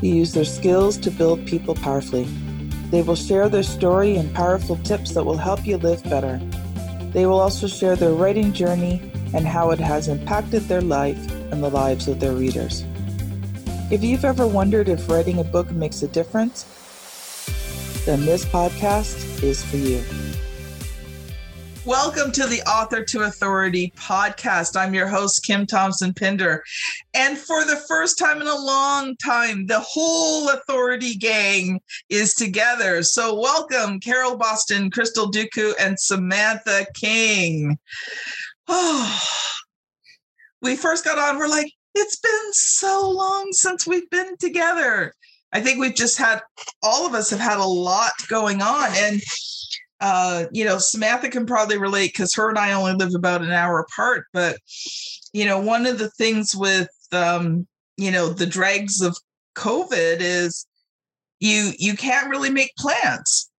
who 0.00 0.08
use 0.08 0.32
their 0.32 0.44
skills 0.44 0.96
to 0.98 1.10
build 1.10 1.46
people 1.46 1.74
powerfully. 1.74 2.24
They 2.90 3.02
will 3.02 3.16
share 3.16 3.48
their 3.48 3.62
story 3.62 4.16
and 4.16 4.34
powerful 4.34 4.76
tips 4.78 5.12
that 5.12 5.24
will 5.24 5.36
help 5.36 5.66
you 5.66 5.76
live 5.76 6.02
better. 6.04 6.40
They 7.12 7.26
will 7.26 7.40
also 7.40 7.66
share 7.66 7.96
their 7.96 8.12
writing 8.12 8.52
journey 8.52 9.00
and 9.32 9.46
how 9.46 9.70
it 9.70 9.78
has 9.78 10.08
impacted 10.08 10.62
their 10.62 10.80
life 10.80 11.18
and 11.52 11.62
the 11.62 11.70
lives 11.70 12.08
of 12.08 12.18
their 12.18 12.32
readers. 12.32 12.84
If 13.90 14.02
you've 14.02 14.24
ever 14.24 14.46
wondered 14.46 14.88
if 14.88 15.08
writing 15.08 15.38
a 15.38 15.44
book 15.44 15.70
makes 15.70 16.02
a 16.02 16.08
difference, 16.08 16.64
then 18.06 18.24
this 18.24 18.44
podcast 18.44 19.42
is 19.42 19.64
for 19.64 19.76
you. 19.76 20.29
Welcome 21.86 22.30
to 22.32 22.46
the 22.46 22.60
Author 22.68 23.02
to 23.06 23.22
Authority 23.22 23.90
podcast. 23.96 24.76
I'm 24.76 24.92
your 24.92 25.08
host, 25.08 25.46
Kim 25.46 25.64
Thompson 25.64 26.12
Pinder. 26.12 26.62
And 27.14 27.38
for 27.38 27.64
the 27.64 27.82
first 27.88 28.18
time 28.18 28.42
in 28.42 28.46
a 28.46 28.54
long 28.54 29.16
time, 29.16 29.64
the 29.64 29.80
whole 29.80 30.50
Authority 30.50 31.14
gang 31.14 31.80
is 32.10 32.34
together. 32.34 33.02
So, 33.02 33.34
welcome, 33.34 33.98
Carol 33.98 34.36
Boston, 34.36 34.90
Crystal 34.90 35.30
Duku, 35.30 35.72
and 35.80 35.98
Samantha 35.98 36.86
King. 36.94 37.78
Oh, 38.68 39.22
we 40.60 40.76
first 40.76 41.02
got 41.02 41.18
on, 41.18 41.38
we're 41.38 41.48
like, 41.48 41.72
it's 41.94 42.18
been 42.18 42.52
so 42.52 43.10
long 43.10 43.48
since 43.52 43.86
we've 43.86 44.10
been 44.10 44.36
together. 44.36 45.14
I 45.50 45.62
think 45.62 45.80
we've 45.80 45.96
just 45.96 46.18
had, 46.18 46.42
all 46.82 47.06
of 47.06 47.14
us 47.14 47.30
have 47.30 47.40
had 47.40 47.58
a 47.58 47.64
lot 47.64 48.12
going 48.28 48.60
on. 48.60 48.90
And 48.94 49.22
uh, 50.00 50.46
you 50.52 50.64
know, 50.64 50.78
Samantha 50.78 51.28
can 51.28 51.46
probably 51.46 51.78
relate 51.78 52.12
because 52.12 52.34
her 52.34 52.48
and 52.48 52.58
I 52.58 52.72
only 52.72 52.94
live 52.94 53.14
about 53.14 53.42
an 53.42 53.52
hour 53.52 53.78
apart. 53.80 54.26
But, 54.32 54.56
you 55.32 55.44
know, 55.44 55.60
one 55.60 55.86
of 55.86 55.98
the 55.98 56.10
things 56.10 56.54
with, 56.56 56.88
um, 57.12 57.66
you 57.96 58.10
know, 58.10 58.28
the 58.28 58.46
dregs 58.46 59.02
of 59.02 59.16
COVID 59.56 60.18
is 60.20 60.66
you 61.40 61.72
you 61.78 61.96
can't 61.96 62.30
really 62.30 62.50
make 62.50 62.74
plans 62.78 63.50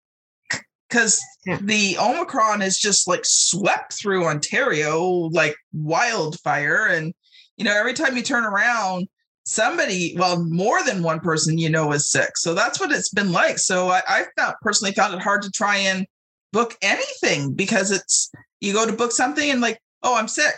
because 0.88 1.20
the 1.62 1.98
Omicron 2.00 2.62
is 2.62 2.78
just 2.78 3.08
like 3.08 3.22
swept 3.24 3.94
through 3.94 4.26
Ontario 4.26 5.30
like 5.32 5.56
wildfire, 5.74 6.88
and 6.88 7.14
you 7.58 7.66
know, 7.66 7.74
every 7.74 7.94
time 7.94 8.18
you 8.18 8.24
turn 8.24 8.46
around, 8.46 9.08
somebody, 9.44 10.16
well, 10.18 10.44
more 10.46 10.84
than 10.84 11.04
one 11.04 11.20
person 11.20 11.58
you 11.58 11.70
know 11.70 11.92
is 11.92 12.10
sick. 12.10 12.38
So 12.38 12.54
that's 12.54 12.80
what 12.80 12.92
it's 12.92 13.10
been 13.10 13.32
like. 13.32 13.60
So 13.60 13.90
I, 13.90 14.02
I 14.08 14.26
found 14.38 14.56
personally 14.62 14.94
found 14.94 15.14
it 15.14 15.22
hard 15.22 15.42
to 15.44 15.52
try 15.52 15.78
and 15.78 16.06
book 16.52 16.78
anything 16.82 17.54
because 17.54 17.92
it's 17.92 18.32
you 18.60 18.74
go 18.74 18.86
to 18.86 18.94
book 18.94 19.12
something 19.12 19.50
and 19.50 19.62
like, 19.62 19.80
oh, 20.04 20.16
I'm 20.18 20.28
sick. 20.28 20.56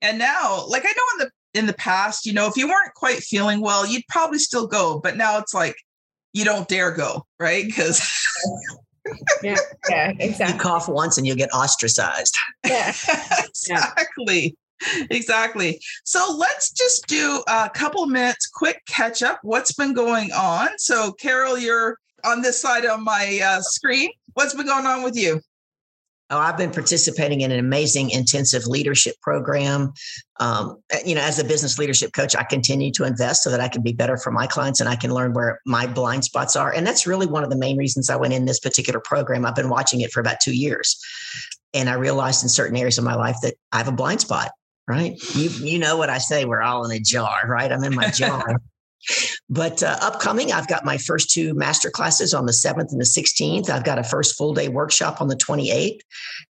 And 0.00 0.18
now, 0.18 0.66
like 0.66 0.84
I 0.84 0.88
know 0.88 1.04
in 1.12 1.18
the 1.18 1.30
in 1.58 1.66
the 1.66 1.74
past, 1.74 2.26
you 2.26 2.32
know, 2.32 2.48
if 2.48 2.56
you 2.56 2.66
weren't 2.66 2.94
quite 2.94 3.18
feeling 3.18 3.60
well, 3.60 3.86
you'd 3.86 4.06
probably 4.08 4.38
still 4.38 4.66
go. 4.66 4.98
But 4.98 5.16
now 5.16 5.38
it's 5.38 5.54
like 5.54 5.76
you 6.32 6.44
don't 6.44 6.68
dare 6.68 6.90
go, 6.90 7.26
right? 7.38 7.64
Mm-hmm. 7.64 7.68
Because 7.68 8.10
yeah, 9.42 9.56
yeah, 9.88 10.12
exactly. 10.18 10.54
You 10.54 10.60
cough 10.60 10.88
once 10.88 11.18
and 11.18 11.26
you 11.26 11.36
get 11.36 11.52
ostracized. 11.52 12.34
Yeah, 12.66 12.88
exactly. 13.44 14.56
Exactly. 15.10 15.80
So 16.04 16.34
let's 16.36 16.72
just 16.72 17.06
do 17.06 17.42
a 17.46 17.70
couple 17.72 18.04
minutes 18.06 18.48
quick 18.48 18.82
catch 18.88 19.22
up. 19.22 19.38
What's 19.42 19.72
been 19.72 19.94
going 19.94 20.32
on? 20.32 20.70
So, 20.76 21.12
Carol, 21.12 21.56
you're 21.56 21.98
on 22.24 22.42
this 22.42 22.60
side 22.60 22.84
of 22.84 23.00
my 23.00 23.40
uh, 23.44 23.60
screen. 23.60 24.10
What's 24.34 24.54
been 24.54 24.66
going 24.66 24.86
on 24.86 25.02
with 25.02 25.16
you? 25.16 25.40
Oh, 26.32 26.38
I've 26.38 26.56
been 26.56 26.70
participating 26.70 27.42
in 27.42 27.52
an 27.52 27.58
amazing 27.58 28.08
intensive 28.08 28.66
leadership 28.66 29.20
program. 29.20 29.92
Um, 30.40 30.78
you 31.04 31.14
know, 31.14 31.20
as 31.20 31.38
a 31.38 31.44
business 31.44 31.78
leadership 31.78 32.14
coach, 32.14 32.34
I 32.34 32.42
continue 32.42 32.90
to 32.92 33.04
invest 33.04 33.42
so 33.42 33.50
that 33.50 33.60
I 33.60 33.68
can 33.68 33.82
be 33.82 33.92
better 33.92 34.16
for 34.16 34.30
my 34.30 34.46
clients 34.46 34.80
and 34.80 34.88
I 34.88 34.96
can 34.96 35.12
learn 35.12 35.34
where 35.34 35.60
my 35.66 35.86
blind 35.86 36.24
spots 36.24 36.56
are. 36.56 36.72
And 36.72 36.86
that's 36.86 37.06
really 37.06 37.26
one 37.26 37.44
of 37.44 37.50
the 37.50 37.56
main 37.56 37.76
reasons 37.76 38.08
I 38.08 38.16
went 38.16 38.32
in 38.32 38.46
this 38.46 38.60
particular 38.60 38.98
program. 38.98 39.44
I've 39.44 39.54
been 39.54 39.68
watching 39.68 40.00
it 40.00 40.10
for 40.10 40.20
about 40.20 40.40
two 40.40 40.56
years. 40.56 40.98
And 41.74 41.90
I 41.90 41.94
realized 41.94 42.42
in 42.42 42.48
certain 42.48 42.78
areas 42.78 42.96
of 42.96 43.04
my 43.04 43.14
life 43.14 43.36
that 43.42 43.54
I 43.70 43.76
have 43.76 43.88
a 43.88 43.92
blind 43.92 44.22
spot, 44.22 44.52
right? 44.88 45.12
You, 45.34 45.50
you 45.50 45.78
know 45.78 45.98
what 45.98 46.08
I 46.08 46.16
say, 46.16 46.46
we're 46.46 46.62
all 46.62 46.86
in 46.86 46.96
a 46.96 47.00
jar, 47.00 47.42
right? 47.46 47.70
I'm 47.70 47.84
in 47.84 47.94
my 47.94 48.08
jar. 48.10 48.56
But 49.50 49.82
uh, 49.82 49.98
upcoming, 50.00 50.50
I've 50.50 50.68
got 50.68 50.84
my 50.84 50.96
first 50.96 51.30
two 51.30 51.52
master 51.52 51.90
classes 51.90 52.32
on 52.32 52.46
the 52.46 52.52
7th 52.52 52.90
and 52.90 53.00
the 53.00 53.04
16th. 53.04 53.68
I've 53.68 53.84
got 53.84 53.98
a 53.98 54.04
first 54.04 54.36
full 54.36 54.54
day 54.54 54.68
workshop 54.68 55.20
on 55.20 55.28
the 55.28 55.36
28th. 55.36 55.98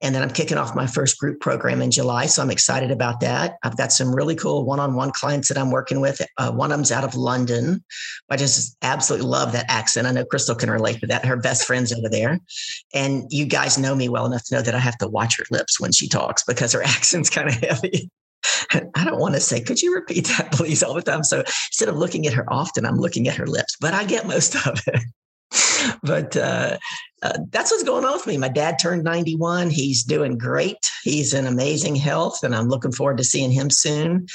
And 0.01 0.15
then 0.15 0.23
I'm 0.23 0.31
kicking 0.31 0.57
off 0.57 0.75
my 0.75 0.87
first 0.87 1.19
group 1.19 1.41
program 1.41 1.83
in 1.83 1.91
July. 1.91 2.27
So 2.27 2.43
I'm 2.43 2.51
excited 2.51 2.91
about 2.91 3.21
that. 3.21 3.57
I've 3.63 3.77
got 3.77 3.93
some 3.93 4.15
really 4.15 4.35
cool 4.35 4.65
one 4.65 4.81
on 4.81 4.95
one 4.95 5.11
clients 5.11 5.49
that 5.49 5.59
I'm 5.59 5.71
working 5.71 6.01
with. 6.01 6.23
Uh, 6.39 6.53
one 6.53 6.73
of 6.73 6.79
them's 6.79 6.93
out 6.93 7.05
of 7.05 7.15
London. 7.15 7.85
I 8.31 8.37
just 8.37 8.77
absolutely 8.83 9.29
love 9.29 9.53
that 9.53 9.67
accent. 9.69 10.07
I 10.07 10.13
know 10.13 10.25
Crystal 10.25 10.55
can 10.55 10.71
relate 10.71 11.01
to 11.01 11.07
that. 11.09 11.25
Her 11.25 11.37
best 11.37 11.67
friend's 11.67 11.93
over 11.93 12.09
there. 12.09 12.41
And 12.95 13.25
you 13.31 13.47
guys 13.47 13.79
know 13.79 13.95
me 13.95 14.09
well 14.09 14.27
enough 14.27 14.45
to 14.45 14.55
know 14.55 14.63
that 14.63 14.75
I 14.75 14.79
have 14.79 14.99
to 14.99 15.09
watch 15.09 15.37
her 15.39 15.45
lips 15.51 15.81
when 15.81 15.93
she 15.93 16.09
talks 16.09 16.45
because 16.45 16.73
her 16.73 16.83
accent's 16.85 17.31
kind 17.31 17.49
of 17.49 17.55
heavy. 17.55 18.11
I 18.95 19.05
don't 19.05 19.21
want 19.21 19.35
to 19.35 19.41
say, 19.41 19.61
could 19.61 19.83
you 19.83 19.95
repeat 19.95 20.27
that, 20.29 20.53
please, 20.53 20.83
all 20.83 20.95
the 20.95 21.03
time? 21.03 21.25
So 21.25 21.41
instead 21.41 21.89
of 21.89 21.97
looking 21.97 22.27
at 22.27 22.35
her 22.35 22.51
often, 22.53 22.85
I'm 22.85 22.99
looking 22.99 23.29
at 23.29 23.37
her 23.37 23.47
lips, 23.47 23.77
but 23.81 23.95
I 23.95 24.05
get 24.05 24.27
most 24.27 24.55
of 24.67 24.81
it. 24.87 25.03
but 26.03 26.37
uh, 26.37 26.79
uh, 27.23 27.39
that's 27.51 27.71
what's 27.71 27.85
going 27.85 28.05
on 28.05 28.15
with 28.15 28.27
me. 28.27 28.37
My 28.37 28.49
dad 28.49 28.79
turned 28.79 29.05
91. 29.05 29.71
He's 29.71 30.03
doing 30.03 30.39
great. 30.39 30.79
He's 31.05 31.35
in 31.35 31.47
amazing 31.47 31.97
health, 31.97 32.43
and 32.43 32.55
I'm 32.55 32.69
looking 32.69 32.93
forward 32.93 33.19
to 33.19 33.25
seeing 33.25 33.51
him 33.51 33.71
soon. 33.71 34.27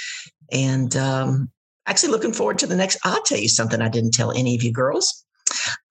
And 0.51 0.95
um, 0.95 1.51
actually, 1.85 2.11
looking 2.11 2.33
forward 2.33 2.59
to 2.59 2.67
the 2.67 2.75
next. 2.75 2.97
I'll 3.03 3.21
tell 3.23 3.39
you 3.39 3.49
something 3.49 3.81
I 3.81 3.89
didn't 3.89 4.11
tell 4.11 4.31
any 4.31 4.55
of 4.55 4.63
you 4.63 4.71
girls. 4.71 5.25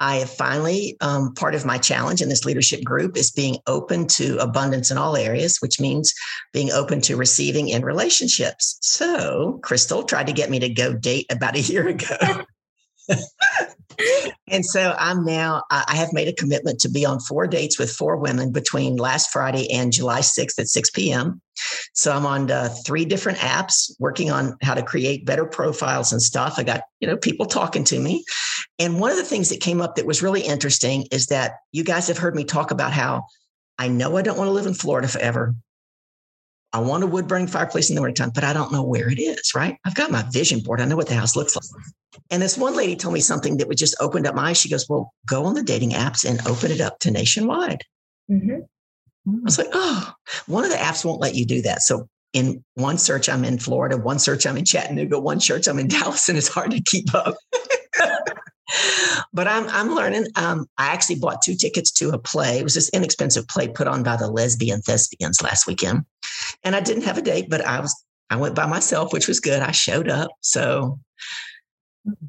I 0.00 0.16
have 0.16 0.30
finally, 0.30 0.96
um, 1.00 1.34
part 1.34 1.54
of 1.54 1.64
my 1.64 1.78
challenge 1.78 2.22
in 2.22 2.28
this 2.28 2.44
leadership 2.44 2.82
group 2.84 3.16
is 3.16 3.30
being 3.30 3.58
open 3.66 4.06
to 4.08 4.38
abundance 4.38 4.90
in 4.90 4.98
all 4.98 5.16
areas, 5.16 5.58
which 5.60 5.80
means 5.80 6.12
being 6.52 6.70
open 6.70 7.00
to 7.02 7.16
receiving 7.16 7.68
in 7.68 7.84
relationships. 7.84 8.78
So, 8.80 9.60
Crystal 9.62 10.04
tried 10.04 10.26
to 10.26 10.32
get 10.32 10.50
me 10.50 10.58
to 10.60 10.68
go 10.68 10.94
date 10.94 11.26
about 11.30 11.56
a 11.56 11.60
year 11.60 11.88
ago. 11.88 12.16
and 14.48 14.64
so 14.64 14.94
I'm 14.98 15.24
now, 15.24 15.62
I 15.70 15.96
have 15.96 16.12
made 16.12 16.28
a 16.28 16.32
commitment 16.32 16.80
to 16.80 16.88
be 16.88 17.04
on 17.04 17.20
four 17.20 17.46
dates 17.46 17.78
with 17.78 17.90
four 17.90 18.16
women 18.16 18.52
between 18.52 18.96
last 18.96 19.30
Friday 19.30 19.70
and 19.70 19.92
July 19.92 20.20
6th 20.20 20.58
at 20.58 20.68
6 20.68 20.90
p.m. 20.90 21.40
So 21.94 22.12
I'm 22.12 22.26
on 22.26 22.50
uh, 22.50 22.68
three 22.84 23.04
different 23.04 23.38
apps 23.38 23.90
working 23.98 24.30
on 24.30 24.56
how 24.62 24.74
to 24.74 24.82
create 24.82 25.26
better 25.26 25.44
profiles 25.44 26.12
and 26.12 26.22
stuff. 26.22 26.54
I 26.56 26.62
got, 26.62 26.82
you 27.00 27.08
know, 27.08 27.16
people 27.16 27.46
talking 27.46 27.84
to 27.84 27.98
me. 27.98 28.24
And 28.78 29.00
one 29.00 29.10
of 29.10 29.16
the 29.16 29.24
things 29.24 29.48
that 29.50 29.60
came 29.60 29.80
up 29.80 29.96
that 29.96 30.06
was 30.06 30.22
really 30.22 30.42
interesting 30.42 31.06
is 31.12 31.26
that 31.26 31.54
you 31.72 31.84
guys 31.84 32.08
have 32.08 32.18
heard 32.18 32.34
me 32.34 32.44
talk 32.44 32.70
about 32.70 32.92
how 32.92 33.24
I 33.78 33.88
know 33.88 34.16
I 34.16 34.22
don't 34.22 34.36
want 34.36 34.48
to 34.48 34.52
live 34.52 34.66
in 34.66 34.74
Florida 34.74 35.08
forever. 35.08 35.54
I 36.72 36.78
want 36.78 37.02
a 37.02 37.06
wood 37.06 37.26
burning 37.26 37.48
fireplace 37.48 37.90
in 37.90 37.96
the 37.96 38.02
wintertime, 38.02 38.30
but 38.32 38.44
I 38.44 38.52
don't 38.52 38.72
know 38.72 38.82
where 38.82 39.10
it 39.10 39.18
is, 39.18 39.54
right? 39.56 39.76
I've 39.84 39.96
got 39.96 40.12
my 40.12 40.22
vision 40.30 40.60
board. 40.60 40.80
I 40.80 40.84
know 40.84 40.96
what 40.96 41.08
the 41.08 41.14
house 41.14 41.34
looks 41.34 41.56
like. 41.56 41.64
And 42.30 42.40
this 42.40 42.56
one 42.56 42.76
lady 42.76 42.94
told 42.94 43.14
me 43.14 43.20
something 43.20 43.56
that 43.56 43.66
would 43.66 43.78
just 43.78 43.96
opened 44.00 44.26
up 44.26 44.34
my 44.34 44.50
eyes. 44.50 44.60
She 44.60 44.68
goes, 44.68 44.88
Well, 44.88 45.12
go 45.26 45.44
on 45.44 45.54
the 45.54 45.62
dating 45.62 45.90
apps 45.90 46.28
and 46.28 46.46
open 46.46 46.70
it 46.70 46.80
up 46.80 46.98
to 47.00 47.10
nationwide. 47.10 47.82
Mm-hmm. 48.30 48.60
I 49.28 49.32
was 49.44 49.58
like, 49.58 49.68
Oh, 49.72 50.12
one 50.46 50.64
of 50.64 50.70
the 50.70 50.76
apps 50.76 51.04
won't 51.04 51.20
let 51.20 51.34
you 51.34 51.44
do 51.44 51.62
that. 51.62 51.82
So 51.82 52.08
in 52.32 52.64
one 52.74 52.98
search, 52.98 53.28
I'm 53.28 53.44
in 53.44 53.58
Florida, 53.58 53.96
one 53.96 54.18
search, 54.18 54.46
I'm 54.46 54.56
in 54.56 54.64
Chattanooga, 54.64 55.18
one 55.18 55.40
search, 55.40 55.66
I'm 55.66 55.78
in 55.78 55.88
Dallas, 55.88 56.28
and 56.28 56.38
it's 56.38 56.48
hard 56.48 56.70
to 56.70 56.80
keep 56.80 57.14
up. 57.14 57.34
but 59.32 59.48
I'm 59.48 59.68
I'm 59.68 59.94
learning. 59.94 60.26
Um, 60.36 60.66
I 60.78 60.88
actually 60.88 61.16
bought 61.16 61.42
two 61.42 61.54
tickets 61.54 61.90
to 61.92 62.10
a 62.10 62.18
play. 62.18 62.58
It 62.58 62.64
was 62.64 62.74
this 62.74 62.88
inexpensive 62.90 63.48
play 63.48 63.68
put 63.68 63.88
on 63.88 64.02
by 64.02 64.16
the 64.16 64.30
lesbian 64.30 64.80
thespians 64.82 65.42
last 65.42 65.66
weekend, 65.66 66.04
and 66.62 66.76
I 66.76 66.80
didn't 66.80 67.04
have 67.04 67.18
a 67.18 67.22
date, 67.22 67.46
but 67.48 67.64
I 67.64 67.80
was 67.80 67.94
I 68.30 68.36
went 68.36 68.54
by 68.54 68.66
myself, 68.66 69.12
which 69.12 69.28
was 69.28 69.40
good. 69.40 69.60
I 69.60 69.72
showed 69.72 70.08
up, 70.08 70.30
so 70.40 70.98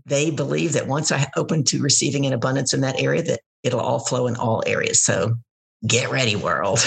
they 0.05 0.31
believe 0.31 0.73
that 0.73 0.87
once 0.87 1.11
I 1.11 1.27
open 1.35 1.63
to 1.65 1.81
receiving 1.81 2.25
an 2.25 2.33
abundance 2.33 2.73
in 2.73 2.81
that 2.81 2.99
area, 2.99 3.21
that 3.23 3.41
it'll 3.63 3.79
all 3.79 3.99
flow 3.99 4.27
in 4.27 4.35
all 4.35 4.63
areas. 4.65 5.01
So 5.03 5.35
get 5.85 6.11
ready, 6.11 6.35
world. 6.35 6.79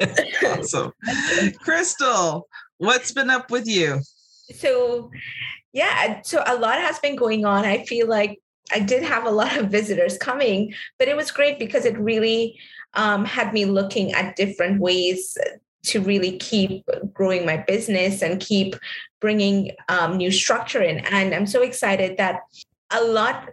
awesome, 0.44 0.92
Crystal. 1.60 2.48
What's 2.78 3.12
been 3.12 3.30
up 3.30 3.50
with 3.50 3.66
you? 3.66 4.00
So, 4.54 5.10
yeah, 5.72 6.20
so 6.22 6.42
a 6.46 6.56
lot 6.56 6.78
has 6.78 6.98
been 6.98 7.16
going 7.16 7.44
on. 7.44 7.64
I 7.64 7.84
feel 7.84 8.08
like 8.08 8.40
I 8.72 8.80
did 8.80 9.02
have 9.02 9.26
a 9.26 9.30
lot 9.30 9.56
of 9.56 9.70
visitors 9.70 10.18
coming, 10.18 10.74
but 10.98 11.08
it 11.08 11.16
was 11.16 11.30
great 11.30 11.58
because 11.58 11.84
it 11.84 11.98
really 11.98 12.58
um, 12.94 13.24
had 13.24 13.52
me 13.52 13.64
looking 13.64 14.12
at 14.12 14.36
different 14.36 14.80
ways 14.80 15.36
to 15.84 16.00
really 16.00 16.38
keep 16.38 16.84
growing 17.12 17.44
my 17.44 17.56
business 17.56 18.22
and 18.22 18.40
keep 18.40 18.76
bringing 19.20 19.72
um, 19.88 20.16
new 20.16 20.30
structure 20.30 20.82
in. 20.82 20.98
And 20.98 21.34
I'm 21.34 21.46
so 21.46 21.62
excited 21.62 22.18
that 22.18 22.40
a 22.90 23.02
lot 23.02 23.48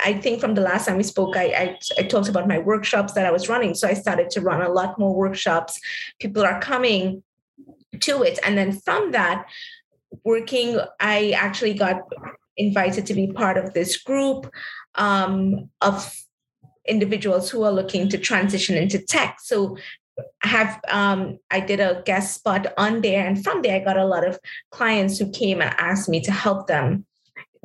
I 0.00 0.14
think 0.14 0.40
from 0.40 0.54
the 0.54 0.60
last 0.60 0.86
time 0.86 0.96
we 0.96 1.02
spoke, 1.02 1.36
I, 1.36 1.44
I, 1.46 1.78
I, 1.98 2.02
talked 2.02 2.28
about 2.28 2.48
my 2.48 2.58
workshops 2.58 3.12
that 3.12 3.26
I 3.26 3.30
was 3.30 3.48
running. 3.48 3.74
So 3.74 3.86
I 3.86 3.94
started 3.94 4.28
to 4.30 4.40
run 4.40 4.62
a 4.62 4.72
lot 4.72 4.98
more 4.98 5.14
workshops. 5.14 5.80
People 6.18 6.42
are 6.42 6.60
coming 6.60 7.22
to 8.00 8.22
it. 8.22 8.38
And 8.44 8.58
then 8.58 8.72
from 8.72 9.12
that, 9.12 9.46
working, 10.24 10.80
I 11.00 11.30
actually 11.30 11.74
got 11.74 12.02
invited 12.56 13.06
to 13.06 13.14
be 13.14 13.28
part 13.28 13.56
of 13.56 13.72
this 13.72 13.96
group 13.96 14.50
um, 14.96 15.70
of 15.80 16.12
individuals 16.86 17.50
who 17.50 17.62
are 17.62 17.72
looking 17.72 18.08
to 18.08 18.18
transition 18.18 18.76
into 18.76 18.98
tech. 18.98 19.38
So 19.40 19.76
I 20.42 20.48
have 20.48 20.80
um, 20.88 21.38
I 21.50 21.60
did 21.60 21.78
a 21.78 22.02
guest 22.04 22.34
spot 22.34 22.66
on 22.76 23.02
there, 23.02 23.24
and 23.24 23.42
from 23.42 23.62
there 23.62 23.76
I 23.76 23.84
got 23.84 23.96
a 23.96 24.04
lot 24.04 24.26
of 24.26 24.38
clients 24.72 25.18
who 25.18 25.30
came 25.30 25.62
and 25.62 25.72
asked 25.78 26.08
me 26.08 26.20
to 26.22 26.32
help 26.32 26.66
them 26.66 27.06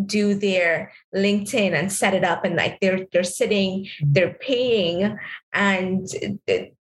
do 0.06 0.34
their 0.34 0.92
LinkedIn 1.16 1.74
and 1.74 1.92
set 1.92 2.14
it 2.14 2.24
up, 2.24 2.46
and 2.46 2.56
like 2.56 2.80
they're 2.80 3.06
they're 3.12 3.24
sitting, 3.24 3.88
they're 4.02 4.36
paying, 4.36 5.18
and 5.54 6.08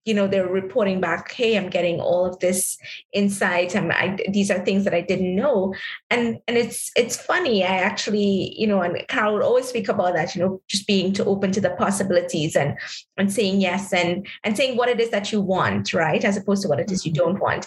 you 0.05 0.15
know 0.15 0.27
they're 0.27 0.49
reporting 0.49 1.01
back 1.01 1.31
hey 1.33 1.57
i'm 1.57 1.69
getting 1.69 2.01
all 2.01 2.27
of 2.27 2.39
this 2.41 2.77
insight. 3.13 3.75
And 3.75 3.93
I, 3.93 4.19
these 4.29 4.51
are 4.51 4.65
things 4.65 4.85
that 4.85 4.95
i 4.95 5.01
didn't 5.01 5.35
know. 5.35 5.75
And 6.11 6.39
and 6.49 6.57
it's 6.57 6.91
it's 6.97 7.17
funny. 7.17 7.65
I 7.65 7.77
actually 7.77 8.55
you 8.59 8.67
know 8.67 8.83
and 8.83 8.97
carol 9.09 9.35
would 9.35 9.43
always 9.43 9.69
speak 9.69 9.89
about 9.89 10.15
that 10.15 10.35
you 10.35 10.43
know 10.43 10.61
just 10.69 10.87
being 10.87 11.13
to 11.15 11.25
open 11.25 11.53
to 11.53 11.61
the 11.61 11.71
possibilities 11.71 12.57
and 12.57 12.77
and 13.17 13.33
saying 13.33 13.61
yes 13.61 13.93
and 13.93 14.27
and 14.45 14.57
saying 14.57 14.77
what 14.77 14.89
it 14.89 15.01
is 15.01 15.11
that 15.11 15.33
you 15.33 15.41
want 15.41 15.95
right 15.95 16.25
as 16.25 16.37
opposed 16.37 16.63
to 16.63 16.69
what 16.69 16.81
it 16.81 16.91
is 16.91 17.07
you 17.07 17.13
mm-hmm. 17.13 17.25
don't 17.25 17.41
want. 17.41 17.67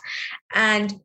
And 0.54 1.00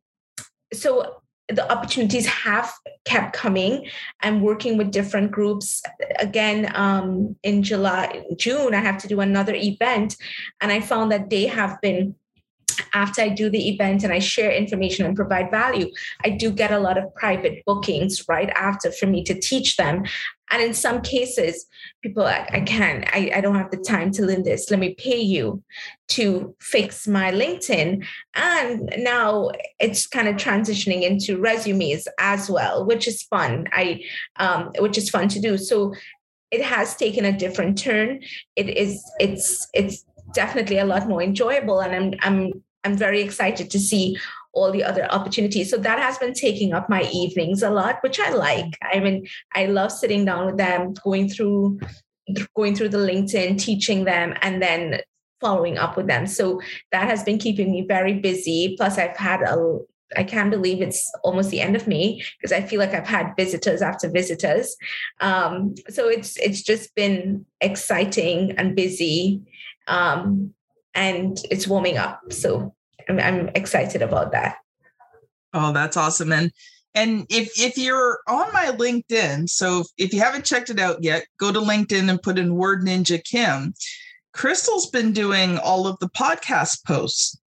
so 0.72 1.22
the 1.48 1.70
opportunities 1.70 2.26
have 2.26 2.72
kept 3.04 3.32
coming. 3.32 3.86
I'm 4.20 4.40
working 4.40 4.76
with 4.76 4.90
different 4.90 5.30
groups. 5.30 5.82
Again, 6.18 6.70
um, 6.74 7.36
in 7.42 7.62
July, 7.62 8.24
June, 8.36 8.74
I 8.74 8.80
have 8.80 8.98
to 8.98 9.08
do 9.08 9.20
another 9.20 9.54
event, 9.54 10.16
and 10.60 10.70
I 10.70 10.80
found 10.80 11.10
that 11.12 11.30
they 11.30 11.46
have 11.46 11.80
been 11.80 12.14
after 12.94 13.22
I 13.22 13.28
do 13.28 13.50
the 13.50 13.68
event 13.68 14.04
and 14.04 14.12
I 14.12 14.18
share 14.18 14.50
information 14.50 15.06
and 15.06 15.16
provide 15.16 15.50
value, 15.50 15.90
I 16.24 16.30
do 16.30 16.50
get 16.50 16.72
a 16.72 16.78
lot 16.78 16.98
of 16.98 17.14
private 17.14 17.62
bookings 17.66 18.24
right 18.28 18.50
after 18.50 18.90
for 18.92 19.06
me 19.06 19.24
to 19.24 19.38
teach 19.38 19.76
them. 19.76 20.04
And 20.52 20.60
in 20.60 20.74
some 20.74 21.00
cases, 21.00 21.66
people 22.02 22.24
like, 22.24 22.52
I 22.52 22.60
can't, 22.60 23.04
I, 23.14 23.30
I 23.36 23.40
don't 23.40 23.54
have 23.54 23.70
the 23.70 23.76
time 23.76 24.10
to 24.12 24.26
learn 24.26 24.42
this. 24.42 24.70
Let 24.70 24.80
me 24.80 24.94
pay 24.94 25.20
you 25.20 25.62
to 26.08 26.56
fix 26.60 27.06
my 27.06 27.30
LinkedIn. 27.30 28.04
And 28.34 28.92
now 28.98 29.50
it's 29.78 30.08
kind 30.08 30.26
of 30.26 30.36
transitioning 30.36 31.02
into 31.02 31.38
resumes 31.38 32.08
as 32.18 32.50
well, 32.50 32.84
which 32.84 33.06
is 33.06 33.22
fun. 33.22 33.68
I 33.72 34.02
um, 34.36 34.72
which 34.78 34.98
is 34.98 35.08
fun 35.08 35.28
to 35.28 35.40
do. 35.40 35.56
So 35.56 35.94
it 36.50 36.62
has 36.62 36.96
taken 36.96 37.24
a 37.24 37.36
different 37.36 37.78
turn. 37.78 38.20
It 38.56 38.76
is 38.76 39.04
it's 39.20 39.68
it's 39.72 40.04
definitely 40.32 40.78
a 40.78 40.84
lot 40.84 41.08
more 41.08 41.22
enjoyable. 41.22 41.80
And 41.80 41.94
I'm 41.94 42.14
I'm 42.22 42.62
I'm 42.84 42.96
very 42.96 43.20
excited 43.20 43.70
to 43.70 43.78
see 43.78 44.16
all 44.52 44.72
the 44.72 44.82
other 44.82 45.10
opportunities. 45.12 45.70
So 45.70 45.76
that 45.78 45.98
has 45.98 46.18
been 46.18 46.34
taking 46.34 46.72
up 46.72 46.88
my 46.88 47.08
evenings 47.12 47.62
a 47.62 47.70
lot, 47.70 48.02
which 48.02 48.18
I 48.18 48.30
like. 48.30 48.76
I 48.82 48.98
mean, 48.98 49.28
I 49.54 49.66
love 49.66 49.92
sitting 49.92 50.24
down 50.24 50.46
with 50.46 50.56
them, 50.56 50.94
going 51.04 51.28
through 51.28 51.80
going 52.54 52.76
through 52.76 52.90
the 52.90 52.98
LinkedIn, 52.98 53.58
teaching 53.58 54.04
them, 54.04 54.34
and 54.42 54.62
then 54.62 55.00
following 55.40 55.78
up 55.78 55.96
with 55.96 56.06
them. 56.06 56.26
So 56.26 56.60
that 56.92 57.08
has 57.08 57.24
been 57.24 57.38
keeping 57.38 57.72
me 57.72 57.84
very 57.86 58.14
busy. 58.14 58.76
Plus, 58.76 58.98
I've 58.98 59.16
had 59.16 59.42
a 59.42 59.78
I 60.16 60.24
can't 60.24 60.50
believe 60.50 60.82
it's 60.82 61.10
almost 61.22 61.50
the 61.50 61.60
end 61.60 61.76
of 61.76 61.86
May 61.86 62.22
because 62.38 62.52
I 62.52 62.62
feel 62.62 62.80
like 62.80 62.94
I've 62.94 63.06
had 63.06 63.34
visitors 63.36 63.80
after 63.80 64.10
visitors. 64.10 64.76
Um, 65.20 65.74
so 65.88 66.08
it's 66.08 66.36
it's 66.38 66.62
just 66.62 66.94
been 66.94 67.46
exciting 67.60 68.52
and 68.58 68.74
busy, 68.74 69.42
um, 69.90 70.54
and 70.94 71.38
it's 71.50 71.66
warming 71.68 71.98
up. 71.98 72.20
So 72.32 72.74
I'm, 73.08 73.18
I'm 73.18 73.48
excited 73.54 74.00
about 74.00 74.32
that. 74.32 74.56
Oh, 75.52 75.72
that's 75.72 75.96
awesome. 75.96 76.32
And 76.32 76.52
and 76.94 77.26
if 77.28 77.60
if 77.60 77.76
you're 77.76 78.20
on 78.26 78.52
my 78.52 78.66
LinkedIn, 78.66 79.48
so 79.48 79.84
if 79.98 80.12
you 80.12 80.20
haven't 80.20 80.44
checked 80.44 80.70
it 80.70 80.80
out 80.80 81.02
yet, 81.02 81.26
go 81.38 81.52
to 81.52 81.60
LinkedIn 81.60 82.08
and 82.08 82.22
put 82.22 82.38
in 82.38 82.54
word 82.54 82.82
ninja 82.82 83.22
Kim. 83.22 83.74
Crystal's 84.32 84.88
been 84.90 85.12
doing 85.12 85.58
all 85.58 85.86
of 85.86 85.98
the 85.98 86.08
podcast 86.08 86.84
posts. 86.84 87.38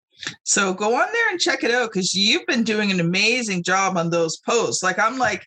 So 0.45 0.75
go 0.75 0.95
on 0.95 1.07
there 1.13 1.31
and 1.31 1.41
check 1.41 1.65
it 1.65 1.71
out 1.73 1.93
because 1.93 2.15
you've 2.15 2.47
been 2.47 2.63
doing 2.65 2.91
an 2.91 3.01
amazing 3.01 3.63
job 3.63 3.97
on 3.97 4.11
those 4.11 4.37
posts. 4.39 4.83
Like 4.83 4.99
I'm 4.99 5.19
like, 5.19 5.47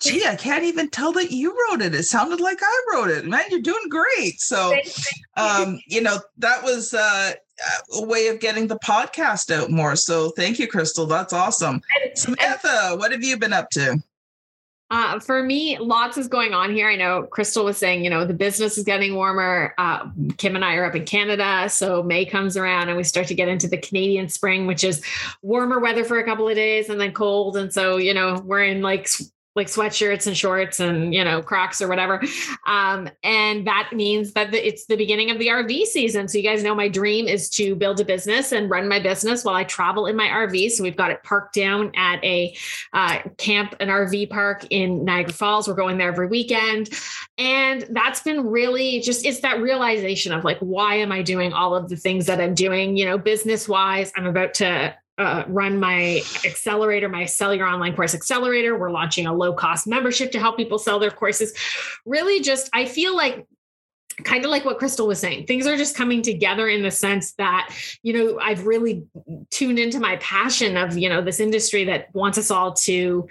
gee, 0.00 0.24
I 0.26 0.34
can't 0.34 0.64
even 0.64 0.88
tell 0.88 1.12
that 1.12 1.30
you 1.30 1.50
wrote 1.50 1.82
it. 1.82 1.94
It 1.94 2.04
sounded 2.04 2.40
like 2.40 2.58
I 2.62 2.80
wrote 2.92 3.10
it. 3.10 3.26
Man, 3.26 3.44
you're 3.50 3.60
doing 3.60 3.88
great. 3.88 4.40
So, 4.40 4.74
um, 5.36 5.80
you 5.86 6.00
know, 6.00 6.18
that 6.38 6.62
was 6.62 6.94
uh, 6.94 7.32
a 7.94 8.06
way 8.06 8.28
of 8.28 8.40
getting 8.40 8.66
the 8.66 8.78
podcast 8.78 9.54
out 9.54 9.70
more. 9.70 9.96
So 9.96 10.30
thank 10.30 10.58
you, 10.58 10.66
Crystal. 10.66 11.06
That's 11.06 11.32
awesome. 11.32 11.82
Samantha, 12.14 12.96
what 12.96 13.12
have 13.12 13.22
you 13.22 13.36
been 13.36 13.52
up 13.52 13.70
to? 13.70 14.02
Uh, 14.92 15.20
for 15.20 15.40
me, 15.44 15.78
lots 15.78 16.18
is 16.18 16.26
going 16.26 16.52
on 16.52 16.74
here. 16.74 16.88
I 16.88 16.96
know 16.96 17.22
Crystal 17.22 17.64
was 17.64 17.76
saying, 17.76 18.02
you 18.02 18.10
know, 18.10 18.24
the 18.24 18.34
business 18.34 18.76
is 18.76 18.82
getting 18.82 19.14
warmer. 19.14 19.72
Uh, 19.78 20.08
Kim 20.36 20.56
and 20.56 20.64
I 20.64 20.74
are 20.74 20.84
up 20.84 20.96
in 20.96 21.04
Canada. 21.04 21.68
So 21.68 22.02
May 22.02 22.24
comes 22.24 22.56
around 22.56 22.88
and 22.88 22.96
we 22.96 23.04
start 23.04 23.28
to 23.28 23.34
get 23.34 23.46
into 23.46 23.68
the 23.68 23.76
Canadian 23.76 24.28
spring, 24.28 24.66
which 24.66 24.82
is 24.82 25.00
warmer 25.42 25.78
weather 25.78 26.02
for 26.02 26.18
a 26.18 26.24
couple 26.24 26.48
of 26.48 26.56
days 26.56 26.88
and 26.88 27.00
then 27.00 27.12
cold. 27.12 27.56
And 27.56 27.72
so, 27.72 27.98
you 27.98 28.12
know, 28.12 28.42
we're 28.44 28.64
in 28.64 28.82
like 28.82 29.08
like 29.56 29.66
sweatshirts 29.66 30.28
and 30.28 30.36
shorts 30.36 30.78
and 30.78 31.12
you 31.12 31.24
know 31.24 31.42
crocs 31.42 31.82
or 31.82 31.88
whatever. 31.88 32.22
Um, 32.66 33.08
and 33.24 33.66
that 33.66 33.90
means 33.92 34.32
that 34.34 34.52
the, 34.52 34.66
it's 34.66 34.86
the 34.86 34.96
beginning 34.96 35.30
of 35.30 35.38
the 35.38 35.48
rv 35.48 35.84
season. 35.84 36.28
So 36.28 36.38
you 36.38 36.44
guys 36.44 36.62
know 36.62 36.74
my 36.74 36.88
dream 36.88 37.26
is 37.26 37.50
to 37.50 37.74
build 37.74 38.00
a 38.00 38.04
business 38.04 38.52
and 38.52 38.70
run 38.70 38.88
my 38.88 39.00
business 39.00 39.44
while 39.44 39.56
i 39.56 39.64
travel 39.64 40.06
in 40.06 40.16
my 40.16 40.28
rv 40.28 40.70
so 40.70 40.82
we've 40.84 40.96
got 40.96 41.10
it 41.10 41.22
parked 41.24 41.54
down 41.54 41.90
at 41.96 42.22
a 42.22 42.56
uh, 42.92 43.18
camp 43.38 43.74
an 43.80 43.88
rv 43.88 44.30
park 44.30 44.66
in 44.70 45.04
niagara 45.04 45.32
falls. 45.32 45.66
We're 45.66 45.74
going 45.74 45.98
there 45.98 46.08
every 46.08 46.28
weekend. 46.28 46.90
And 47.36 47.86
that's 47.90 48.22
been 48.22 48.46
really 48.46 49.00
just 49.00 49.26
it's 49.26 49.40
that 49.40 49.60
realization 49.60 50.32
of 50.32 50.44
like 50.44 50.58
why 50.60 50.96
am 50.96 51.10
i 51.10 51.22
doing 51.22 51.52
all 51.52 51.74
of 51.74 51.88
the 51.88 51.96
things 51.96 52.26
that 52.26 52.40
i'm 52.40 52.54
doing? 52.54 52.96
You 52.96 53.06
know 53.06 53.18
business 53.18 53.68
wise 53.68 54.12
i'm 54.16 54.26
about 54.26 54.54
to 54.54 54.94
uh, 55.20 55.44
run 55.48 55.78
my 55.78 56.22
accelerator, 56.44 57.08
my 57.08 57.26
Sell 57.26 57.54
Your 57.54 57.66
Online 57.66 57.94
Course 57.94 58.14
Accelerator. 58.14 58.78
We're 58.78 58.90
launching 58.90 59.26
a 59.26 59.34
low 59.34 59.52
cost 59.52 59.86
membership 59.86 60.32
to 60.32 60.40
help 60.40 60.56
people 60.56 60.78
sell 60.78 60.98
their 60.98 61.10
courses. 61.10 61.52
Really, 62.06 62.40
just 62.40 62.70
I 62.72 62.86
feel 62.86 63.14
like 63.14 63.46
kind 64.24 64.44
of 64.44 64.50
like 64.50 64.64
what 64.64 64.78
Crystal 64.78 65.06
was 65.06 65.18
saying, 65.18 65.46
things 65.46 65.66
are 65.66 65.76
just 65.76 65.96
coming 65.96 66.22
together 66.22 66.68
in 66.68 66.82
the 66.82 66.90
sense 66.90 67.32
that, 67.34 67.74
you 68.02 68.12
know, 68.12 68.38
I've 68.38 68.66
really 68.66 69.04
tuned 69.50 69.78
into 69.78 70.00
my 70.00 70.16
passion 70.16 70.76
of, 70.76 70.96
you 70.96 71.08
know, 71.08 71.22
this 71.22 71.40
industry 71.40 71.84
that 71.84 72.14
wants 72.14 72.36
us 72.36 72.50
all 72.50 72.72
to 72.74 73.28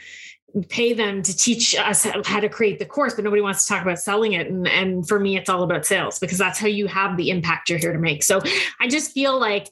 pay 0.68 0.94
them 0.94 1.22
to 1.22 1.36
teach 1.36 1.76
us 1.76 2.06
how 2.26 2.40
to 2.40 2.50
create 2.50 2.80
the 2.80 2.86
course, 2.86 3.14
but 3.14 3.24
nobody 3.24 3.42
wants 3.42 3.66
to 3.66 3.74
talk 3.74 3.84
about 3.84 4.00
selling 4.00 4.34
it. 4.34 4.48
And, 4.48 4.68
and 4.68 5.08
for 5.08 5.20
me, 5.20 5.38
it's 5.38 5.50
all 5.50 5.62
about 5.62 5.86
sales 5.86 6.18
because 6.18 6.40
that's 6.40 6.58
how 6.58 6.68
you 6.68 6.88
have 6.88 7.18
the 7.18 7.30
impact 7.30 7.70
you're 7.70 7.78
here 7.78 7.94
to 7.94 8.00
make. 8.00 8.24
So 8.24 8.42
I 8.80 8.88
just 8.88 9.12
feel 9.12 9.40
like 9.40 9.70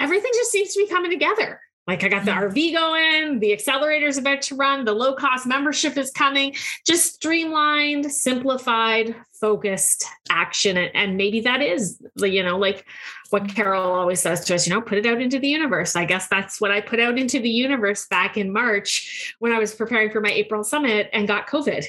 everything 0.00 0.30
just 0.34 0.50
seems 0.50 0.74
to 0.74 0.80
be 0.80 0.88
coming 0.88 1.10
together. 1.10 1.60
Like 1.86 2.04
I 2.04 2.08
got 2.08 2.24
the 2.24 2.30
mm. 2.30 2.52
RV 2.52 2.74
going, 2.74 3.40
the 3.40 3.52
accelerator 3.52 4.06
is 4.06 4.18
about 4.18 4.42
to 4.42 4.54
run, 4.54 4.84
the 4.84 4.92
low 4.92 5.14
cost 5.14 5.46
membership 5.46 5.96
is 5.96 6.12
coming, 6.12 6.54
just 6.86 7.14
streamlined, 7.14 8.12
simplified, 8.12 9.16
focused 9.40 10.04
action. 10.30 10.76
And 10.76 11.16
maybe 11.16 11.40
that 11.40 11.62
is, 11.62 12.00
you 12.16 12.44
know, 12.44 12.58
like 12.58 12.84
what 13.30 13.48
Carol 13.48 13.92
always 13.92 14.20
says 14.20 14.44
to 14.44 14.54
us, 14.54 14.66
you 14.68 14.72
know, 14.72 14.80
put 14.80 14.98
it 14.98 15.06
out 15.06 15.20
into 15.20 15.40
the 15.40 15.48
universe. 15.48 15.96
I 15.96 16.04
guess 16.04 16.28
that's 16.28 16.60
what 16.60 16.70
I 16.70 16.80
put 16.80 17.00
out 17.00 17.18
into 17.18 17.40
the 17.40 17.50
universe 17.50 18.06
back 18.06 18.36
in 18.36 18.52
March 18.52 19.34
when 19.40 19.52
I 19.52 19.58
was 19.58 19.74
preparing 19.74 20.10
for 20.10 20.20
my 20.20 20.30
April 20.30 20.62
summit 20.62 21.10
and 21.12 21.26
got 21.26 21.48
COVID 21.48 21.86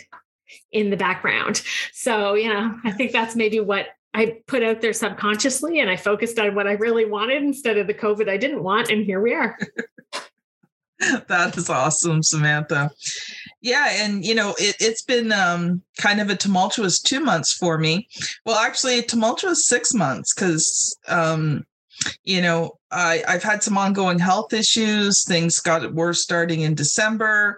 in 0.72 0.90
the 0.90 0.98
background. 0.98 1.62
So, 1.92 2.34
you 2.34 2.52
know, 2.52 2.76
I 2.84 2.92
think 2.92 3.12
that's 3.12 3.36
maybe 3.36 3.60
what 3.60 3.88
I 4.14 4.38
put 4.48 4.64
out 4.64 4.82
there 4.82 4.94
subconsciously 4.94 5.80
and 5.80 5.90
I 5.90 5.96
focused 5.96 6.38
on 6.38 6.54
what 6.54 6.68
I 6.68 6.74
really 6.74 7.06
wanted 7.06 7.44
instead 7.44 7.78
of 7.78 7.88
the 7.88 7.94
COVID 7.94 8.30
I 8.30 8.38
didn't 8.38 8.64
want. 8.64 8.90
And 8.90 9.06
here 9.06 9.22
we 9.22 9.34
are. 9.34 9.58
that 11.28 11.58
is 11.58 11.70
awesome, 11.70 12.22
Samantha. 12.22 12.92
Yeah, 13.62 13.88
and 14.04 14.26
you 14.26 14.36
know, 14.36 14.56
it, 14.58 14.82
has 14.82 15.02
been 15.04 15.32
um, 15.32 15.82
kind 15.98 16.20
of 16.20 16.30
a 16.30 16.36
tumultuous 16.36 17.00
two 17.00 17.20
months 17.20 17.54
for 17.54 17.78
me. 17.78 18.08
Well, 18.46 18.58
actually, 18.58 19.00
a 19.00 19.04
tumultuous 19.04 19.68
six 19.68 19.94
months 19.94 20.34
because 20.34 20.98
um, 21.08 21.64
you 22.24 22.42
know 22.42 22.80
I, 22.92 23.24
I've 23.28 23.44
had 23.44 23.64
some 23.64 23.78
ongoing 23.78 24.20
health 24.20 24.52
issues. 24.52 25.24
Things 25.24 25.60
got 25.60 25.94
worse 25.94 26.22
starting 26.22 26.62
in 26.62 26.76
December. 26.76 27.58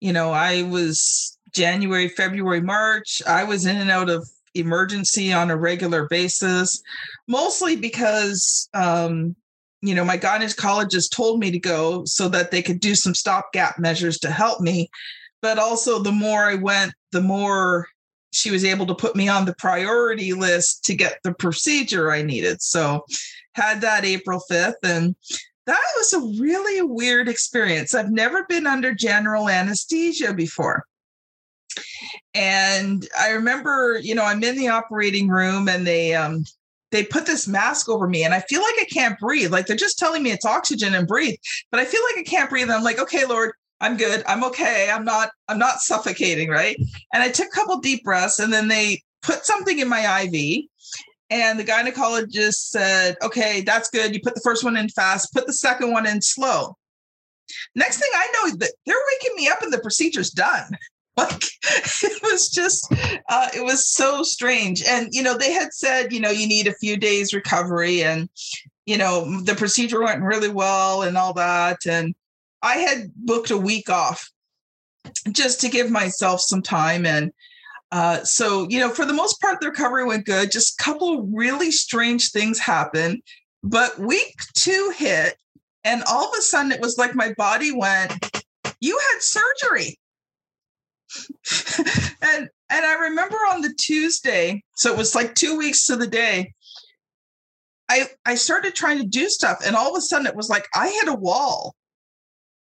you 0.00 0.12
know, 0.12 0.32
I 0.32 0.62
was 0.62 1.38
January, 1.52 2.08
February, 2.08 2.60
March, 2.60 3.22
I 3.26 3.44
was 3.44 3.64
in 3.64 3.76
and 3.76 3.90
out 3.90 4.10
of 4.10 4.28
emergency 4.54 5.32
on 5.32 5.50
a 5.50 5.56
regular 5.56 6.06
basis, 6.08 6.82
mostly 7.28 7.76
because, 7.76 8.68
um, 8.74 9.34
you 9.82 9.94
know, 9.94 10.04
my 10.04 10.16
gynecologist 10.16 11.10
told 11.10 11.40
me 11.40 11.50
to 11.50 11.58
go 11.58 12.04
so 12.04 12.28
that 12.28 12.50
they 12.50 12.62
could 12.62 12.80
do 12.80 12.94
some 12.94 13.14
stopgap 13.14 13.78
measures 13.78 14.18
to 14.18 14.30
help 14.30 14.60
me. 14.60 14.88
But 15.42 15.58
also, 15.58 15.98
the 15.98 16.12
more 16.12 16.44
I 16.44 16.54
went, 16.54 16.94
the 17.12 17.20
more 17.20 17.86
she 18.32 18.50
was 18.50 18.64
able 18.64 18.86
to 18.86 18.94
put 18.94 19.14
me 19.14 19.28
on 19.28 19.44
the 19.44 19.54
priority 19.54 20.32
list 20.32 20.84
to 20.86 20.94
get 20.94 21.18
the 21.22 21.34
procedure 21.34 22.10
I 22.10 22.22
needed. 22.22 22.62
So, 22.62 23.04
had 23.54 23.80
that 23.82 24.04
April 24.04 24.42
5th. 24.50 24.82
And 24.82 25.14
that 25.66 25.84
was 25.96 26.12
a 26.12 26.42
really 26.42 26.82
weird 26.82 27.28
experience. 27.28 27.94
I've 27.94 28.10
never 28.10 28.44
been 28.48 28.66
under 28.66 28.94
general 28.94 29.48
anesthesia 29.48 30.34
before. 30.34 30.84
And 32.34 33.06
I 33.18 33.30
remember, 33.30 33.98
you 34.02 34.14
know, 34.14 34.24
I'm 34.24 34.42
in 34.42 34.56
the 34.56 34.68
operating 34.68 35.28
room 35.28 35.68
and 35.68 35.86
they 35.86 36.14
um 36.14 36.44
they 36.90 37.04
put 37.04 37.26
this 37.26 37.48
mask 37.48 37.88
over 37.88 38.06
me 38.06 38.22
and 38.22 38.32
I 38.32 38.40
feel 38.40 38.60
like 38.60 38.74
I 38.80 38.86
can't 38.90 39.18
breathe. 39.18 39.50
Like 39.50 39.66
they're 39.66 39.76
just 39.76 39.98
telling 39.98 40.22
me 40.22 40.30
it's 40.30 40.44
oxygen 40.44 40.94
and 40.94 41.08
breathe, 41.08 41.36
but 41.70 41.80
I 41.80 41.84
feel 41.84 42.00
like 42.04 42.18
I 42.18 42.22
can't 42.22 42.48
breathe. 42.48 42.64
And 42.64 42.72
I'm 42.72 42.84
like, 42.84 43.00
okay, 43.00 43.26
Lord, 43.26 43.52
I'm 43.80 43.96
good. 43.96 44.22
I'm 44.26 44.44
okay. 44.44 44.90
I'm 44.90 45.04
not, 45.04 45.30
I'm 45.48 45.58
not 45.58 45.80
suffocating, 45.80 46.48
right? 46.48 46.76
And 47.12 47.22
I 47.22 47.30
took 47.30 47.48
a 47.48 47.50
couple 47.50 47.78
deep 47.80 48.04
breaths 48.04 48.38
and 48.38 48.52
then 48.52 48.68
they 48.68 49.02
put 49.22 49.44
something 49.44 49.78
in 49.78 49.88
my 49.88 50.22
IV. 50.22 50.64
And 51.30 51.58
the 51.58 51.64
gynecologist 51.64 52.68
said, 52.68 53.16
okay, 53.22 53.62
that's 53.62 53.90
good. 53.90 54.14
You 54.14 54.20
put 54.22 54.36
the 54.36 54.40
first 54.44 54.62
one 54.62 54.76
in 54.76 54.88
fast, 54.88 55.32
put 55.32 55.46
the 55.46 55.52
second 55.52 55.90
one 55.90 56.06
in 56.06 56.22
slow. 56.22 56.76
Next 57.74 57.98
thing 57.98 58.10
I 58.14 58.32
know, 58.32 58.56
they're 58.56 58.96
waking 59.12 59.36
me 59.36 59.48
up 59.48 59.62
and 59.62 59.72
the 59.72 59.80
procedure's 59.80 60.30
done. 60.30 60.76
Like 61.16 61.30
it 62.02 62.22
was 62.22 62.48
just 62.48 62.92
uh, 63.28 63.48
it 63.54 63.64
was 63.64 63.86
so 63.86 64.22
strange. 64.22 64.82
And 64.82 65.08
you 65.12 65.22
know 65.22 65.36
they 65.36 65.52
had 65.52 65.72
said 65.72 66.12
you 66.12 66.20
know 66.20 66.30
you 66.30 66.46
need 66.46 66.66
a 66.66 66.74
few 66.74 66.96
days 66.96 67.34
recovery 67.34 68.02
and 68.02 68.28
you 68.86 68.98
know 68.98 69.40
the 69.42 69.54
procedure 69.54 70.02
went 70.02 70.22
really 70.22 70.50
well 70.50 71.02
and 71.02 71.16
all 71.16 71.34
that. 71.34 71.86
And 71.86 72.14
i 72.62 72.76
had 72.76 73.10
booked 73.14 73.50
a 73.50 73.58
week 73.58 73.90
off 73.90 74.30
just 75.30 75.60
to 75.60 75.68
give 75.68 75.90
myself 75.90 76.40
some 76.40 76.62
time 76.62 77.04
and 77.04 77.30
uh, 77.92 78.24
so 78.24 78.66
you 78.70 78.80
know 78.80 78.88
for 78.88 79.04
the 79.04 79.12
most 79.12 79.40
part 79.40 79.60
the 79.60 79.68
recovery 79.68 80.04
went 80.04 80.26
good. 80.26 80.50
Just 80.50 80.80
a 80.80 80.82
couple 80.82 81.22
really 81.22 81.70
strange 81.70 82.30
things 82.30 82.58
happened. 82.58 83.22
But 83.62 83.98
week 83.98 84.34
two 84.54 84.92
hit 84.96 85.36
and 85.84 86.02
all 86.10 86.28
of 86.28 86.34
a 86.36 86.42
sudden 86.42 86.72
it 86.72 86.80
was 86.80 86.98
like 86.98 87.14
my 87.14 87.32
body 87.34 87.72
went 87.72 88.12
you 88.80 88.98
had 88.98 89.22
surgery 89.22 89.98
and 92.22 92.48
and 92.70 92.86
I 92.86 92.94
remember 92.94 93.36
on 93.36 93.60
the 93.60 93.74
Tuesday, 93.78 94.62
so 94.74 94.92
it 94.92 94.98
was 94.98 95.14
like 95.14 95.34
two 95.34 95.56
weeks 95.56 95.86
to 95.86 95.96
the 95.96 96.06
day. 96.06 96.52
I 97.88 98.08
I 98.24 98.34
started 98.34 98.74
trying 98.74 98.98
to 98.98 99.06
do 99.06 99.28
stuff, 99.28 99.58
and 99.64 99.76
all 99.76 99.90
of 99.90 99.98
a 99.98 100.00
sudden 100.00 100.26
it 100.26 100.36
was 100.36 100.48
like 100.48 100.66
I 100.74 100.88
hit 100.88 101.08
a 101.08 101.14
wall. 101.14 101.74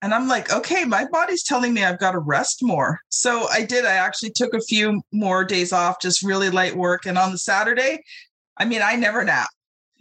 And 0.02 0.14
I'm 0.14 0.28
like, 0.28 0.52
okay, 0.52 0.84
my 0.84 1.06
body's 1.10 1.44
telling 1.44 1.74
me 1.74 1.86
I've 1.86 2.00
got 2.00 2.12
to 2.12 2.20
rest 2.20 2.60
more. 2.62 3.00
So 3.08 3.48
I 3.48 3.64
did. 3.64 3.86
I 3.86 3.94
actually 3.94 4.32
took 4.32 4.54
a 4.54 4.60
few 4.60 5.02
more 5.14 5.46
days 5.46 5.72
off, 5.72 6.02
just 6.02 6.22
really 6.22 6.50
light 6.50 6.76
work. 6.76 7.06
And 7.06 7.18
on 7.18 7.32
the 7.32 7.38
Saturday, 7.38 8.04
I 8.58 8.66
mean, 8.66 8.82
I 8.82 8.98
never 8.98 9.24
nap. 9.24 9.48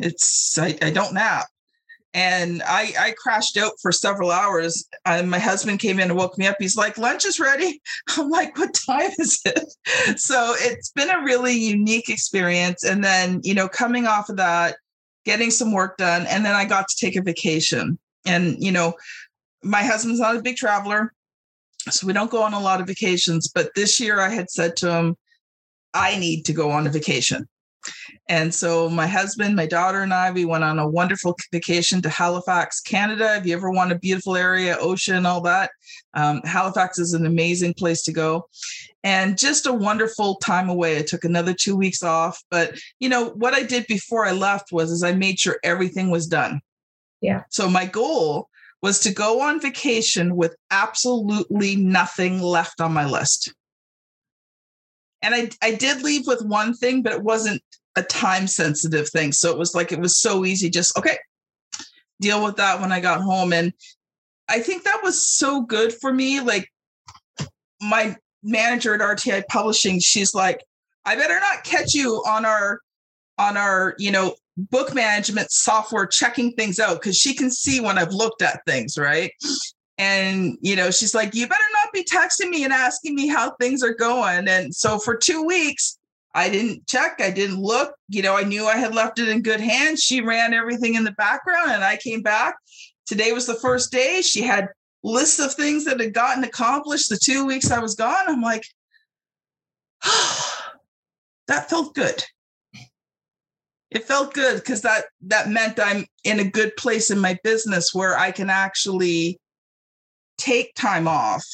It's 0.01 0.59
I, 0.59 0.77
I 0.83 0.91
don't 0.91 1.15
nap 1.15 1.47
and 2.15 2.63
I, 2.67 2.93
I 2.99 3.15
crashed 3.17 3.57
out 3.57 3.73
for 3.81 3.91
several 3.91 4.31
hours. 4.31 4.87
And 5.07 5.31
my 5.31 5.39
husband 5.39 5.79
came 5.79 5.99
in 5.99 6.11
and 6.11 6.19
woke 6.19 6.37
me 6.37 6.47
up. 6.47 6.57
He's 6.59 6.77
like, 6.77 6.99
lunch 6.99 7.25
is 7.25 7.41
ready. 7.41 7.81
I'm 8.17 8.29
like, 8.29 8.57
what 8.59 8.75
time 8.75 9.11
is 9.19 9.41
it? 9.45 9.65
So 10.19 10.55
it's 10.59 10.91
been 10.91 11.11
a 11.11 11.23
really 11.23 11.55
unique 11.55 12.09
experience. 12.09 12.85
And 12.85 13.03
then, 13.03 13.41
you 13.43 13.55
know, 13.55 13.69
coming 13.69 14.07
off 14.07 14.29
of 14.29 14.37
that, 14.37 14.77
getting 15.25 15.51
some 15.51 15.73
work 15.73 15.97
done, 15.97 16.27
and 16.27 16.45
then 16.45 16.55
I 16.55 16.65
got 16.65 16.89
to 16.89 16.97
take 16.97 17.17
a 17.17 17.23
vacation. 17.23 17.99
And, 18.27 18.57
you 18.63 18.73
know, 18.73 18.95
my 19.63 19.83
husband's 19.83 20.21
not 20.21 20.37
a 20.37 20.43
big 20.43 20.57
traveler. 20.57 21.13
So 21.91 22.07
we 22.07 22.13
don't 22.13 22.31
go 22.31 22.43
on 22.43 22.53
a 22.53 22.61
lot 22.61 22.81
of 22.81 22.87
vacations. 22.87 23.49
But 23.53 23.71
this 23.75 24.01
year 24.01 24.21
I 24.21 24.29
had 24.29 24.51
said 24.51 24.77
to 24.79 24.91
him, 24.91 25.17
I 25.95 26.19
need 26.19 26.45
to 26.47 26.53
go 26.53 26.71
on 26.71 26.87
a 26.87 26.91
vacation. 26.91 27.49
And 28.29 28.55
so 28.55 28.89
my 28.89 29.07
husband, 29.07 29.57
my 29.57 29.67
daughter, 29.67 30.01
and 30.01 30.15
I, 30.15 30.31
we 30.31 30.45
went 30.45 30.65
on 30.65 30.79
a 30.79 30.89
wonderful 30.89 31.37
vacation 31.51 32.01
to 32.03 32.09
Halifax, 32.09 32.81
Canada. 32.81 33.37
If 33.37 33.47
you 33.47 33.55
ever 33.55 33.71
want 33.71 33.93
a 33.93 33.99
beautiful 33.99 34.37
area, 34.37 34.77
ocean, 34.79 35.27
all 35.27 35.41
that, 35.43 35.71
um, 36.15 36.41
Halifax 36.45 36.99
is 36.99 37.15
an 37.15 37.27
amazing 37.27 37.75
place 37.75 38.03
to 38.03 38.13
go. 38.13 38.49
And 39.03 39.37
just 39.37 39.67
a 39.67 39.73
wonderful 39.73 40.37
time 40.37 40.69
away. 40.69 40.99
I 40.99 41.03
took 41.03 41.25
another 41.25 41.53
two 41.53 41.77
weeks 41.77 42.03
off. 42.03 42.41
But 42.51 42.79
you 43.01 43.09
know, 43.09 43.31
what 43.31 43.55
I 43.55 43.65
did 43.65 43.87
before 43.89 44.25
I 44.25 44.33
left 44.33 44.71
was 44.71 44.91
is 44.93 45.03
I 45.03 45.13
made 45.13 45.41
sure 45.41 45.59
everything 45.65 46.11
was 46.11 46.27
done. 46.29 46.61
Yeah. 47.21 47.43
So 47.51 47.69
my 47.69 47.87
goal 47.87 48.49
was 48.83 49.01
to 49.01 49.13
go 49.13 49.41
on 49.41 49.61
vacation 49.61 50.37
with 50.37 50.57
absolutely 50.71 51.77
nothing 51.77 52.41
left 52.41 52.81
on 52.81 52.93
my 52.93 53.05
list 53.05 53.53
and 55.23 55.35
I, 55.35 55.51
I 55.63 55.75
did 55.75 56.03
leave 56.03 56.27
with 56.27 56.43
one 56.43 56.75
thing, 56.75 57.03
but 57.03 57.13
it 57.13 57.23
wasn't 57.23 57.63
a 57.97 58.03
time 58.03 58.47
sensitive 58.47 59.09
thing. 59.11 59.33
So 59.33 59.51
it 59.51 59.59
was 59.59 59.75
like, 59.75 59.93
it 59.93 60.01
was 60.01 60.19
so 60.19 60.45
easy, 60.45 60.71
just 60.71 60.97
okay, 60.99 61.19
deal 62.21 62.45
with 62.45 62.57
that 62.57 62.81
when 62.81 62.93
I 62.93 63.01
got 63.01 63.21
home. 63.21 63.53
And 63.53 63.73
I 64.49 64.61
think 64.61 64.85
that 64.85 65.01
was 65.03 65.27
so 65.27 65.63
good 65.63 65.93
for 65.93 66.13
me. 66.13 66.41
Like 66.41 66.71
my 67.81 68.17
manager 68.43 68.95
at 68.95 69.01
RTI 69.01 69.45
Publishing, 69.49 70.01
she's 70.01 70.35
like, 70.35 70.65
I 71.05 71.17
better 71.17 71.39
not 71.41 71.65
catch 71.65 71.95
you 71.95 72.23
on 72.27 72.45
our, 72.45 72.81
on 73.39 73.57
our, 73.57 73.95
you 73.99 74.11
know, 74.11 74.35
book 74.57 74.95
management 74.95 75.51
software 75.51 76.07
checking 76.07 76.53
things 76.53 76.79
out 76.79 77.01
because 77.01 77.17
she 77.17 77.35
can 77.35 77.51
see 77.51 77.81
when 77.81 77.99
I've 77.99 78.13
looked 78.13 78.43
at 78.43 78.61
things, 78.67 78.99
right? 78.99 79.33
And, 79.99 80.57
you 80.61 80.77
know, 80.77 80.91
she's 80.91 81.15
like, 81.15 81.35
you 81.35 81.47
better 81.47 81.61
not 81.83 81.93
be 81.93 82.05
texting 82.05 82.51
me 82.51 82.65
and 82.65 82.73
asking 82.73 83.15
me 83.15 83.29
how 83.29 83.55
things 83.61 83.83
are 83.83 83.95
going. 83.95 84.49
And 84.49 84.75
so 84.75 84.99
for 84.99 85.17
two 85.17 85.43
weeks, 85.43 85.99
I 86.35 86.49
didn't 86.49 86.87
check, 86.87 87.21
I 87.21 87.31
didn't 87.31 87.61
look. 87.61 87.95
You 88.09 88.23
know, 88.23 88.37
I 88.37 88.45
knew 88.45 88.67
I 88.67 88.77
had 88.77 88.95
left 88.95 89.19
it 89.19 89.29
in 89.29 89.43
good 89.43 89.61
hands. 89.61 90.01
She 90.01 90.21
ran 90.21 90.55
everything 90.55 90.95
in 90.95 91.05
the 91.05 91.13
background 91.13 91.73
and 91.73 91.85
I 91.85 91.97
came 91.97 92.23
back. 92.23 92.57
Today 93.07 93.33
was 93.33 93.47
the 93.47 93.61
first 93.61 93.93
day. 93.93 94.23
She 94.23 94.43
had 94.43 94.69
lists 95.03 95.39
of 95.41 95.55
things 95.55 95.85
that 95.85 96.01
had 96.01 96.15
gotten 96.15 96.45
accomplished 96.45 97.09
the 97.09 97.19
two 97.23 97.45
weeks 97.45 97.71
I 97.71 97.81
was 97.81 97.95
gone. 97.95 98.25
I'm 98.29 98.41
like, 98.41 98.65
oh, 100.05 100.59
that 101.49 101.69
felt 101.69 101.95
good. 101.95 102.23
It 103.91 104.05
felt 104.05 104.33
good 104.33 104.57
because 104.57 104.81
that 104.83 105.05
that 105.27 105.51
meant 105.51 105.79
I'm 105.79 106.07
in 106.25 106.41
a 106.41 106.45
good 106.45 106.75
place 106.77 107.11
in 107.11 107.19
my 107.19 107.39
business 107.45 107.93
where 107.93 108.19
I 108.19 108.31
can 108.31 108.49
actually 108.49 109.39
take 110.39 110.75
time 110.75 111.07
off 111.07 111.45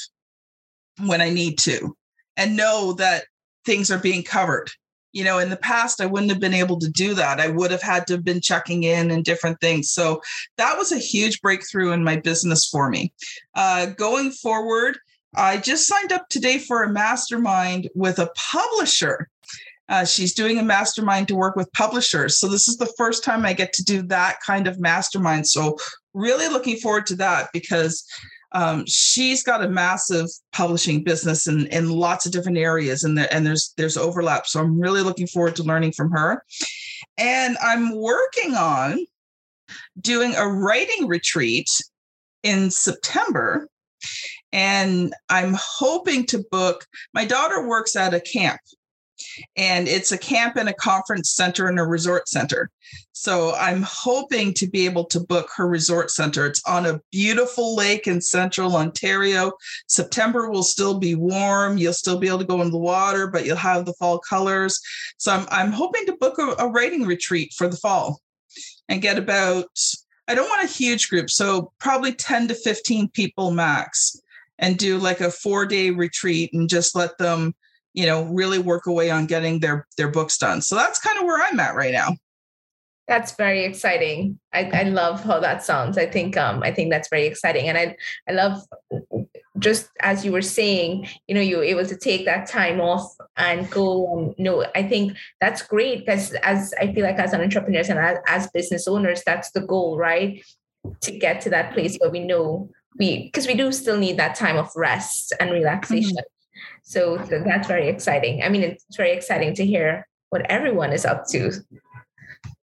when 1.04 1.20
I 1.20 1.30
need 1.30 1.58
to 1.60 1.96
and 2.36 2.56
know 2.56 2.92
that 2.92 3.24
things 3.68 3.90
are 3.90 3.98
being 3.98 4.22
covered. 4.22 4.70
You 5.12 5.24
know, 5.24 5.38
in 5.38 5.50
the 5.50 5.56
past, 5.56 6.00
I 6.00 6.06
wouldn't 6.06 6.30
have 6.30 6.40
been 6.40 6.54
able 6.54 6.78
to 6.78 6.88
do 6.88 7.12
that. 7.14 7.38
I 7.38 7.48
would 7.48 7.70
have 7.70 7.82
had 7.82 8.06
to 8.06 8.14
have 8.14 8.24
been 8.24 8.40
checking 8.40 8.84
in 8.84 9.10
and 9.10 9.22
different 9.22 9.60
things. 9.60 9.90
So 9.90 10.22
that 10.56 10.78
was 10.78 10.90
a 10.90 10.98
huge 10.98 11.42
breakthrough 11.42 11.92
in 11.92 12.02
my 12.02 12.16
business 12.16 12.66
for 12.66 12.88
me. 12.88 13.12
Uh, 13.54 13.86
going 13.86 14.30
forward, 14.30 14.98
I 15.34 15.58
just 15.58 15.86
signed 15.86 16.12
up 16.12 16.28
today 16.30 16.58
for 16.58 16.82
a 16.82 16.92
mastermind 16.92 17.90
with 17.94 18.18
a 18.18 18.30
publisher. 18.50 19.28
Uh, 19.90 20.04
she's 20.04 20.34
doing 20.34 20.58
a 20.58 20.62
mastermind 20.62 21.28
to 21.28 21.36
work 21.36 21.56
with 21.56 21.72
publishers. 21.72 22.38
So 22.38 22.48
this 22.48 22.68
is 22.68 22.76
the 22.76 22.92
first 22.96 23.22
time 23.22 23.44
I 23.44 23.52
get 23.52 23.72
to 23.74 23.84
do 23.84 24.02
that 24.04 24.36
kind 24.46 24.66
of 24.66 24.80
mastermind. 24.80 25.46
So 25.46 25.76
really 26.14 26.48
looking 26.48 26.76
forward 26.76 27.06
to 27.06 27.16
that 27.16 27.48
because 27.52 28.04
um, 28.52 28.84
she's 28.86 29.42
got 29.42 29.62
a 29.62 29.68
massive 29.68 30.26
publishing 30.52 31.02
business 31.04 31.46
in, 31.46 31.66
in 31.66 31.90
lots 31.90 32.24
of 32.24 32.32
different 32.32 32.58
areas 32.58 33.04
and, 33.04 33.18
there, 33.18 33.28
and 33.32 33.46
there's 33.46 33.74
there's 33.76 33.96
overlap 33.96 34.46
so 34.46 34.60
i'm 34.60 34.80
really 34.80 35.02
looking 35.02 35.26
forward 35.26 35.56
to 35.56 35.62
learning 35.62 35.92
from 35.92 36.10
her. 36.10 36.42
And 37.18 37.56
i'm 37.62 37.94
working 37.94 38.54
on 38.54 39.04
doing 40.00 40.34
a 40.34 40.46
writing 40.46 41.06
retreat 41.06 41.68
in 42.42 42.70
september 42.70 43.68
and 44.52 45.12
i'm 45.28 45.54
hoping 45.58 46.24
to 46.26 46.44
book 46.50 46.86
my 47.12 47.24
daughter 47.24 47.66
works 47.66 47.96
at 47.96 48.14
a 48.14 48.20
camp 48.20 48.60
and 49.56 49.88
it's 49.88 50.12
a 50.12 50.18
camp 50.18 50.56
and 50.56 50.68
a 50.68 50.74
conference 50.74 51.30
center 51.30 51.66
and 51.66 51.78
a 51.78 51.84
resort 51.84 52.28
center. 52.28 52.70
So 53.12 53.54
I'm 53.56 53.82
hoping 53.82 54.54
to 54.54 54.68
be 54.68 54.84
able 54.86 55.04
to 55.06 55.20
book 55.20 55.50
her 55.56 55.68
resort 55.68 56.10
center. 56.10 56.46
It's 56.46 56.62
on 56.66 56.86
a 56.86 57.00
beautiful 57.10 57.74
lake 57.74 58.06
in 58.06 58.20
central 58.20 58.76
Ontario. 58.76 59.52
September 59.88 60.50
will 60.50 60.62
still 60.62 60.98
be 60.98 61.14
warm. 61.14 61.78
You'll 61.78 61.92
still 61.92 62.18
be 62.18 62.28
able 62.28 62.38
to 62.38 62.44
go 62.44 62.62
in 62.62 62.70
the 62.70 62.78
water, 62.78 63.26
but 63.26 63.44
you'll 63.44 63.56
have 63.56 63.86
the 63.86 63.94
fall 63.94 64.20
colors. 64.20 64.80
So 65.18 65.32
I'm, 65.32 65.46
I'm 65.50 65.72
hoping 65.72 66.06
to 66.06 66.16
book 66.16 66.38
a, 66.38 66.54
a 66.62 66.68
writing 66.68 67.04
retreat 67.04 67.52
for 67.56 67.68
the 67.68 67.76
fall 67.76 68.20
and 68.88 69.02
get 69.02 69.18
about, 69.18 69.66
I 70.28 70.34
don't 70.34 70.48
want 70.48 70.64
a 70.64 70.72
huge 70.72 71.08
group, 71.08 71.30
so 71.30 71.72
probably 71.78 72.12
10 72.12 72.48
to 72.48 72.54
15 72.54 73.10
people 73.10 73.50
max 73.50 74.20
and 74.58 74.76
do 74.76 74.98
like 74.98 75.20
a 75.20 75.30
four 75.30 75.66
day 75.66 75.90
retreat 75.90 76.50
and 76.52 76.68
just 76.68 76.94
let 76.96 77.16
them 77.18 77.54
you 77.94 78.06
know 78.06 78.24
really 78.24 78.58
work 78.58 78.86
away 78.86 79.10
on 79.10 79.26
getting 79.26 79.60
their 79.60 79.86
their 79.96 80.08
books 80.10 80.38
done. 80.38 80.62
So 80.62 80.76
that's 80.76 80.98
kind 80.98 81.18
of 81.18 81.24
where 81.24 81.42
i'm 81.42 81.60
at 81.60 81.74
right 81.74 81.92
now. 81.92 82.16
That's 83.06 83.34
very 83.36 83.64
exciting. 83.64 84.38
I, 84.52 84.64
I 84.64 84.82
love 84.82 85.24
how 85.24 85.40
that 85.40 85.64
sounds. 85.64 85.98
I 85.98 86.06
think 86.06 86.36
um 86.36 86.62
i 86.62 86.72
think 86.72 86.90
that's 86.90 87.08
very 87.08 87.26
exciting. 87.26 87.68
And 87.68 87.78
i 87.78 87.96
i 88.28 88.32
love 88.32 88.62
just 89.58 89.88
as 90.00 90.24
you 90.24 90.30
were 90.30 90.42
saying 90.42 91.08
you 91.26 91.34
know 91.34 91.40
you're 91.40 91.64
able 91.64 91.84
to 91.84 91.96
take 91.96 92.24
that 92.24 92.46
time 92.46 92.80
off 92.80 93.12
and 93.36 93.68
go 93.72 94.16
and 94.16 94.34
you 94.38 94.44
know 94.44 94.64
i 94.76 94.82
think 94.84 95.16
that's 95.40 95.62
great 95.62 96.06
because 96.06 96.32
as 96.44 96.72
i 96.80 96.92
feel 96.92 97.04
like 97.04 97.18
as 97.18 97.32
an 97.32 97.40
entrepreneurs 97.40 97.88
and 97.88 97.98
as, 97.98 98.18
as 98.28 98.48
business 98.52 98.86
owners 98.86 99.20
that's 99.26 99.50
the 99.50 99.60
goal 99.60 99.98
right? 99.98 100.44
To 101.02 101.10
get 101.10 101.40
to 101.42 101.50
that 101.50 101.74
place 101.74 101.96
where 101.98 102.10
we 102.10 102.20
know 102.20 102.70
we 102.98 103.24
because 103.24 103.46
we 103.46 103.54
do 103.54 103.70
still 103.72 103.98
need 103.98 104.16
that 104.18 104.34
time 104.34 104.56
of 104.56 104.70
rest 104.74 105.34
and 105.38 105.50
relaxation. 105.50 106.16
mm-hmm. 106.16 106.37
So 106.88 107.18
th- 107.18 107.44
that's 107.44 107.68
very 107.68 107.86
exciting 107.88 108.42
i 108.42 108.48
mean 108.48 108.62
it's 108.62 108.96
very 108.96 109.12
exciting 109.12 109.54
to 109.54 109.64
hear 109.64 110.06
what 110.30 110.42
everyone 110.50 110.92
is 110.92 111.04
up 111.04 111.26
to 111.28 111.52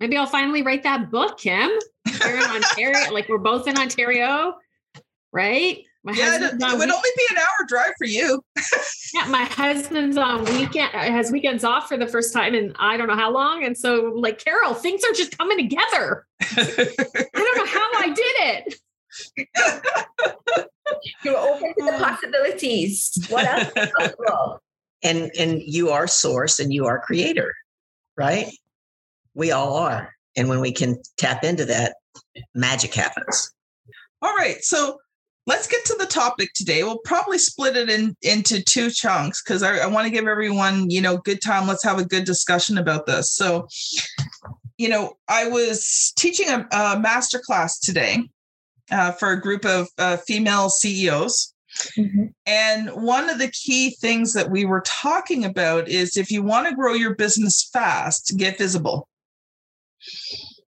maybe 0.01 0.17
i'll 0.17 0.27
finally 0.27 0.63
write 0.63 0.83
that 0.83 1.11
book 1.11 1.39
kim 1.39 1.71
here 2.05 2.37
in 2.37 2.43
ontario 2.43 3.11
like 3.13 3.29
we're 3.29 3.39
both 3.39 3.69
in 3.69 3.79
ontario 3.79 4.55
right 5.33 5.85
my 6.05 6.13
yeah, 6.13 6.37
it, 6.37 6.41
would 6.43 6.61
week- 6.61 6.73
only 6.73 7.11
be 7.17 7.27
an 7.33 7.39
hour 7.39 7.67
drive 7.67 7.93
for 7.99 8.07
you. 8.07 8.41
yeah, 9.15 9.27
my 9.27 9.43
husband's 9.43 10.17
on 10.17 10.45
weekend 10.45 10.95
uh, 10.95 11.01
has 11.01 11.33
weekends 11.33 11.65
off 11.65 11.89
for 11.89 11.97
the 11.97 12.07
first 12.07 12.33
time 12.33 12.55
in 12.55 12.73
I 12.79 12.97
don't 12.97 13.09
know 13.09 13.17
how 13.17 13.33
long, 13.33 13.65
and 13.65 13.77
so 13.77 14.13
like 14.15 14.39
Carol, 14.39 14.75
things 14.75 15.03
are 15.03 15.13
just 15.13 15.37
coming 15.37 15.59
together. 15.59 16.25
I 16.41 17.27
don't 17.35 17.57
know 17.59 17.67
how 17.67 17.91
I 17.99 18.13
did 18.15 18.37
it. 18.39 18.81
You're 21.25 21.37
open 21.37 21.75
to 21.79 21.85
the 21.85 21.95
oh. 21.95 21.99
possibilities. 21.99 23.27
What 23.29 23.47
else? 23.47 23.69
is 23.77 23.93
possible? 23.99 24.61
and 25.03 25.31
and 25.39 25.63
you 25.63 25.91
are 25.91 26.07
source 26.07 26.59
and 26.59 26.73
you 26.73 26.87
are 26.87 27.01
creator, 27.01 27.55
right? 28.17 28.51
We 29.35 29.53
all 29.53 29.77
are, 29.77 30.15
and 30.37 30.49
when 30.49 30.61
we 30.61 30.73
can 30.73 31.01
tap 31.17 31.45
into 31.45 31.65
that, 31.67 31.97
magic 32.55 32.95
happens. 32.95 33.53
All 34.21 34.35
right, 34.35 34.63
so 34.63 34.99
let's 35.47 35.69
get 35.69 35.85
to 35.87 35.97
the 35.99 36.07
topic 36.07 36.51
today. 36.55 36.83
We'll 36.83 36.99
probably 36.99 37.39
split 37.39 37.77
it 37.77 37.89
in 37.89 38.17
into 38.23 38.63
two 38.63 38.91
chunks 38.91 39.43
because 39.43 39.63
I, 39.63 39.79
I 39.79 39.87
want 39.87 40.07
to 40.07 40.13
give 40.13 40.27
everyone, 40.27 40.91
you 40.91 41.01
know, 41.01 41.19
good 41.19 41.41
time. 41.41 41.69
Let's 41.69 41.85
have 41.85 41.99
a 41.99 42.05
good 42.05 42.25
discussion 42.25 42.79
about 42.79 43.07
this. 43.07 43.31
So, 43.31 43.69
you 44.77 44.89
know, 44.89 45.15
I 45.29 45.49
was 45.49 46.13
teaching 46.17 46.49
a, 46.49 46.67
a 46.73 46.99
master 46.99 47.39
class 47.39 47.79
today 47.79 48.29
uh, 48.91 49.13
for 49.13 49.33
a 49.33 49.41
group 49.41 49.65
of 49.65 49.89
uh, 49.99 50.17
female 50.19 50.71
CEOs. 50.71 51.55
Mm-hmm. 51.97 52.25
And 52.47 52.89
one 52.91 53.29
of 53.31 53.39
the 53.39 53.51
key 53.51 53.91
things 53.91 54.33
that 54.33 54.51
we 54.51 54.65
were 54.65 54.83
talking 54.87 55.45
about 55.45 55.89
is 55.89 56.17
if 56.17 56.31
you 56.31 56.43
want 56.43 56.69
to 56.69 56.75
grow 56.75 56.95
your 56.95 57.15
business 57.15 57.69
fast, 57.73 58.35
get 58.37 58.59
visible 58.59 59.07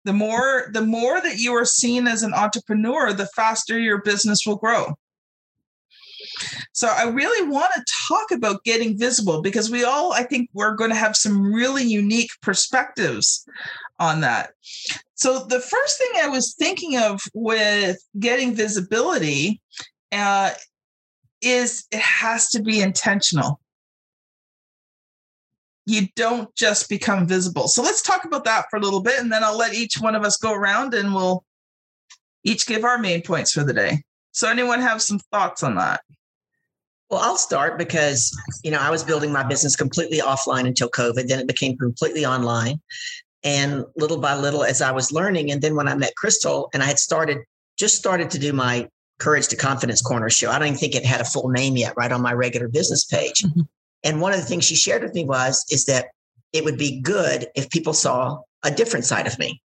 the 0.06 0.12
more 0.12 0.68
the 0.72 0.82
more 0.82 1.20
that 1.20 1.38
you 1.38 1.52
are 1.52 1.64
seen 1.64 2.06
as 2.06 2.22
an 2.22 2.32
entrepreneur 2.32 3.12
the 3.12 3.26
faster 3.26 3.78
your 3.78 4.00
business 4.00 4.46
will 4.46 4.56
grow 4.56 4.94
so 6.72 6.88
i 6.88 7.04
really 7.04 7.48
want 7.48 7.70
to 7.74 7.94
talk 8.08 8.30
about 8.30 8.64
getting 8.64 8.98
visible 8.98 9.42
because 9.42 9.70
we 9.70 9.84
all 9.84 10.12
i 10.12 10.22
think 10.22 10.48
we're 10.52 10.74
going 10.74 10.90
to 10.90 10.96
have 10.96 11.16
some 11.16 11.52
really 11.52 11.84
unique 11.84 12.30
perspectives 12.42 13.46
on 13.98 14.20
that 14.20 14.50
so 15.14 15.44
the 15.46 15.60
first 15.60 15.98
thing 15.98 16.22
i 16.22 16.28
was 16.28 16.54
thinking 16.54 16.96
of 16.98 17.20
with 17.34 17.98
getting 18.18 18.54
visibility 18.54 19.60
uh, 20.12 20.50
is 21.42 21.86
it 21.90 22.00
has 22.00 22.48
to 22.48 22.62
be 22.62 22.80
intentional 22.80 23.60
you 25.86 26.08
don't 26.16 26.52
just 26.56 26.88
become 26.88 27.26
visible. 27.26 27.68
So 27.68 27.80
let's 27.80 28.02
talk 28.02 28.24
about 28.24 28.44
that 28.44 28.66
for 28.68 28.76
a 28.76 28.80
little 28.80 29.00
bit, 29.00 29.20
and 29.20 29.32
then 29.32 29.44
I'll 29.44 29.56
let 29.56 29.72
each 29.72 30.00
one 30.00 30.16
of 30.16 30.24
us 30.24 30.36
go 30.36 30.52
around 30.52 30.92
and 30.94 31.14
we'll 31.14 31.44
each 32.44 32.66
give 32.66 32.84
our 32.84 32.98
main 32.98 33.22
points 33.22 33.52
for 33.52 33.64
the 33.64 33.72
day. 33.72 34.02
So, 34.32 34.50
anyone 34.50 34.80
have 34.80 35.00
some 35.00 35.20
thoughts 35.32 35.62
on 35.62 35.76
that? 35.76 36.00
Well, 37.10 37.20
I'll 37.20 37.36
start 37.36 37.78
because, 37.78 38.36
you 38.64 38.70
know, 38.70 38.80
I 38.80 38.90
was 38.90 39.04
building 39.04 39.30
my 39.32 39.44
business 39.44 39.76
completely 39.76 40.18
offline 40.18 40.66
until 40.66 40.88
COVID. 40.88 41.28
Then 41.28 41.38
it 41.38 41.46
became 41.46 41.76
completely 41.78 42.26
online. 42.26 42.80
And 43.44 43.84
little 43.96 44.18
by 44.18 44.34
little, 44.34 44.64
as 44.64 44.82
I 44.82 44.90
was 44.90 45.12
learning, 45.12 45.52
and 45.52 45.62
then 45.62 45.76
when 45.76 45.86
I 45.86 45.94
met 45.94 46.16
Crystal 46.16 46.68
and 46.74 46.82
I 46.82 46.86
had 46.86 46.98
started, 46.98 47.38
just 47.78 47.96
started 47.96 48.30
to 48.30 48.38
do 48.38 48.52
my 48.52 48.88
Courage 49.18 49.48
to 49.48 49.56
Confidence 49.56 50.02
Corner 50.02 50.28
show. 50.28 50.50
I 50.50 50.58
don't 50.58 50.68
even 50.68 50.78
think 50.78 50.94
it 50.94 51.04
had 51.04 51.20
a 51.20 51.24
full 51.24 51.48
name 51.48 51.76
yet, 51.76 51.94
right 51.96 52.12
on 52.12 52.20
my 52.20 52.32
regular 52.32 52.68
business 52.68 53.04
page. 53.04 53.42
Mm-hmm. 53.42 53.62
And 54.04 54.20
one 54.20 54.32
of 54.32 54.40
the 54.40 54.46
things 54.46 54.64
she 54.64 54.74
shared 54.74 55.02
with 55.02 55.14
me 55.14 55.24
was 55.24 55.64
is 55.70 55.86
that 55.86 56.08
it 56.52 56.64
would 56.64 56.76
be 56.76 57.00
good 57.00 57.46
if 57.54 57.70
people 57.70 57.92
saw 57.92 58.40
a 58.62 58.70
different 58.70 59.04
side 59.04 59.26
of 59.26 59.38
me. 59.38 59.62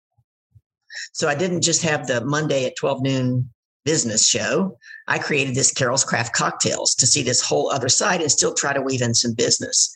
So 1.14 1.28
I 1.28 1.36
didn't 1.36 1.62
just 1.62 1.84
have 1.84 2.08
the 2.08 2.24
Monday 2.24 2.66
at 2.66 2.76
12 2.76 3.02
noon 3.02 3.50
business 3.90 4.24
show. 4.24 4.78
I 5.08 5.18
created 5.18 5.56
this 5.56 5.74
Carol's 5.74 6.04
Craft 6.04 6.36
Cocktails 6.36 6.94
to 6.94 7.08
see 7.08 7.24
this 7.24 7.42
whole 7.42 7.72
other 7.72 7.90
side 7.90 8.22
and 8.22 8.32
still 8.32 8.54
try 8.54 8.72
to 8.72 8.84
weave 8.84 9.02
in 9.02 9.16
some 9.16 9.34
business. 9.34 9.92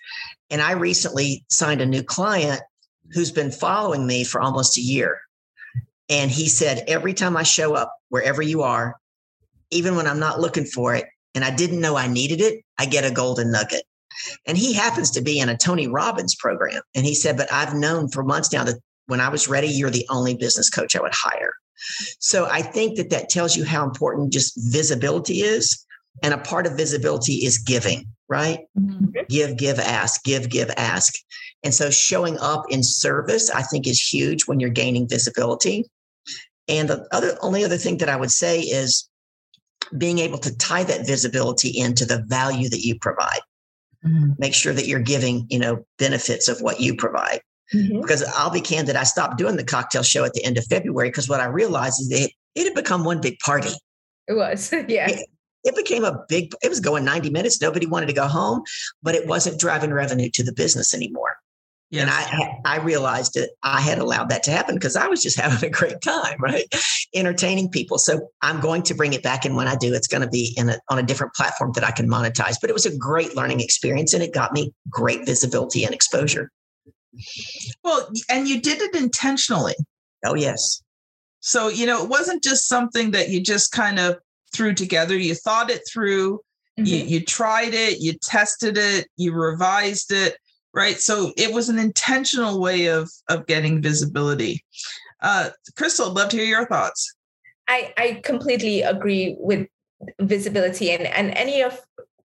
And 0.50 0.64
I 0.64 0.72
recently 0.72 1.46
signed 1.52 1.80
a 1.80 1.86
new 1.86 2.02
client 2.02 2.60
who's 3.12 3.32
been 3.32 3.52
following 3.52 4.08
me 4.08 4.24
for 4.24 4.42
almost 4.42 4.80
a 4.80 4.82
year. 4.82 5.20
And 6.10 6.32
he 6.32 6.48
said, 6.50 6.86
every 6.88 7.14
time 7.14 7.38
I 7.38 7.44
show 7.44 7.76
up, 7.76 7.94
wherever 8.10 8.42
you 8.42 8.64
are, 8.64 8.96
even 9.70 9.96
when 9.96 10.08
I'm 10.08 10.20
not 10.20 10.42
looking 10.42 10.66
for 10.66 10.96
it 10.96 11.06
and 11.36 11.46
I 11.46 11.56
didn't 11.56 11.80
know 11.80 11.96
I 11.96 12.08
needed 12.08 12.42
it, 12.42 12.66
I 12.80 12.88
get 12.88 13.06
a 13.06 13.14
golden 13.14 13.52
nugget. 13.52 13.84
And 14.48 14.58
he 14.58 14.74
happens 14.74 15.12
to 15.12 15.22
be 15.22 15.38
in 15.38 15.50
a 15.50 15.58
Tony 15.58 15.88
Robbins 15.88 16.34
program. 16.34 16.82
And 16.96 17.06
he 17.06 17.14
said, 17.14 17.38
But 17.38 17.54
I've 17.54 17.76
known 17.76 18.10
for 18.10 18.24
months 18.24 18.52
now 18.52 18.64
that 18.64 18.80
when 19.06 19.22
I 19.22 19.30
was 19.30 19.48
ready, 19.48 19.68
you're 19.68 19.92
the 19.92 20.08
only 20.10 20.34
business 20.34 20.72
coach 20.72 20.96
I 20.96 21.02
would 21.02 21.14
hire. 21.14 21.54
So 22.20 22.48
I 22.50 22.62
think 22.62 22.98
that 22.98 23.10
that 23.10 23.30
tells 23.30 23.56
you 23.56 23.66
how 23.66 23.84
important 23.84 24.34
just 24.34 24.54
visibility 24.72 25.42
is. 25.42 25.86
And 26.22 26.34
a 26.34 26.38
part 26.38 26.68
of 26.68 26.78
visibility 26.78 27.46
is 27.46 27.58
giving, 27.58 28.06
right? 28.30 28.60
Mm-hmm. 28.80 29.22
Give, 29.30 29.58
give, 29.58 29.80
ask, 29.80 30.24
give, 30.24 30.50
give, 30.50 30.70
ask. 30.78 31.14
And 31.64 31.74
so 31.74 31.90
showing 31.90 32.38
up 32.40 32.66
in 32.70 32.84
service, 32.84 33.50
I 33.50 33.64
think, 33.64 33.88
is 33.88 34.00
huge 34.00 34.44
when 34.44 34.60
you're 34.60 34.70
gaining 34.70 35.08
visibility. 35.08 35.86
And 36.68 36.90
the 36.90 37.08
other 37.12 37.38
only 37.42 37.66
other 37.66 37.78
thing 37.78 37.98
that 37.98 38.10
I 38.10 38.16
would 38.16 38.32
say 38.32 38.62
is 38.62 39.10
being 39.98 40.20
able 40.20 40.38
to 40.40 40.56
tie 40.58 40.84
that 40.84 41.06
visibility 41.06 41.70
into 41.78 42.06
the 42.06 42.24
value 42.28 42.70
that 42.70 42.86
you 42.86 42.98
provide. 43.00 43.42
Mm-hmm. 44.06 44.34
Make 44.38 44.54
sure 44.54 44.74
that 44.74 44.88
you're 44.88 45.00
giving, 45.00 45.48
you 45.50 45.60
know, 45.60 45.86
benefits 45.98 46.48
of 46.48 46.62
what 46.62 46.80
you 46.80 46.96
provide. 46.96 47.42
Mm-hmm. 47.74 48.02
Because 48.02 48.24
I'll 48.36 48.50
be 48.50 48.62
candid, 48.62 48.96
I 48.96 49.04
stopped 49.04 49.38
doing 49.38 49.56
the 49.56 49.64
cocktail 49.64 50.04
show 50.04 50.26
at 50.26 50.34
the 50.34 50.44
end 50.44 50.58
of 50.58 50.66
February 50.66 51.10
because 51.10 51.30
what 51.30 51.40
I 51.40 51.46
realized 51.46 52.02
is 52.02 52.10
that 52.10 52.30
it 52.56 52.66
had 52.66 52.76
become 52.76 53.04
one 53.04 53.22
big 53.22 53.40
party. 53.40 53.72
It 54.28 54.34
was, 54.34 54.72
yeah. 54.88 55.10
It, 55.10 55.28
it 55.64 55.76
became 55.76 56.04
a 56.04 56.24
big, 56.28 56.54
it 56.62 56.70
was 56.70 56.80
going 56.80 57.06
90 57.06 57.30
minutes. 57.30 57.62
Nobody 57.62 57.86
wanted 57.86 58.08
to 58.08 58.14
go 58.14 58.28
home, 58.28 58.64
but 59.02 59.16
it 59.16 59.28
wasn't 59.28 59.60
driving 59.60 59.94
revenue 59.94 60.30
to 60.34 60.44
the 60.44 60.52
business 60.54 60.94
anymore. 60.94 61.38
Yes. 61.94 62.02
And 62.02 62.10
I 62.10 62.78
I 62.80 62.84
realized 62.84 63.36
that 63.36 63.52
I 63.62 63.80
had 63.80 64.00
allowed 64.00 64.30
that 64.30 64.42
to 64.44 64.52
happen 64.52 64.74
because 64.74 64.96
I 64.96 65.06
was 65.06 65.22
just 65.22 65.40
having 65.40 65.64
a 65.64 65.72
great 65.72 66.02
time, 66.02 66.38
right? 66.40 66.66
Entertaining 67.14 67.70
people. 67.70 68.00
So 68.00 68.30
I'm 68.42 68.60
going 68.60 68.82
to 68.84 68.96
bring 68.96 69.14
it 69.14 69.22
back. 69.22 69.46
And 69.46 69.56
when 69.56 69.68
I 69.68 69.76
do, 69.76 69.94
it's 69.94 70.08
going 70.08 70.24
to 70.24 70.28
be 70.28 70.56
in 70.58 70.70
a, 70.70 70.80
on 70.90 70.98
a 70.98 71.04
different 71.04 71.36
platform 71.36 71.72
that 71.76 71.84
I 71.84 71.92
can 71.92 72.10
monetize. 72.10 72.56
But 72.60 72.72
it 72.72 72.74
was 72.74 72.88
a 72.88 72.98
great 72.98 73.36
learning 73.36 73.60
experience 73.60 74.12
and 74.12 74.24
it 74.24 74.34
got 74.34 74.54
me 74.54 74.74
great 74.90 75.24
visibility 75.28 75.86
and 75.86 75.94
exposure. 75.94 76.50
Well, 77.84 78.10
and 78.30 78.48
you 78.48 78.62
did 78.62 78.82
it 78.82 78.96
intentionally. 78.96 79.76
Oh, 80.26 80.36
yes. 80.36 80.82
So, 81.40 81.68
you 81.68 81.86
know, 81.86 82.04
it 82.04 82.10
wasn't 82.10 82.44
just 82.44 82.68
something 82.68 83.12
that 83.12 83.30
you 83.30 83.42
just 83.42 83.72
kind 83.72 84.00
of 84.00 84.18
threw 84.54 84.74
together. 84.74 85.18
You 85.18 85.36
thought 85.36 85.70
it 85.70 85.82
through, 85.92 86.38
mm-hmm. 86.80 86.86
you, 86.86 86.98
you 86.98 87.26
tried 87.26 87.74
it, 87.74 88.00
you 88.00 88.14
tested 88.22 88.78
it, 88.78 89.08
you 89.18 89.34
revised 89.34 90.12
it 90.12 90.38
right 90.74 91.00
so 91.00 91.32
it 91.38 91.54
was 91.54 91.70
an 91.70 91.80
intentional 91.80 92.60
way 92.60 92.88
of 92.88 93.10
of 93.30 93.46
getting 93.46 93.82
visibility 93.82 94.64
uh 95.22 95.50
crystal 95.78 96.10
i'd 96.10 96.16
love 96.16 96.30
to 96.30 96.38
hear 96.38 96.46
your 96.46 96.68
thoughts 96.68 97.16
i 97.68 97.94
i 97.98 98.22
completely 98.24 98.82
agree 98.82 99.36
with 99.40 99.68
visibility 100.20 100.92
and 100.92 101.06
and 101.08 101.32
any 101.38 101.62
of 101.62 101.80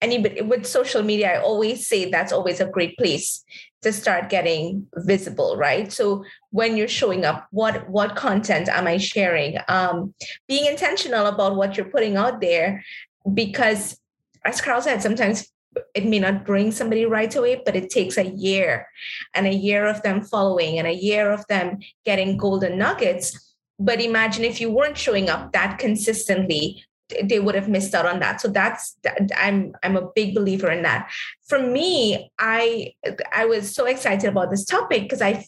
anybody 0.01 0.41
with 0.41 0.65
social 0.65 1.03
media 1.03 1.33
i 1.33 1.41
always 1.41 1.87
say 1.87 2.09
that's 2.09 2.33
always 2.33 2.59
a 2.59 2.65
great 2.65 2.97
place 2.97 3.43
to 3.81 3.91
start 3.91 4.29
getting 4.29 4.87
visible 4.95 5.57
right 5.57 5.91
so 5.91 6.23
when 6.51 6.77
you're 6.77 6.87
showing 6.87 7.25
up 7.25 7.47
what 7.51 7.89
what 7.89 8.15
content 8.15 8.69
am 8.69 8.87
i 8.87 8.97
sharing 8.97 9.57
um 9.67 10.13
being 10.47 10.65
intentional 10.65 11.25
about 11.27 11.55
what 11.55 11.75
you're 11.75 11.89
putting 11.89 12.15
out 12.15 12.41
there 12.41 12.83
because 13.33 13.97
as 14.45 14.61
carol 14.61 14.81
said 14.81 15.01
sometimes 15.01 15.51
it 15.93 16.05
may 16.05 16.19
not 16.19 16.45
bring 16.45 16.71
somebody 16.71 17.05
right 17.05 17.33
away, 17.35 17.61
but 17.65 17.75
it 17.75 17.89
takes 17.89 18.17
a 18.17 18.25
year 18.25 18.87
and 19.33 19.47
a 19.47 19.53
year 19.53 19.87
of 19.87 20.01
them 20.01 20.21
following 20.21 20.77
and 20.77 20.87
a 20.87 20.93
year 20.93 21.31
of 21.31 21.45
them 21.47 21.79
getting 22.05 22.37
golden 22.37 22.77
nuggets. 22.77 23.55
But 23.79 24.01
imagine 24.01 24.43
if 24.43 24.59
you 24.59 24.69
weren't 24.69 24.97
showing 24.97 25.29
up 25.29 25.53
that 25.53 25.79
consistently 25.79 26.83
they 27.23 27.39
would 27.39 27.55
have 27.55 27.69
missed 27.69 27.93
out 27.93 28.05
on 28.05 28.19
that. 28.19 28.41
So 28.41 28.47
that's 28.47 28.95
i'm 29.37 29.73
i'm 29.83 29.97
a 29.97 30.09
big 30.15 30.35
believer 30.35 30.69
in 30.69 30.83
that. 30.83 31.09
For 31.47 31.59
me 31.59 32.31
i 32.39 32.93
i 33.33 33.45
was 33.45 33.73
so 33.73 33.85
excited 33.85 34.29
about 34.29 34.49
this 34.51 34.65
topic 34.65 35.03
because 35.03 35.21
i 35.21 35.45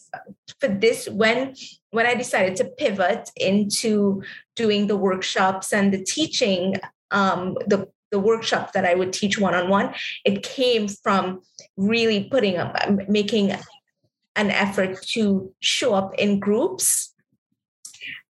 for 0.60 0.68
this 0.68 1.08
when 1.08 1.54
when 1.90 2.06
i 2.06 2.14
decided 2.14 2.56
to 2.56 2.64
pivot 2.64 3.30
into 3.36 4.22
doing 4.56 4.86
the 4.86 4.96
workshops 4.96 5.72
and 5.72 5.92
the 5.92 6.02
teaching 6.04 6.76
um 7.10 7.56
the 7.66 7.88
the 8.10 8.18
workshop 8.18 8.72
that 8.72 8.84
i 8.84 8.94
would 8.94 9.12
teach 9.12 9.38
one-on-one 9.38 9.94
it 10.24 10.42
came 10.42 10.86
from 10.86 11.42
really 11.76 12.24
putting 12.30 12.56
up 12.56 12.76
making 13.08 13.52
an 14.36 14.50
effort 14.50 15.00
to 15.02 15.52
show 15.60 15.94
up 15.94 16.14
in 16.18 16.38
groups 16.38 17.14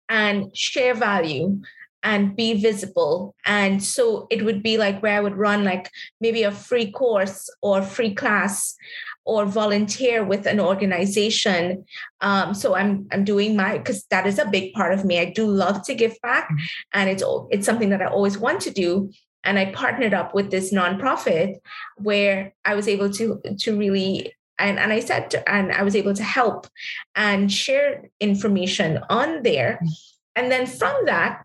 and 0.08 0.54
share 0.56 0.94
value 0.94 1.60
and 2.02 2.34
be 2.34 2.60
visible. 2.60 3.34
And 3.46 3.82
so 3.82 4.26
it 4.30 4.44
would 4.44 4.62
be 4.62 4.76
like 4.76 5.02
where 5.02 5.16
I 5.16 5.20
would 5.20 5.36
run 5.36 5.64
like 5.64 5.90
maybe 6.20 6.42
a 6.42 6.50
free 6.50 6.90
course 6.90 7.48
or 7.62 7.82
free 7.82 8.14
class 8.14 8.76
or 9.24 9.46
volunteer 9.46 10.24
with 10.24 10.46
an 10.46 10.58
organization. 10.58 11.84
Um, 12.20 12.54
so 12.54 12.74
I'm 12.74 13.06
I'm 13.12 13.24
doing 13.24 13.56
my 13.56 13.78
because 13.78 14.04
that 14.10 14.26
is 14.26 14.38
a 14.38 14.48
big 14.48 14.72
part 14.72 14.92
of 14.92 15.04
me. 15.04 15.20
I 15.20 15.26
do 15.26 15.46
love 15.46 15.84
to 15.84 15.94
give 15.94 16.20
back, 16.22 16.48
mm-hmm. 16.48 16.98
and 16.98 17.10
it's 17.10 17.22
it's 17.50 17.66
something 17.66 17.90
that 17.90 18.02
I 18.02 18.06
always 18.06 18.36
want 18.36 18.60
to 18.62 18.70
do. 18.70 19.10
And 19.44 19.58
I 19.58 19.72
partnered 19.72 20.14
up 20.14 20.34
with 20.34 20.50
this 20.50 20.72
nonprofit 20.72 21.56
where 21.96 22.52
I 22.64 22.74
was 22.74 22.88
able 22.88 23.10
to 23.12 23.40
to 23.60 23.76
really 23.76 24.32
and, 24.58 24.78
and 24.78 24.92
I 24.92 25.00
said 25.00 25.30
to, 25.32 25.48
and 25.48 25.72
I 25.72 25.82
was 25.82 25.96
able 25.96 26.14
to 26.14 26.22
help 26.22 26.68
and 27.16 27.50
share 27.50 28.08
information 28.20 29.00
on 29.08 29.42
there. 29.42 29.80
Mm-hmm. 29.82 29.88
And 30.34 30.52
then 30.52 30.66
from 30.66 30.94
that, 31.06 31.44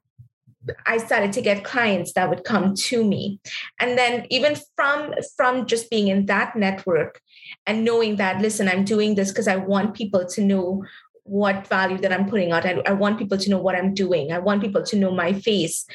I 0.85 0.97
started 0.97 1.33
to 1.33 1.41
get 1.41 1.63
clients 1.63 2.13
that 2.13 2.29
would 2.29 2.43
come 2.43 2.75
to 2.75 3.03
me. 3.03 3.39
And 3.79 3.97
then 3.97 4.25
even 4.29 4.55
from 4.75 5.13
from 5.35 5.65
just 5.65 5.89
being 5.89 6.07
in 6.07 6.25
that 6.27 6.55
network 6.55 7.21
and 7.65 7.83
knowing 7.83 8.17
that, 8.17 8.41
listen, 8.41 8.67
I'm 8.67 8.83
doing 8.83 9.15
this 9.15 9.29
because 9.31 9.47
I 9.47 9.55
want 9.55 9.95
people 9.95 10.25
to 10.25 10.41
know 10.41 10.83
what 11.23 11.67
value 11.67 11.97
that 11.97 12.13
I'm 12.13 12.29
putting 12.29 12.51
out. 12.51 12.65
I, 12.65 12.81
I 12.85 12.93
want 12.93 13.19
people 13.19 13.37
to 13.37 13.49
know 13.49 13.59
what 13.59 13.75
I'm 13.75 13.93
doing. 13.93 14.31
I 14.31 14.39
want 14.39 14.61
people 14.61 14.83
to 14.83 14.95
know 14.95 15.11
my 15.11 15.33
face. 15.33 15.85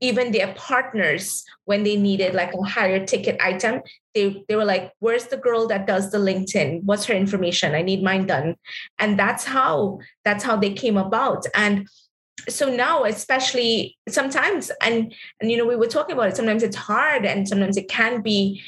Even 0.00 0.30
their 0.30 0.52
partners, 0.52 1.42
when 1.64 1.82
they 1.82 1.96
needed 1.96 2.34
like 2.34 2.52
a 2.52 2.62
higher 2.62 3.04
ticket 3.06 3.40
item, 3.40 3.80
they, 4.14 4.44
they 4.46 4.54
were 4.54 4.66
like, 4.66 4.92
Where's 4.98 5.26
the 5.26 5.38
girl 5.38 5.66
that 5.68 5.86
does 5.86 6.10
the 6.10 6.18
LinkedIn? 6.18 6.82
What's 6.84 7.06
her 7.06 7.14
information? 7.14 7.74
I 7.74 7.80
need 7.80 8.02
mine 8.02 8.26
done. 8.26 8.56
And 8.98 9.18
that's 9.18 9.44
how 9.44 10.00
that's 10.24 10.44
how 10.44 10.56
they 10.56 10.74
came 10.74 10.98
about. 10.98 11.46
And 11.54 11.88
so 12.48 12.74
now 12.74 13.04
especially 13.04 13.96
sometimes 14.08 14.70
and 14.82 15.12
and 15.40 15.50
you 15.50 15.56
know 15.56 15.66
we 15.66 15.76
were 15.76 15.86
talking 15.86 16.14
about 16.14 16.28
it 16.28 16.36
sometimes 16.36 16.62
it's 16.62 16.76
hard 16.76 17.24
and 17.24 17.48
sometimes 17.48 17.76
it 17.76 17.88
can 17.88 18.22
be 18.22 18.62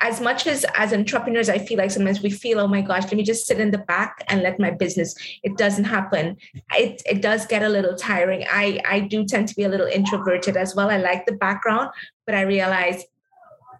as 0.00 0.20
much 0.20 0.46
as 0.46 0.64
as 0.74 0.92
entrepreneurs 0.92 1.48
i 1.48 1.58
feel 1.58 1.78
like 1.78 1.90
sometimes 1.90 2.22
we 2.22 2.30
feel 2.30 2.60
oh 2.60 2.68
my 2.68 2.80
gosh 2.80 3.04
let 3.04 3.14
me 3.14 3.22
just 3.22 3.46
sit 3.46 3.58
in 3.58 3.70
the 3.70 3.78
back 3.78 4.24
and 4.28 4.42
let 4.42 4.60
my 4.60 4.70
business. 4.70 5.14
It 5.42 5.56
doesn't 5.56 5.84
happen. 5.84 6.36
It 6.74 7.02
it 7.04 7.22
does 7.22 7.46
get 7.46 7.62
a 7.62 7.68
little 7.68 7.96
tiring. 7.96 8.44
I 8.50 8.80
i 8.88 9.00
do 9.00 9.24
tend 9.24 9.48
to 9.48 9.56
be 9.56 9.64
a 9.64 9.68
little 9.68 9.86
introverted 9.86 10.56
as 10.56 10.74
well. 10.76 10.90
I 10.90 10.98
like 10.98 11.26
the 11.26 11.32
background 11.32 11.90
but 12.28 12.34
i 12.36 12.42
realize 12.42 13.02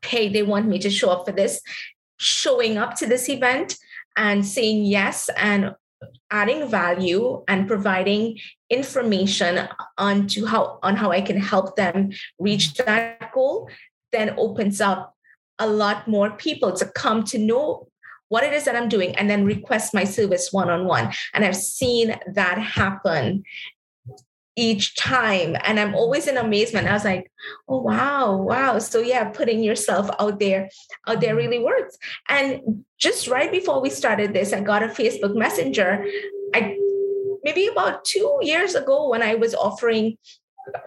hey 0.04 0.28
they 0.28 0.42
want 0.42 0.66
me 0.66 0.78
to 0.78 0.90
show 0.90 1.10
up 1.10 1.26
for 1.26 1.32
this 1.32 1.60
showing 2.16 2.78
up 2.78 2.96
to 2.96 3.06
this 3.06 3.28
event 3.28 3.76
and 4.16 4.44
saying 4.44 4.84
yes 4.84 5.28
and 5.36 5.74
adding 6.30 6.68
value 6.68 7.42
and 7.48 7.66
providing 7.66 8.38
information 8.70 9.68
onto 9.96 10.46
how 10.46 10.78
on 10.82 10.96
how 10.96 11.10
I 11.10 11.20
can 11.20 11.40
help 11.40 11.76
them 11.76 12.10
reach 12.38 12.74
that 12.74 13.32
goal, 13.32 13.70
then 14.12 14.34
opens 14.36 14.80
up 14.80 15.14
a 15.58 15.66
lot 15.68 16.06
more 16.06 16.30
people 16.30 16.72
to 16.72 16.86
come 16.86 17.24
to 17.24 17.38
know 17.38 17.88
what 18.28 18.44
it 18.44 18.52
is 18.52 18.64
that 18.64 18.76
I'm 18.76 18.88
doing 18.88 19.16
and 19.16 19.28
then 19.28 19.44
request 19.44 19.94
my 19.94 20.04
service 20.04 20.52
one 20.52 20.70
on 20.70 20.84
one. 20.84 21.12
And 21.34 21.44
I've 21.44 21.56
seen 21.56 22.14
that 22.34 22.58
happen 22.58 23.42
each 24.58 24.96
time. 24.96 25.56
And 25.62 25.78
I'm 25.78 25.94
always 25.94 26.26
in 26.26 26.36
amazement. 26.36 26.88
I 26.88 26.92
was 26.92 27.04
like, 27.04 27.30
oh 27.68 27.78
wow, 27.78 28.36
wow. 28.36 28.80
So 28.80 28.98
yeah, 28.98 29.30
putting 29.30 29.62
yourself 29.62 30.10
out 30.18 30.40
there, 30.40 30.68
out 31.06 31.20
there 31.20 31.36
really 31.36 31.60
works. 31.60 31.96
And 32.28 32.84
just 32.98 33.28
right 33.28 33.52
before 33.52 33.80
we 33.80 33.88
started 33.88 34.34
this, 34.34 34.52
I 34.52 34.60
got 34.60 34.82
a 34.82 34.88
Facebook 34.88 35.36
Messenger. 35.36 36.04
I 36.54 36.76
maybe 37.44 37.68
about 37.68 38.04
two 38.04 38.38
years 38.42 38.74
ago 38.74 39.08
when 39.08 39.22
I 39.22 39.36
was 39.36 39.54
offering 39.54 40.18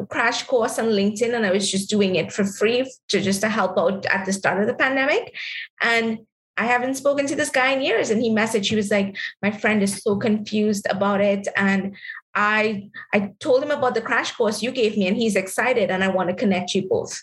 crash 0.10 0.44
course 0.44 0.78
on 0.78 0.88
LinkedIn 0.88 1.34
and 1.34 1.46
I 1.46 1.52
was 1.52 1.72
just 1.72 1.90
doing 1.90 2.16
it 2.16 2.32
for 2.32 2.44
free 2.44 2.86
to 3.08 3.22
just 3.22 3.42
to 3.42 3.50
help 3.50 3.80
out 3.80 4.06
at 4.06 4.26
the 4.26 4.34
start 4.34 4.62
of 4.62 4.68
the 4.68 4.74
pandemic. 4.74 5.34
And 5.80 6.20
I 6.62 6.66
haven't 6.66 6.94
spoken 6.94 7.26
to 7.26 7.36
this 7.36 7.50
guy 7.50 7.72
in 7.72 7.82
years. 7.82 8.12
And 8.12 8.22
he 8.22 8.30
messaged, 8.30 8.70
he 8.70 8.76
was 8.76 8.92
like, 8.92 9.18
my 9.42 9.50
friend 9.50 9.82
is 9.82 9.98
so 10.04 10.16
confused 10.18 10.86
about 10.92 11.20
it. 11.20 11.48
And 11.56 11.96
I 12.36 12.90
I 13.14 13.34
told 13.40 13.64
him 13.64 13.72
about 13.72 13.96
the 13.96 14.02
crash 14.02 14.32
course 14.34 14.62
you 14.62 14.72
gave 14.72 14.96
me, 14.96 15.08
and 15.08 15.18
he's 15.18 15.36
excited, 15.36 15.92
and 15.92 16.04
I 16.04 16.08
want 16.08 16.30
to 16.30 16.36
connect 16.36 16.76
you 16.76 16.88
both. 16.88 17.14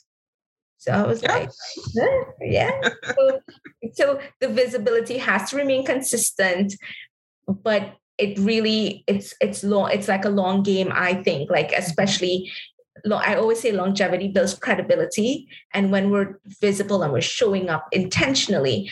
So 0.79 0.93
I 0.93 1.07
was 1.07 1.23
yeah. 1.23 1.35
like, 1.35 1.51
yeah. 2.41 2.73
so, 3.17 3.41
so 3.95 4.21
the 4.41 4.49
visibility 4.49 5.19
has 5.19 5.51
to 5.51 5.57
remain 5.57 5.87
consistent, 5.87 6.75
but 7.47 7.95
it 8.19 8.37
really 8.41 9.05
it's 9.07 9.33
it's 9.41 9.63
long 9.63 9.91
it's 9.93 10.09
like 10.09 10.25
a 10.25 10.29
long 10.29 10.65
game 10.65 10.91
i 10.93 11.15
think 11.23 11.49
like 11.51 11.69
mm-hmm. 11.69 11.83
especially 11.83 12.51
i 13.13 13.37
always 13.37 13.61
say 13.61 13.71
longevity 13.71 14.27
builds 14.27 14.55
credibility 14.55 15.47
and 15.73 15.93
when 15.93 16.11
we're 16.11 16.41
visible 16.61 17.05
and 17.05 17.13
we're 17.13 17.21
showing 17.21 17.71
up 17.71 17.87
intentionally 17.93 18.91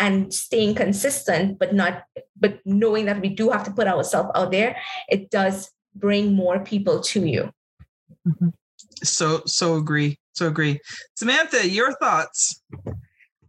and 0.00 0.32
staying 0.34 0.74
consistent 0.74 1.58
but 1.58 1.74
not 1.74 2.02
but 2.38 2.58
knowing 2.64 3.06
that 3.06 3.20
we 3.20 3.28
do 3.28 3.50
have 3.50 3.62
to 3.62 3.70
put 3.70 3.86
ourselves 3.86 4.30
out 4.34 4.50
there 4.50 4.76
it 5.08 5.30
does 5.30 5.70
bring 5.94 6.32
more 6.32 6.58
people 6.60 7.00
to 7.00 7.26
you 7.26 7.52
mm-hmm. 8.26 8.48
so 9.02 9.42
so 9.46 9.76
agree 9.76 10.18
so 10.32 10.46
agree 10.46 10.80
samantha 11.14 11.68
your 11.68 11.92
thoughts 11.94 12.62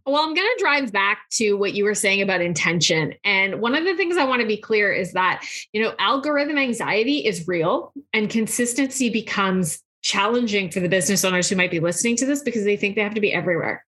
well, 0.04 0.16
I'm 0.16 0.34
going 0.34 0.48
to 0.56 0.56
drive 0.58 0.90
back 0.90 1.28
to 1.34 1.54
what 1.54 1.74
you 1.74 1.84
were 1.84 1.94
saying 1.94 2.22
about 2.22 2.40
intention. 2.40 3.14
And 3.22 3.60
one 3.60 3.76
of 3.76 3.84
the 3.84 3.94
things 3.94 4.16
I 4.16 4.24
want 4.24 4.40
to 4.40 4.48
be 4.48 4.56
clear 4.56 4.92
is 4.92 5.12
that, 5.12 5.44
you 5.72 5.80
know, 5.80 5.94
algorithm 6.00 6.58
anxiety 6.58 7.18
is 7.18 7.46
real 7.46 7.92
and 8.12 8.28
consistency 8.28 9.10
becomes 9.10 9.80
challenging 10.02 10.70
for 10.70 10.80
the 10.80 10.88
business 10.88 11.24
owners 11.24 11.48
who 11.48 11.54
might 11.54 11.70
be 11.70 11.78
listening 11.78 12.16
to 12.16 12.26
this 12.26 12.42
because 12.42 12.64
they 12.64 12.76
think 12.76 12.96
they 12.96 13.02
have 13.02 13.14
to 13.14 13.20
be 13.20 13.32
everywhere. 13.32 13.84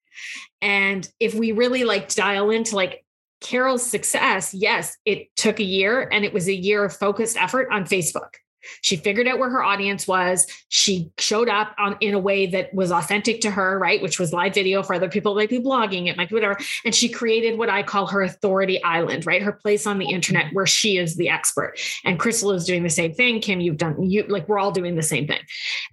And 0.60 1.08
if 1.20 1.34
we 1.34 1.52
really 1.52 1.84
like 1.84 2.12
dial 2.14 2.50
into 2.50 2.76
like 2.76 3.04
Carol's 3.40 3.84
success, 3.84 4.52
yes, 4.52 4.96
it 5.04 5.28
took 5.36 5.60
a 5.60 5.64
year 5.64 6.08
and 6.10 6.24
it 6.24 6.32
was 6.32 6.48
a 6.48 6.54
year 6.54 6.84
of 6.84 6.96
focused 6.96 7.36
effort 7.36 7.68
on 7.70 7.84
Facebook. 7.84 8.34
She 8.82 8.96
figured 8.96 9.26
out 9.26 9.38
where 9.38 9.50
her 9.50 9.62
audience 9.62 10.06
was. 10.06 10.46
She 10.68 11.10
showed 11.18 11.48
up 11.48 11.74
on 11.78 11.96
in 12.00 12.14
a 12.14 12.18
way 12.18 12.46
that 12.46 12.72
was 12.74 12.90
authentic 12.90 13.40
to 13.42 13.50
her, 13.50 13.78
right? 13.78 14.02
Which 14.02 14.18
was 14.18 14.32
live 14.32 14.54
video 14.54 14.82
for 14.82 14.94
other 14.94 15.08
people. 15.08 15.32
It 15.32 15.42
might 15.42 15.50
be 15.50 15.60
blogging, 15.60 16.08
it 16.08 16.16
might 16.16 16.28
be 16.28 16.34
whatever. 16.34 16.58
And 16.84 16.94
she 16.94 17.08
created 17.08 17.58
what 17.58 17.68
I 17.68 17.82
call 17.82 18.06
her 18.08 18.22
authority 18.22 18.82
island, 18.82 19.26
right? 19.26 19.42
Her 19.42 19.52
place 19.52 19.86
on 19.86 19.98
the 19.98 20.10
internet 20.10 20.46
mm-hmm. 20.46 20.56
where 20.56 20.66
she 20.66 20.98
is 20.98 21.16
the 21.16 21.28
expert. 21.28 21.74
And 22.04 22.18
Crystal 22.18 22.52
is 22.52 22.64
doing 22.64 22.82
the 22.82 22.90
same 22.90 23.14
thing. 23.14 23.40
Kim, 23.40 23.60
you've 23.60 23.76
done 23.76 24.02
you 24.02 24.24
like 24.28 24.48
we're 24.48 24.58
all 24.58 24.72
doing 24.72 24.94
the 24.94 25.02
same 25.02 25.26
thing. 25.26 25.40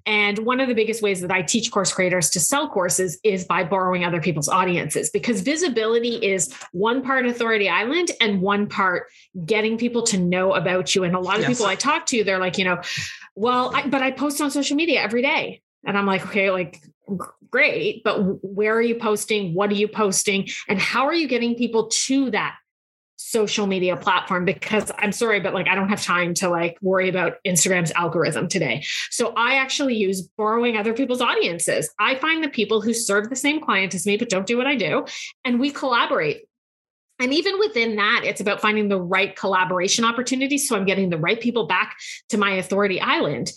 And 0.06 0.40
one 0.40 0.60
of 0.60 0.68
the 0.68 0.76
biggest 0.76 1.02
ways 1.02 1.22
that 1.22 1.32
I 1.32 1.42
teach 1.42 1.72
course 1.72 1.94
creators 1.94 2.30
to 2.32 2.40
sell 2.40 2.70
courses 2.70 3.20
is 3.24 3.46
by 3.46 3.64
borrowing 3.64 4.04
other 4.04 4.22
people's 4.22 4.50
audiences 4.50 5.10
because 5.10 5.42
visibility 5.42 6.16
is 6.16 6.54
one 6.72 7.04
part 7.04 7.26
authority 7.26 7.70
island 7.70 8.12
and 8.22 8.42
one 8.42 8.68
part 8.68 9.08
getting 9.46 9.78
people 9.78 10.04
to 10.04 10.18
know 10.18 10.54
about 10.54 10.96
you. 10.96 11.04
And 11.04 11.16
a 11.16 11.20
lot 11.20 11.36
of 11.36 11.42
yes. 11.42 11.50
people 11.50 11.66
I 11.66 11.76
talk 11.76 12.06
to, 12.08 12.24
they're 12.24 12.40
like, 12.40 12.58
you 12.58 12.65
know, 12.66 12.82
well, 13.36 13.74
I, 13.74 13.88
but 13.88 14.02
I 14.02 14.12
post 14.12 14.42
on 14.42 14.52
social 14.52 14.76
media 14.76 15.02
every 15.02 15.22
day. 15.22 15.62
And 15.86 15.98
I'm 15.98 16.06
like, 16.06 16.26
okay, 16.26 16.52
like 16.52 16.82
great, 17.50 18.04
but 18.04 18.44
where 18.44 18.76
are 18.76 18.82
you 18.82 18.96
posting? 18.96 19.54
What 19.54 19.70
are 19.70 19.76
you 19.76 19.88
posting? 19.88 20.50
And 20.68 20.80
how 20.80 21.06
are 21.06 21.14
you 21.14 21.28
getting 21.28 21.56
people 21.56 21.88
to 22.06 22.32
that 22.32 22.56
social 23.18 23.66
media 23.66 23.96
platform 23.96 24.46
because 24.46 24.92
I'm 24.98 25.12
sorry, 25.12 25.40
but 25.40 25.54
like 25.54 25.68
I 25.68 25.76
don't 25.76 25.90
have 25.90 26.04
time 26.04 26.34
to 26.36 26.50
like 26.50 26.78
worry 26.82 27.10
about 27.10 27.38
Instagram's 27.46 27.92
algorithm 27.92 28.48
today. 28.48 28.84
So 29.10 29.34
I 29.36 29.56
actually 29.56 29.96
use 29.96 30.22
borrowing 30.38 30.78
other 30.78 30.94
people's 30.94 31.22
audiences. 31.22 31.90
I 32.00 32.16
find 32.16 32.44
the 32.44 32.50
people 32.50 32.82
who 32.82 32.94
serve 32.94 33.30
the 33.30 33.36
same 33.36 33.62
client 33.62 33.96
as 33.96 34.06
me, 34.06 34.18
but 34.18 34.30
don't 34.30 34.46
do 34.46 34.58
what 34.58 34.68
I 34.68 34.76
do, 34.76 35.06
and 35.44 35.60
we 35.60 35.72
collaborate. 35.72 36.44
And 37.20 37.34
even 37.34 37.60
within 37.60 37.96
that, 37.96 38.22
it's 38.26 38.42
about 38.42 38.62
finding 38.62 38.90
the 38.90 39.00
right 39.00 39.36
collaboration 39.36 40.04
opportunities. 40.04 40.68
So 40.68 40.76
I'm 40.76 40.86
getting 40.86 41.10
the 41.10 41.18
right 41.18 41.40
people 41.40 41.66
back 41.66 41.96
to 42.30 42.38
my 42.38 42.52
authority 42.52 43.00
island. 43.00 43.52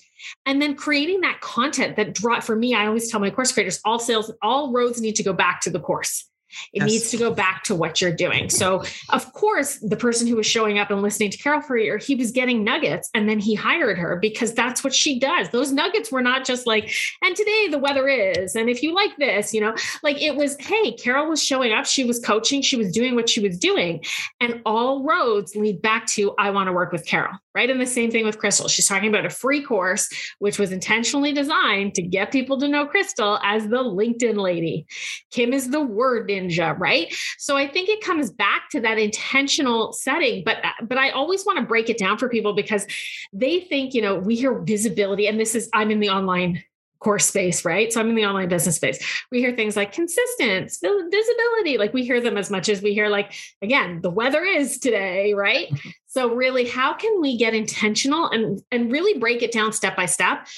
And 0.46 0.60
then 0.60 0.76
creating 0.76 1.20
that 1.22 1.40
content 1.40 1.96
that 1.96 2.14
draw 2.14 2.40
for 2.40 2.54
me, 2.54 2.74
I 2.74 2.86
always 2.86 3.10
tell 3.10 3.20
my 3.20 3.30
course 3.30 3.52
creators, 3.52 3.80
all 3.84 3.98
sales, 3.98 4.32
all 4.42 4.72
roads 4.72 5.00
need 5.00 5.16
to 5.16 5.22
go 5.22 5.32
back 5.32 5.60
to 5.62 5.70
the 5.70 5.80
course. 5.80 6.28
It 6.72 6.80
yes. 6.80 6.86
needs 6.86 7.10
to 7.10 7.16
go 7.16 7.32
back 7.32 7.64
to 7.64 7.74
what 7.74 8.00
you're 8.00 8.12
doing. 8.12 8.50
So, 8.50 8.82
of 9.10 9.32
course, 9.32 9.78
the 9.78 9.96
person 9.96 10.26
who 10.26 10.36
was 10.36 10.46
showing 10.46 10.78
up 10.78 10.90
and 10.90 11.02
listening 11.02 11.30
to 11.30 11.38
Carol 11.38 11.60
for 11.60 11.76
a 11.76 11.82
year, 11.82 11.98
he 11.98 12.14
was 12.14 12.30
getting 12.30 12.64
nuggets 12.64 13.10
and 13.14 13.28
then 13.28 13.38
he 13.38 13.54
hired 13.54 13.98
her 13.98 14.16
because 14.16 14.54
that's 14.54 14.82
what 14.82 14.94
she 14.94 15.18
does. 15.18 15.50
Those 15.50 15.72
nuggets 15.72 16.10
were 16.10 16.22
not 16.22 16.44
just 16.44 16.66
like, 16.66 16.92
and 17.22 17.36
today 17.36 17.68
the 17.70 17.78
weather 17.78 18.08
is, 18.08 18.54
and 18.54 18.68
if 18.68 18.82
you 18.82 18.94
like 18.94 19.16
this, 19.18 19.52
you 19.52 19.60
know, 19.60 19.74
like 20.02 20.20
it 20.22 20.36
was, 20.36 20.56
hey, 20.58 20.92
Carol 20.92 21.28
was 21.28 21.42
showing 21.42 21.72
up, 21.72 21.86
she 21.86 22.04
was 22.04 22.18
coaching, 22.20 22.62
she 22.62 22.76
was 22.76 22.92
doing 22.92 23.14
what 23.14 23.28
she 23.28 23.40
was 23.40 23.58
doing. 23.58 24.04
And 24.40 24.60
all 24.64 25.04
roads 25.04 25.54
lead 25.54 25.82
back 25.82 26.06
to, 26.08 26.34
I 26.38 26.50
want 26.50 26.68
to 26.68 26.72
work 26.72 26.92
with 26.92 27.06
Carol, 27.06 27.32
right? 27.54 27.70
And 27.70 27.80
the 27.80 27.86
same 27.86 28.10
thing 28.10 28.24
with 28.24 28.38
Crystal. 28.38 28.68
She's 28.68 28.86
talking 28.86 29.08
about 29.08 29.26
a 29.26 29.30
free 29.30 29.62
course, 29.62 30.08
which 30.38 30.58
was 30.58 30.72
intentionally 30.72 31.32
designed 31.32 31.94
to 31.94 32.02
get 32.02 32.32
people 32.32 32.58
to 32.60 32.68
know 32.68 32.86
Crystal 32.86 33.38
as 33.42 33.64
the 33.68 33.82
LinkedIn 33.82 34.40
lady. 34.40 34.86
Kim 35.30 35.52
is 35.52 35.70
the 35.70 35.80
word 35.80 36.26
ninja, 36.38 36.78
right? 36.78 37.14
So 37.38 37.56
I 37.56 37.66
think 37.66 37.88
it 37.88 38.00
comes 38.02 38.30
back 38.30 38.70
to 38.70 38.80
that 38.80 38.98
intentional 38.98 39.92
setting. 39.92 40.44
But 40.44 40.58
but 40.82 40.98
I 40.98 41.10
always 41.10 41.44
want 41.44 41.58
to 41.58 41.64
break 41.64 41.90
it 41.90 41.98
down 41.98 42.18
for 42.18 42.28
people 42.28 42.52
because 42.52 42.86
they 43.32 43.60
think, 43.60 43.94
you 43.94 44.02
know, 44.02 44.16
we 44.16 44.36
hear 44.36 44.60
visibility, 44.60 45.26
and 45.26 45.38
this 45.38 45.54
is 45.54 45.68
I'm 45.72 45.90
in 45.90 46.00
the 46.00 46.10
online 46.10 46.62
course 47.00 47.26
space, 47.26 47.64
right? 47.64 47.92
So 47.92 48.00
I'm 48.00 48.08
in 48.08 48.16
the 48.16 48.26
online 48.26 48.48
business 48.48 48.76
space. 48.76 48.98
We 49.30 49.38
hear 49.38 49.54
things 49.54 49.76
like 49.76 49.92
consistent 49.92 50.70
visibility, 50.80 51.78
like 51.78 51.92
we 51.92 52.04
hear 52.04 52.20
them 52.20 52.36
as 52.36 52.50
much 52.50 52.68
as 52.68 52.82
we 52.82 52.92
hear, 52.92 53.08
like, 53.08 53.34
again, 53.62 54.00
the 54.00 54.10
weather 54.10 54.44
is 54.44 54.78
today, 54.78 55.32
right? 55.34 55.68
Mm-hmm. 55.68 55.90
So 56.06 56.34
really, 56.34 56.66
how 56.66 56.94
can 56.94 57.20
we 57.20 57.36
get 57.36 57.54
intentional 57.54 58.28
and, 58.28 58.60
and 58.72 58.90
really 58.90 59.18
break 59.18 59.42
it 59.42 59.52
down 59.52 59.72
step 59.72 59.96
by 59.96 60.06
step 60.06 60.48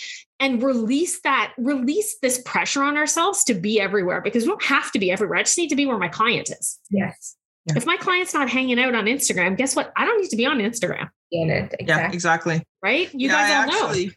and 0.40 0.62
release 0.62 1.20
that, 1.20 1.52
release 1.58 2.18
this 2.20 2.40
pressure 2.42 2.82
on 2.82 2.96
ourselves 2.96 3.44
to 3.44 3.54
be 3.54 3.80
everywhere 3.80 4.20
because 4.20 4.44
we 4.44 4.48
don't 4.48 4.64
have 4.64 4.90
to 4.92 4.98
be 4.98 5.10
everywhere. 5.12 5.38
I 5.38 5.42
just 5.42 5.58
need 5.58 5.68
to 5.68 5.76
be 5.76 5.86
where 5.86 5.98
my 5.98 6.08
client 6.08 6.50
is. 6.50 6.78
Yes. 6.90 7.36
Yeah. 7.66 7.74
If 7.76 7.86
my 7.86 7.98
client's 7.98 8.32
not 8.32 8.48
hanging 8.48 8.80
out 8.80 8.94
on 8.94 9.04
Instagram, 9.04 9.56
guess 9.56 9.76
what? 9.76 9.92
I 9.96 10.06
don't 10.06 10.20
need 10.20 10.30
to 10.30 10.36
be 10.36 10.46
on 10.46 10.58
Instagram. 10.58 11.10
In. 11.30 11.50
Exactly. 11.50 11.86
Yeah, 11.86 12.10
exactly. 12.10 12.62
Right? 12.82 13.12
You 13.12 13.28
yeah, 13.28 13.66
guys 13.66 13.68
all 13.68 13.82
actually, 13.82 14.06
know. 14.06 14.12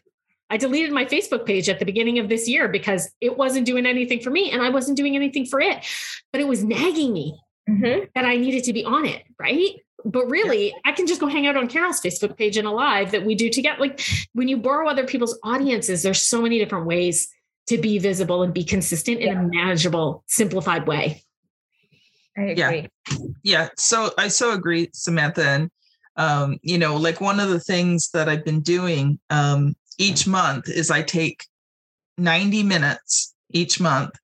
I 0.50 0.56
deleted 0.56 0.92
my 0.92 1.04
Facebook 1.04 1.44
page 1.44 1.68
at 1.68 1.78
the 1.78 1.84
beginning 1.84 2.18
of 2.18 2.28
this 2.28 2.48
year 2.48 2.68
because 2.68 3.10
it 3.20 3.36
wasn't 3.36 3.66
doing 3.66 3.86
anything 3.86 4.20
for 4.20 4.30
me 4.30 4.50
and 4.50 4.62
I 4.62 4.70
wasn't 4.70 4.96
doing 4.96 5.14
anything 5.14 5.44
for 5.44 5.60
it. 5.60 5.84
But 6.32 6.40
it 6.40 6.48
was 6.48 6.64
nagging 6.64 7.12
me 7.12 7.38
mm-hmm. 7.68 8.06
that 8.14 8.24
I 8.24 8.36
needed 8.36 8.64
to 8.64 8.72
be 8.72 8.84
on 8.84 9.04
it. 9.04 9.22
Right 9.38 9.76
but 10.04 10.26
really 10.28 10.68
yeah. 10.68 10.72
i 10.84 10.92
can 10.92 11.06
just 11.06 11.20
go 11.20 11.26
hang 11.26 11.46
out 11.46 11.56
on 11.56 11.68
carol's 11.68 12.00
facebook 12.00 12.36
page 12.36 12.56
and 12.56 12.66
a 12.66 12.70
live 12.70 13.10
that 13.10 13.24
we 13.24 13.34
do 13.34 13.48
together 13.48 13.80
like 13.80 14.00
when 14.32 14.48
you 14.48 14.56
borrow 14.56 14.88
other 14.88 15.06
people's 15.06 15.38
audiences 15.42 16.02
there's 16.02 16.20
so 16.20 16.40
many 16.40 16.58
different 16.58 16.86
ways 16.86 17.28
to 17.66 17.78
be 17.78 17.98
visible 17.98 18.42
and 18.42 18.52
be 18.52 18.64
consistent 18.64 19.20
yeah. 19.20 19.32
in 19.32 19.38
a 19.38 19.42
manageable 19.42 20.22
simplified 20.26 20.86
way 20.86 21.22
i 22.36 22.42
agree 22.42 22.54
yeah 22.54 22.86
yeah 23.42 23.68
so 23.76 24.10
i 24.18 24.28
so 24.28 24.52
agree 24.52 24.88
samantha 24.92 25.44
and 25.44 25.70
um, 26.16 26.58
you 26.62 26.78
know 26.78 26.96
like 26.96 27.20
one 27.20 27.40
of 27.40 27.48
the 27.48 27.58
things 27.58 28.10
that 28.10 28.28
i've 28.28 28.44
been 28.44 28.60
doing 28.60 29.18
um, 29.30 29.74
each 29.98 30.26
month 30.26 30.68
is 30.68 30.90
i 30.90 31.02
take 31.02 31.44
90 32.18 32.62
minutes 32.62 33.34
each 33.50 33.80
month 33.80 34.14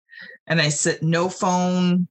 and 0.46 0.60
i 0.60 0.68
sit 0.68 1.02
no 1.02 1.28
phone 1.28 2.06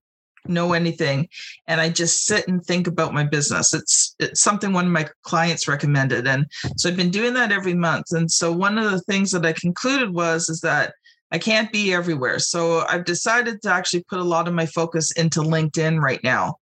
know 0.47 0.73
anything 0.73 1.28
and 1.67 1.82
i 1.82 1.89
just 1.89 2.25
sit 2.25 2.47
and 2.47 2.63
think 2.63 2.88
about 2.88 3.13
my 3.13 3.23
business. 3.23 3.73
It's 3.73 4.15
it's 4.19 4.41
something 4.41 4.73
one 4.73 4.86
of 4.86 4.91
my 4.91 5.08
clients 5.23 5.67
recommended 5.67 6.28
and 6.28 6.45
so 6.78 6.89
i've 6.89 6.97
been 6.97 7.12
doing 7.12 7.34
that 7.34 7.52
every 7.52 7.73
month 7.73 8.08
and 8.12 8.30
so 8.32 8.52
one 8.52 8.78
of 8.78 8.91
the 8.91 9.02
things 9.02 9.32
that 9.32 9.45
i 9.45 9.54
concluded 9.54 10.13
was 10.13 10.49
is 10.49 10.62
that 10.62 10.93
i 11.32 11.38
can't 11.38 11.71
be 11.71 11.93
everywhere 11.93 12.39
so 12.39 12.86
i've 12.88 13.06
decided 13.06 13.62
to 13.62 13.71
actually 13.71 14.04
put 14.04 14.19
a 14.19 14.23
lot 14.23 14.47
of 14.47 14.54
my 14.54 14.65
focus 14.65 15.12
into 15.12 15.41
linkedin 15.41 15.99
right 15.99 16.23
now 16.23 16.56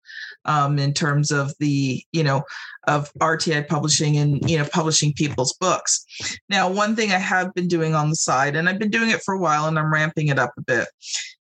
um, 0.46 0.78
in 0.78 0.94
terms 0.94 1.30
of 1.30 1.52
the 1.58 2.02
you 2.12 2.24
know 2.24 2.42
of 2.86 3.12
rti 3.14 3.66
publishing 3.68 4.16
and 4.16 4.48
you 4.48 4.56
know 4.56 4.66
publishing 4.72 5.12
people's 5.12 5.52
books. 5.54 6.04
Now 6.48 6.70
one 6.70 6.96
thing 6.96 7.10
i 7.10 7.18
have 7.18 7.52
been 7.54 7.68
doing 7.68 7.94
on 7.94 8.10
the 8.10 8.16
side 8.16 8.56
and 8.56 8.68
i've 8.68 8.78
been 8.78 8.90
doing 8.90 9.10
it 9.10 9.22
for 9.24 9.34
a 9.34 9.40
while 9.40 9.66
and 9.66 9.78
i'm 9.78 9.92
ramping 9.92 10.28
it 10.28 10.38
up 10.38 10.52
a 10.56 10.62
bit 10.62 10.88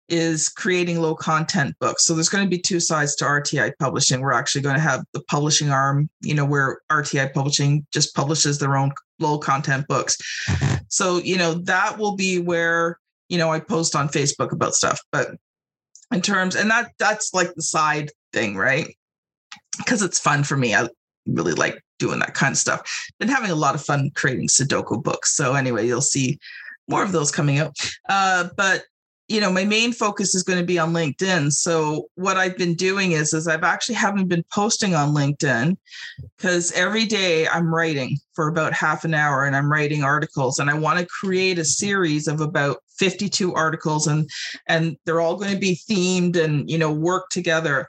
is 0.08 0.48
creating 0.48 1.00
low 1.00 1.14
content 1.14 1.74
books. 1.80 2.04
So 2.04 2.14
there's 2.14 2.28
going 2.28 2.44
to 2.44 2.50
be 2.50 2.58
two 2.58 2.80
sides 2.80 3.14
to 3.16 3.24
RTI 3.24 3.72
publishing. 3.78 4.20
We're 4.20 4.32
actually 4.32 4.62
going 4.62 4.74
to 4.74 4.80
have 4.80 5.04
the 5.12 5.22
publishing 5.22 5.70
arm, 5.70 6.10
you 6.20 6.34
know, 6.34 6.44
where 6.44 6.80
RTI 6.90 7.32
publishing 7.32 7.86
just 7.92 8.14
publishes 8.14 8.58
their 8.58 8.76
own 8.76 8.92
low 9.18 9.38
content 9.38 9.86
books. 9.88 10.16
So, 10.88 11.18
you 11.18 11.36
know, 11.36 11.54
that 11.54 11.98
will 11.98 12.16
be 12.16 12.38
where, 12.38 12.98
you 13.28 13.38
know, 13.38 13.50
I 13.50 13.60
post 13.60 13.96
on 13.96 14.08
Facebook 14.08 14.52
about 14.52 14.74
stuff. 14.74 15.00
But 15.10 15.30
in 16.12 16.20
terms, 16.20 16.54
and 16.54 16.70
that 16.70 16.92
that's 16.98 17.32
like 17.32 17.54
the 17.54 17.62
side 17.62 18.10
thing, 18.32 18.56
right? 18.56 18.94
Because 19.78 20.02
it's 20.02 20.18
fun 20.18 20.44
for 20.44 20.56
me. 20.56 20.74
I 20.74 20.88
really 21.26 21.54
like 21.54 21.82
doing 21.98 22.18
that 22.18 22.34
kind 22.34 22.52
of 22.52 22.58
stuff. 22.58 22.82
Been 23.18 23.28
having 23.28 23.50
a 23.50 23.56
lot 23.56 23.74
of 23.74 23.84
fun 23.84 24.10
creating 24.14 24.48
Sudoku 24.48 25.02
books. 25.02 25.34
So 25.34 25.54
anyway, 25.54 25.86
you'll 25.86 26.00
see 26.00 26.38
more 26.88 27.02
of 27.02 27.12
those 27.12 27.30
coming 27.30 27.58
out. 27.58 27.74
Uh, 28.08 28.48
but 28.56 28.84
you 29.28 29.40
know 29.40 29.50
my 29.50 29.64
main 29.64 29.92
focus 29.92 30.34
is 30.34 30.42
going 30.42 30.58
to 30.58 30.64
be 30.64 30.78
on 30.78 30.92
linkedin. 30.92 31.50
So 31.50 32.08
what 32.14 32.36
i've 32.36 32.56
been 32.56 32.74
doing 32.74 33.12
is 33.12 33.32
is 33.32 33.48
i've 33.48 33.64
actually 33.64 33.94
haven't 33.94 34.28
been 34.28 34.44
posting 34.52 34.94
on 34.94 35.14
linkedin 35.14 35.76
because 36.36 36.72
every 36.72 37.04
day 37.04 37.48
i'm 37.48 37.74
writing 37.74 38.18
for 38.34 38.48
about 38.48 38.72
half 38.72 39.04
an 39.04 39.14
hour 39.14 39.44
and 39.44 39.56
i'm 39.56 39.70
writing 39.70 40.02
articles 40.02 40.58
and 40.58 40.70
i 40.70 40.74
want 40.74 40.98
to 40.98 41.06
create 41.06 41.58
a 41.58 41.64
series 41.64 42.28
of 42.28 42.40
about 42.40 42.78
52 42.98 43.54
articles 43.54 44.06
and 44.06 44.28
and 44.68 44.96
they're 45.04 45.20
all 45.20 45.36
going 45.36 45.52
to 45.52 45.58
be 45.58 45.80
themed 45.88 46.36
and 46.36 46.70
you 46.70 46.78
know 46.78 46.92
work 46.92 47.28
together. 47.30 47.88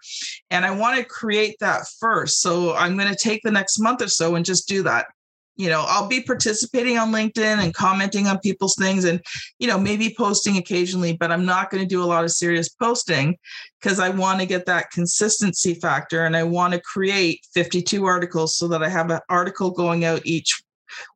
And 0.49 0.65
i 0.65 0.71
want 0.71 0.97
to 0.97 1.05
create 1.05 1.57
that 1.59 1.85
first. 1.99 2.41
So 2.41 2.73
i'm 2.75 2.97
going 2.97 3.09
to 3.09 3.15
take 3.15 3.41
the 3.43 3.51
next 3.51 3.79
month 3.79 4.01
or 4.01 4.07
so 4.07 4.35
and 4.35 4.45
just 4.45 4.67
do 4.67 4.83
that 4.83 5.07
you 5.57 5.69
know 5.69 5.85
i'll 5.87 6.07
be 6.07 6.21
participating 6.21 6.97
on 6.97 7.11
linkedin 7.11 7.59
and 7.59 7.73
commenting 7.73 8.27
on 8.27 8.37
people's 8.39 8.75
things 8.75 9.05
and 9.05 9.21
you 9.59 9.67
know 9.67 9.79
maybe 9.79 10.13
posting 10.17 10.57
occasionally 10.57 11.15
but 11.15 11.31
i'm 11.31 11.45
not 11.45 11.69
going 11.69 11.81
to 11.81 11.87
do 11.87 12.03
a 12.03 12.05
lot 12.05 12.23
of 12.23 12.31
serious 12.31 12.69
posting 12.69 13.37
because 13.79 13.99
i 13.99 14.09
want 14.09 14.39
to 14.39 14.45
get 14.45 14.65
that 14.65 14.91
consistency 14.91 15.73
factor 15.75 16.25
and 16.25 16.35
i 16.35 16.43
want 16.43 16.73
to 16.73 16.81
create 16.81 17.39
52 17.53 18.05
articles 18.05 18.57
so 18.57 18.67
that 18.67 18.83
i 18.83 18.89
have 18.89 19.09
an 19.11 19.19
article 19.29 19.71
going 19.71 20.03
out 20.05 20.21
each 20.25 20.61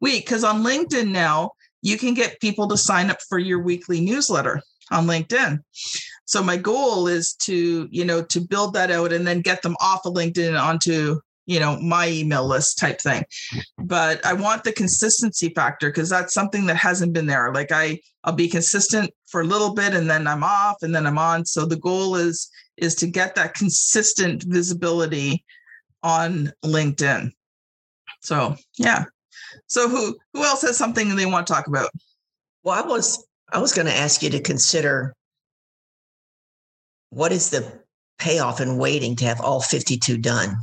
week. 0.02 0.26
Because 0.26 0.44
on 0.44 0.64
linkedin 0.64 1.12
now 1.12 1.52
you 1.82 1.98
can 1.98 2.14
get 2.14 2.40
people 2.40 2.68
to 2.68 2.78
sign 2.78 3.10
up 3.10 3.20
for 3.28 3.40
your 3.40 3.60
weekly 3.60 4.02
newsletter 4.02 4.62
on 4.92 5.06
linkedin. 5.06 5.60
So 6.26 6.44
my 6.44 6.58
goal 6.58 7.08
is 7.08 7.34
to 7.42 7.88
you 7.92 8.06
know 8.06 8.24
to 8.24 8.42
build 8.42 8.74
that 8.74 8.92
out 8.92 9.14
and 9.14 9.26
then 9.26 9.42
get 9.42 9.62
them 9.62 9.76
off 9.80 10.06
of 10.06 10.14
linkedin 10.14 10.62
onto 10.62 11.20
you 11.50 11.60
know 11.60 11.80
my 11.80 12.08
email 12.08 12.48
list 12.48 12.78
type 12.78 13.02
thing. 13.02 13.24
But 13.80 14.24
i 14.24 14.34
want 14.34 14.64
the 14.64 14.72
consistency 14.72 15.50
factor 15.50 15.90
because 15.90 16.10
that's 16.10 16.34
something 16.34 16.68
that 16.68 16.76
hasn't 16.78 17.14
been 17.14 17.26
there. 17.26 17.52
Like 17.52 17.72
i 17.72 18.00
i'll 18.24 18.34
be 18.34 18.48
consistent 18.48 19.10
for 19.28 19.42
a 19.42 19.46
little 19.46 19.74
bit 19.74 19.94
and 19.94 20.10
then 20.10 20.28
i'm 20.28 20.44
off 20.44 20.78
and 20.84 20.94
then 20.94 21.08
i'm 21.08 21.18
on. 21.18 21.46
So 21.46 21.66
the 21.66 21.78
goal 21.78 22.16
is 22.16 22.50
is 22.78 22.94
to 22.96 23.08
get 23.08 23.36
that 23.36 23.56
consistent 23.56 24.44
visibility 24.44 25.44
on 26.04 26.54
linkedin. 26.64 27.32
So 28.22 28.56
yeah. 28.78 29.06
So 29.66 29.90
who 29.90 30.16
who 30.34 30.44
else 30.44 30.62
has 30.62 30.78
something 30.78 31.16
they 31.16 31.26
want 31.26 31.48
to 31.48 31.54
talk 31.54 31.66
about? 31.66 31.90
Well 32.64 32.82
i 32.82 32.88
was 32.88 33.26
i 33.52 33.58
was 33.58 33.74
going 33.74 33.88
to 33.88 33.96
ask 33.96 34.22
you 34.22 34.30
to 34.30 34.40
consider 34.40 35.16
what 37.10 37.32
is 37.32 37.50
the 37.50 37.82
payoff 38.20 38.62
in 38.62 38.78
waiting 38.78 39.16
to 39.16 39.26
have 39.26 39.42
all 39.42 39.62
52 39.62 40.18
done 40.18 40.58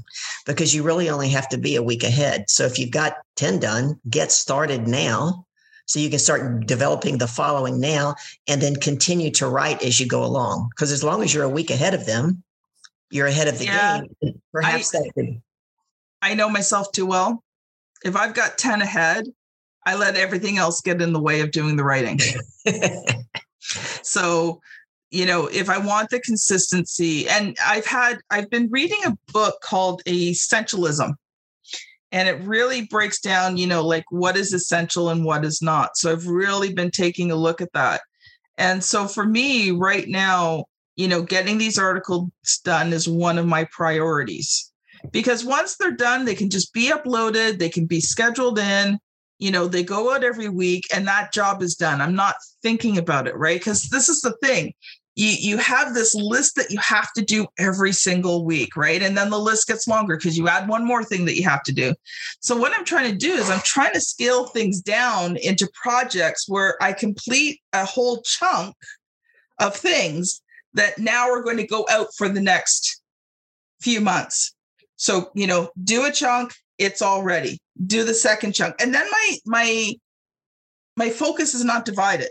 because 0.45 0.75
you 0.75 0.83
really 0.83 1.09
only 1.11 1.29
have 1.31 1.49
to 1.49 1.59
be 1.59 1.77
a 1.77 1.83
week 1.83 2.05
ahead. 2.05 2.49
So 2.49 2.65
if 2.65 2.79
you've 2.79 2.91
got 2.91 3.17
10 3.37 3.59
done, 3.59 3.99
get 4.09 4.31
started 4.31 4.87
now 4.87 5.47
so 5.87 6.01
you 6.01 6.11
can 6.11 6.19
start 6.19 6.67
developing 6.67 7.19
the 7.19 7.27
following 7.27 7.81
now 7.81 8.15
and 8.47 8.61
then 8.61 8.77
continue 8.77 9.31
to 9.33 9.49
write 9.49 9.83
as 9.83 9.99
you 9.99 10.07
go 10.07 10.25
along. 10.25 10.69
Because 10.71 10.93
as 10.93 11.03
long 11.03 11.23
as 11.23 11.33
you're 11.33 11.45
a 11.45 11.49
week 11.49 11.71
ahead 11.71 11.95
of 11.95 12.07
them, 12.07 12.43
you're 13.11 13.29
ahead 13.29 13.49
of 13.49 13.59
the 13.59 13.67
yeah, 13.67 14.03
game. 14.21 14.41
Perhaps 14.53 14.95
I, 14.95 14.99
that 14.99 15.13
could. 15.15 15.43
I 16.23 16.35
know 16.35 16.49
myself 16.49 16.93
too 16.93 17.07
well. 17.07 17.43
If 18.05 18.17
I've 18.17 18.35
got 18.35 18.59
10 18.59 18.83
ahead, 18.83 19.27
I 19.87 19.95
let 19.95 20.17
everything 20.17 20.59
else 20.59 20.81
get 20.81 21.01
in 21.01 21.13
the 21.13 21.21
way 21.21 21.41
of 21.41 21.53
doing 21.53 21.77
the 21.77 21.85
writing. 21.85 22.19
so 24.03 24.61
you 25.11 25.25
know 25.25 25.47
if 25.47 25.69
i 25.69 25.79
want 25.79 26.11
the 26.11 26.21
consistency 26.21 27.29
and 27.29 27.57
i've 27.65 27.87
had 27.87 28.19
i've 28.31 28.51
been 28.51 28.69
reading 28.71 28.99
a 29.07 29.17
book 29.33 29.57
called 29.63 30.03
essentialism 30.07 31.15
and 32.13 32.29
it 32.29 32.41
really 32.43 32.87
breaks 32.87 33.21
down 33.21 33.57
you 33.57 33.67
know 33.67 33.85
like 33.85 34.05
what 34.11 34.37
is 34.37 34.53
essential 34.53 35.11
and 35.11 35.25
what 35.25 35.45
is 35.45 35.63
not 35.63 35.97
so 35.97 36.11
i've 36.11 36.27
really 36.27 36.73
been 36.73 36.91
taking 36.91 37.31
a 37.31 37.37
look 37.37 37.61
at 37.61 37.73
that. 37.73 38.01
And 38.59 38.83
so 38.83 39.07
for 39.07 39.27
me 39.27 39.71
right 39.71 40.09
now 40.09 40.65
you 40.97 41.09
know 41.09 41.23
getting 41.23 41.59
these 41.59 41.79
articles 41.79 42.31
done 42.65 42.93
is 42.93 43.09
one 43.09 43.39
of 43.39 43.47
my 43.47 43.65
priorities 43.71 44.73
because 45.13 45.45
once 45.45 45.77
they're 45.77 45.93
done 45.93 46.25
they 46.25 46.35
can 46.35 46.51
just 46.51 46.73
be 46.73 46.91
uploaded 46.91 47.59
they 47.59 47.69
can 47.69 47.87
be 47.87 48.01
scheduled 48.01 48.59
in 48.59 48.99
you 49.39 49.51
know 49.51 49.67
they 49.67 49.83
go 49.83 50.15
out 50.15 50.25
every 50.25 50.49
week 50.49 50.85
and 50.95 51.07
that 51.07 51.33
job 51.33 51.63
is 51.63 51.75
done. 51.75 52.01
I'm 52.01 52.15
not 52.15 52.37
thinking 52.63 52.99
about 52.99 53.27
it 53.27 53.37
right? 53.37 53.59
Because 53.59 53.89
this 53.89 54.09
is 54.09 54.21
the 54.21 54.37
thing. 54.43 54.73
You 55.15 55.29
you 55.29 55.59
have 55.59 55.95
this 55.95 56.15
list 56.15 56.57
that 56.57 56.71
you 56.71 56.79
have 56.79 57.13
to 57.15 57.23
do 57.23 57.47
every 57.59 57.93
single 57.93 58.45
week 58.45 58.77
right? 58.77 59.03
And 59.03 59.17
then 59.17 59.31
the 59.31 59.39
list 59.39 59.69
gets 59.69 59.89
longer 59.89 60.17
because 60.17 60.37
you 60.37 60.49
add 60.49 60.69
one 60.69 60.87
more 60.87 61.05
thing 61.05 61.25
that 61.27 61.37
you 61.37 61.45
have 61.45 61.63
to 61.65 61.73
do. 61.73 61.95
So 62.41 62.57
what 62.57 62.73
i'm 62.73 62.85
trying 62.85 63.11
to 63.11 63.17
do 63.17 63.33
is 63.33 63.51
i'm 63.51 63.61
trying 63.61 63.95
to 63.95 64.01
scale 64.01 64.47
things 64.47 64.81
down 64.81 65.37
into 65.37 65.69
projects 65.75 66.49
where 66.49 66.77
i 66.83 66.93
complete 66.93 67.61
a 67.73 67.85
whole 67.85 68.23
chunk 68.23 68.75
of 69.59 69.75
things 69.75 70.43
that 70.75 70.99
now 70.99 71.31
are 71.31 71.43
going 71.43 71.57
to 71.57 71.67
go 71.67 71.87
out 71.91 72.09
for 72.17 72.29
the 72.29 72.41
next 72.41 73.01
few 73.81 74.01
months. 74.01 74.55
So 74.97 75.31
you 75.35 75.47
know 75.47 75.71
do 75.83 76.05
a 76.05 76.13
chunk 76.13 76.53
it's 76.79 77.03
all 77.03 77.23
ready 77.23 77.59
do 77.85 78.05
the 78.05 78.15
second 78.15 78.55
chunk. 78.55 78.75
And 78.81 78.95
then 78.95 79.07
my 79.11 79.37
my 79.45 79.93
my 80.97 81.11
focus 81.11 81.55
is 81.55 81.65
not 81.65 81.85
divided 81.85 82.29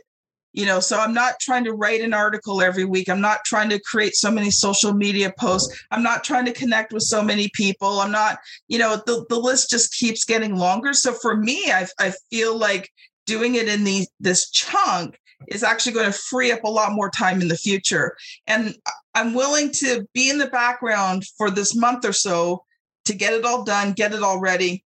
you 0.53 0.65
know 0.65 0.79
so 0.79 0.97
i'm 0.97 1.13
not 1.13 1.39
trying 1.39 1.63
to 1.65 1.73
write 1.73 2.01
an 2.01 2.13
article 2.13 2.61
every 2.61 2.85
week. 2.85 3.09
I'm 3.09 3.21
not 3.21 3.43
trying 3.45 3.69
to 3.69 3.79
create 3.79 4.15
so 4.15 4.31
many 4.31 4.49
social 4.49 4.93
media 4.93 5.33
posts. 5.37 5.83
I'm 5.91 6.01
not 6.01 6.23
trying 6.23 6.45
to 6.45 6.53
connect 6.53 6.93
with 6.93 7.03
so 7.03 7.21
many 7.21 7.49
people. 7.53 7.99
I'm 7.99 8.11
not 8.11 8.39
you 8.67 8.79
know 8.79 9.01
the, 9.05 9.25
the 9.29 9.39
list 9.39 9.69
just 9.69 9.93
keeps 9.93 10.23
getting 10.23 10.55
longer. 10.55 10.93
So 10.93 11.13
for 11.13 11.35
me 11.35 11.71
i, 11.71 11.85
I 11.99 12.13
feel 12.31 12.57
like 12.57 12.89
doing 13.25 13.55
it 13.55 13.67
in 13.67 13.83
the 13.83 14.07
this 14.19 14.49
chunk 14.49 15.19
is 15.49 15.63
actually 15.63 15.91
going 15.91 16.11
to 16.11 16.17
free 16.17 16.51
up 16.51 16.63
a 16.63 16.69
lot 16.69 16.93
more 16.93 17.09
time 17.09 17.41
in 17.41 17.49
the 17.49 17.57
future. 17.57 18.15
And 18.47 18.75
i'm 19.13 19.33
willing 19.33 19.71
to 19.73 20.07
be 20.13 20.29
in 20.29 20.37
the 20.37 20.47
background 20.47 21.25
for 21.37 21.51
this 21.51 21.75
month 21.75 22.05
or 22.05 22.13
so 22.13 22.64
to 23.05 23.13
get 23.13 23.33
it 23.33 23.45
all 23.45 23.63
done 23.63 23.93
get 23.93 24.13
it 24.13 24.23
all 24.23 24.39
ready. 24.39 24.83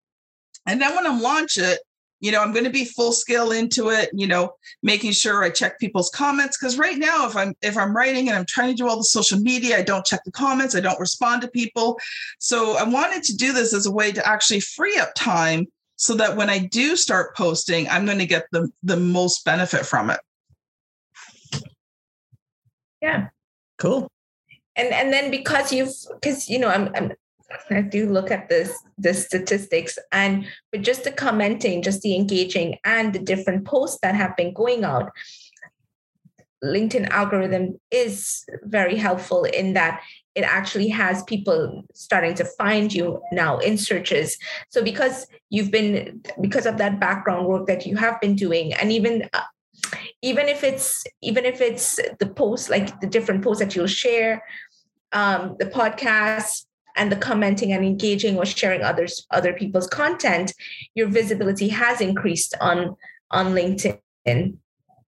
And 0.66 0.80
then 0.80 0.94
when 0.94 1.06
i 1.06 1.18
launch 1.18 1.58
it 1.58 1.80
you 2.24 2.32
know 2.32 2.40
i'm 2.40 2.52
going 2.52 2.64
to 2.64 2.70
be 2.70 2.86
full 2.86 3.12
scale 3.12 3.52
into 3.52 3.90
it 3.90 4.08
you 4.14 4.26
know 4.26 4.54
making 4.82 5.12
sure 5.12 5.44
i 5.44 5.50
check 5.50 5.78
people's 5.78 6.10
comments 6.10 6.56
because 6.56 6.78
right 6.78 6.96
now 6.96 7.26
if 7.26 7.36
i'm 7.36 7.54
if 7.60 7.76
i'm 7.76 7.94
writing 7.94 8.28
and 8.28 8.38
i'm 8.38 8.46
trying 8.46 8.70
to 8.70 8.74
do 8.74 8.88
all 8.88 8.96
the 8.96 9.04
social 9.04 9.38
media 9.38 9.76
i 9.76 9.82
don't 9.82 10.06
check 10.06 10.24
the 10.24 10.32
comments 10.32 10.74
i 10.74 10.80
don't 10.80 10.98
respond 10.98 11.42
to 11.42 11.48
people. 11.48 11.98
So 12.38 12.76
i 12.78 12.82
wanted 12.82 13.22
to 13.24 13.36
do 13.36 13.52
this 13.52 13.74
as 13.74 13.84
a 13.84 13.92
way 13.92 14.10
to 14.10 14.26
actually 14.26 14.60
free 14.60 14.96
up 14.96 15.10
time 15.14 15.66
so 15.96 16.14
that 16.14 16.34
when 16.36 16.48
i 16.48 16.58
do 16.58 16.96
start 16.96 17.36
posting 17.36 17.88
i'm 17.90 18.06
going 18.06 18.18
to 18.18 18.26
get 18.26 18.46
the 18.52 18.70
the 18.82 18.96
most 18.96 19.44
benefit 19.44 19.84
from 19.84 20.08
it. 20.10 20.20
Yeah. 23.02 23.28
Cool. 23.76 24.10
And 24.76 24.88
and 24.88 25.12
then 25.12 25.30
because 25.30 25.72
you've 25.72 25.94
because 26.14 26.48
you 26.48 26.58
know 26.58 26.68
I'm, 26.68 26.90
I'm 26.94 27.12
I 27.70 27.82
do 27.82 28.10
look 28.10 28.30
at 28.30 28.48
this 28.48 28.76
the 28.98 29.14
statistics 29.14 29.98
and 30.12 30.46
with 30.72 30.82
just 30.82 31.04
the 31.04 31.12
commenting, 31.12 31.82
just 31.82 32.02
the 32.02 32.14
engaging 32.14 32.78
and 32.84 33.12
the 33.12 33.18
different 33.18 33.64
posts 33.64 33.98
that 34.02 34.14
have 34.14 34.36
been 34.36 34.52
going 34.52 34.84
out, 34.84 35.10
LinkedIn 36.64 37.08
algorithm 37.10 37.78
is 37.90 38.44
very 38.62 38.96
helpful 38.96 39.44
in 39.44 39.74
that 39.74 40.00
it 40.34 40.42
actually 40.42 40.88
has 40.88 41.22
people 41.24 41.84
starting 41.94 42.34
to 42.34 42.44
find 42.44 42.92
you 42.92 43.22
now 43.32 43.58
in 43.58 43.78
searches. 43.78 44.36
So 44.70 44.82
because 44.82 45.26
you've 45.50 45.70
been 45.70 46.22
because 46.40 46.66
of 46.66 46.78
that 46.78 46.98
background 46.98 47.46
work 47.46 47.66
that 47.66 47.86
you 47.86 47.96
have 47.96 48.20
been 48.20 48.34
doing, 48.34 48.72
and 48.74 48.90
even 48.90 49.28
uh, 49.32 49.42
even 50.22 50.48
if 50.48 50.64
it's 50.64 51.04
even 51.22 51.44
if 51.44 51.60
it's 51.60 52.00
the 52.18 52.26
posts 52.26 52.70
like 52.70 53.00
the 53.00 53.06
different 53.06 53.44
posts 53.44 53.62
that 53.62 53.76
you'll 53.76 53.86
share, 53.86 54.42
um, 55.12 55.56
the 55.58 55.66
podcast 55.66 56.64
and 56.96 57.10
the 57.10 57.16
commenting 57.16 57.72
and 57.72 57.84
engaging 57.84 58.36
or 58.36 58.44
sharing 58.44 58.82
others 58.82 59.26
other 59.30 59.52
people's 59.52 59.86
content 59.86 60.52
your 60.94 61.08
visibility 61.08 61.68
has 61.68 62.00
increased 62.00 62.54
on 62.60 62.96
on 63.30 63.54
linkedin 63.54 63.98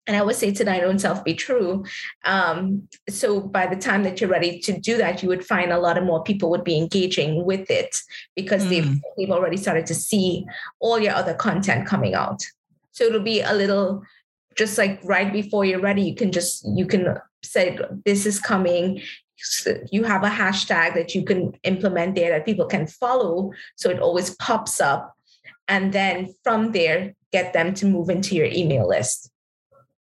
and 0.06 0.16
I 0.16 0.22
would 0.22 0.36
say 0.36 0.52
to 0.52 0.64
thine 0.64 0.82
own 0.82 0.98
self 0.98 1.24
be 1.24 1.34
true. 1.34 1.84
Um, 2.24 2.88
so 3.08 3.40
by 3.40 3.66
the 3.66 3.76
time 3.76 4.02
that 4.02 4.20
you're 4.20 4.28
ready 4.28 4.58
to 4.60 4.78
do 4.78 4.98
that, 4.98 5.22
you 5.22 5.28
would 5.30 5.46
find 5.46 5.72
a 5.72 5.78
lot 5.78 5.96
of 5.96 6.04
more 6.04 6.22
people 6.22 6.50
would 6.50 6.64
be 6.64 6.76
engaging 6.76 7.44
with 7.44 7.70
it 7.70 7.96
because 8.36 8.64
mm. 8.64 8.68
they've 8.68 9.00
they've 9.16 9.30
already 9.30 9.56
started 9.56 9.86
to 9.86 9.94
see 9.94 10.44
all 10.78 10.98
your 10.98 11.14
other 11.14 11.34
content 11.34 11.86
coming 11.86 12.14
out. 12.14 12.42
So 12.92 13.04
it'll 13.04 13.22
be 13.22 13.40
a 13.40 13.54
little 13.54 14.02
just 14.56 14.78
like 14.78 15.00
right 15.04 15.32
before 15.32 15.64
you're 15.64 15.80
ready, 15.80 16.02
you 16.02 16.14
can 16.14 16.32
just 16.32 16.66
you 16.68 16.86
can 16.86 17.18
say 17.42 17.78
this 18.04 18.26
is 18.26 18.38
coming 18.38 19.00
you 19.90 20.04
have 20.04 20.24
a 20.24 20.28
hashtag 20.28 20.94
that 20.94 21.14
you 21.14 21.24
can 21.24 21.52
implement 21.62 22.14
there 22.14 22.30
that 22.30 22.44
people 22.44 22.66
can 22.66 22.86
follow 22.86 23.52
so 23.76 23.90
it 23.90 24.00
always 24.00 24.34
pops 24.36 24.80
up. 24.80 25.14
And 25.68 25.92
then 25.92 26.34
from 26.42 26.72
there 26.72 27.14
get 27.32 27.52
them 27.52 27.74
to 27.74 27.86
move 27.86 28.10
into 28.10 28.34
your 28.34 28.46
email 28.46 28.88
list. 28.88 29.30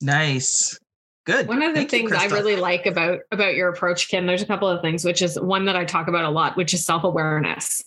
Nice. 0.02 0.80
Good. 1.26 1.48
One 1.48 1.62
of 1.62 1.74
the 1.74 1.82
Thank 1.82 1.90
things 1.90 2.12
you, 2.12 2.18
i 2.18 2.26
really 2.28 2.56
like 2.56 2.86
about 2.86 3.20
about 3.32 3.56
your 3.56 3.68
approach 3.68 4.08
kim 4.08 4.28
there's 4.28 4.42
a 4.42 4.46
couple 4.46 4.70
of 4.70 4.82
things 4.82 5.04
which 5.04 5.22
is 5.22 5.38
one 5.38 5.66
that 5.66 5.76
i 5.76 5.84
talk 5.84 6.08
about 6.08 6.24
a 6.24 6.30
lot 6.30 6.56
which 6.56 6.74
is 6.74 6.86
self-awareness 6.86 7.84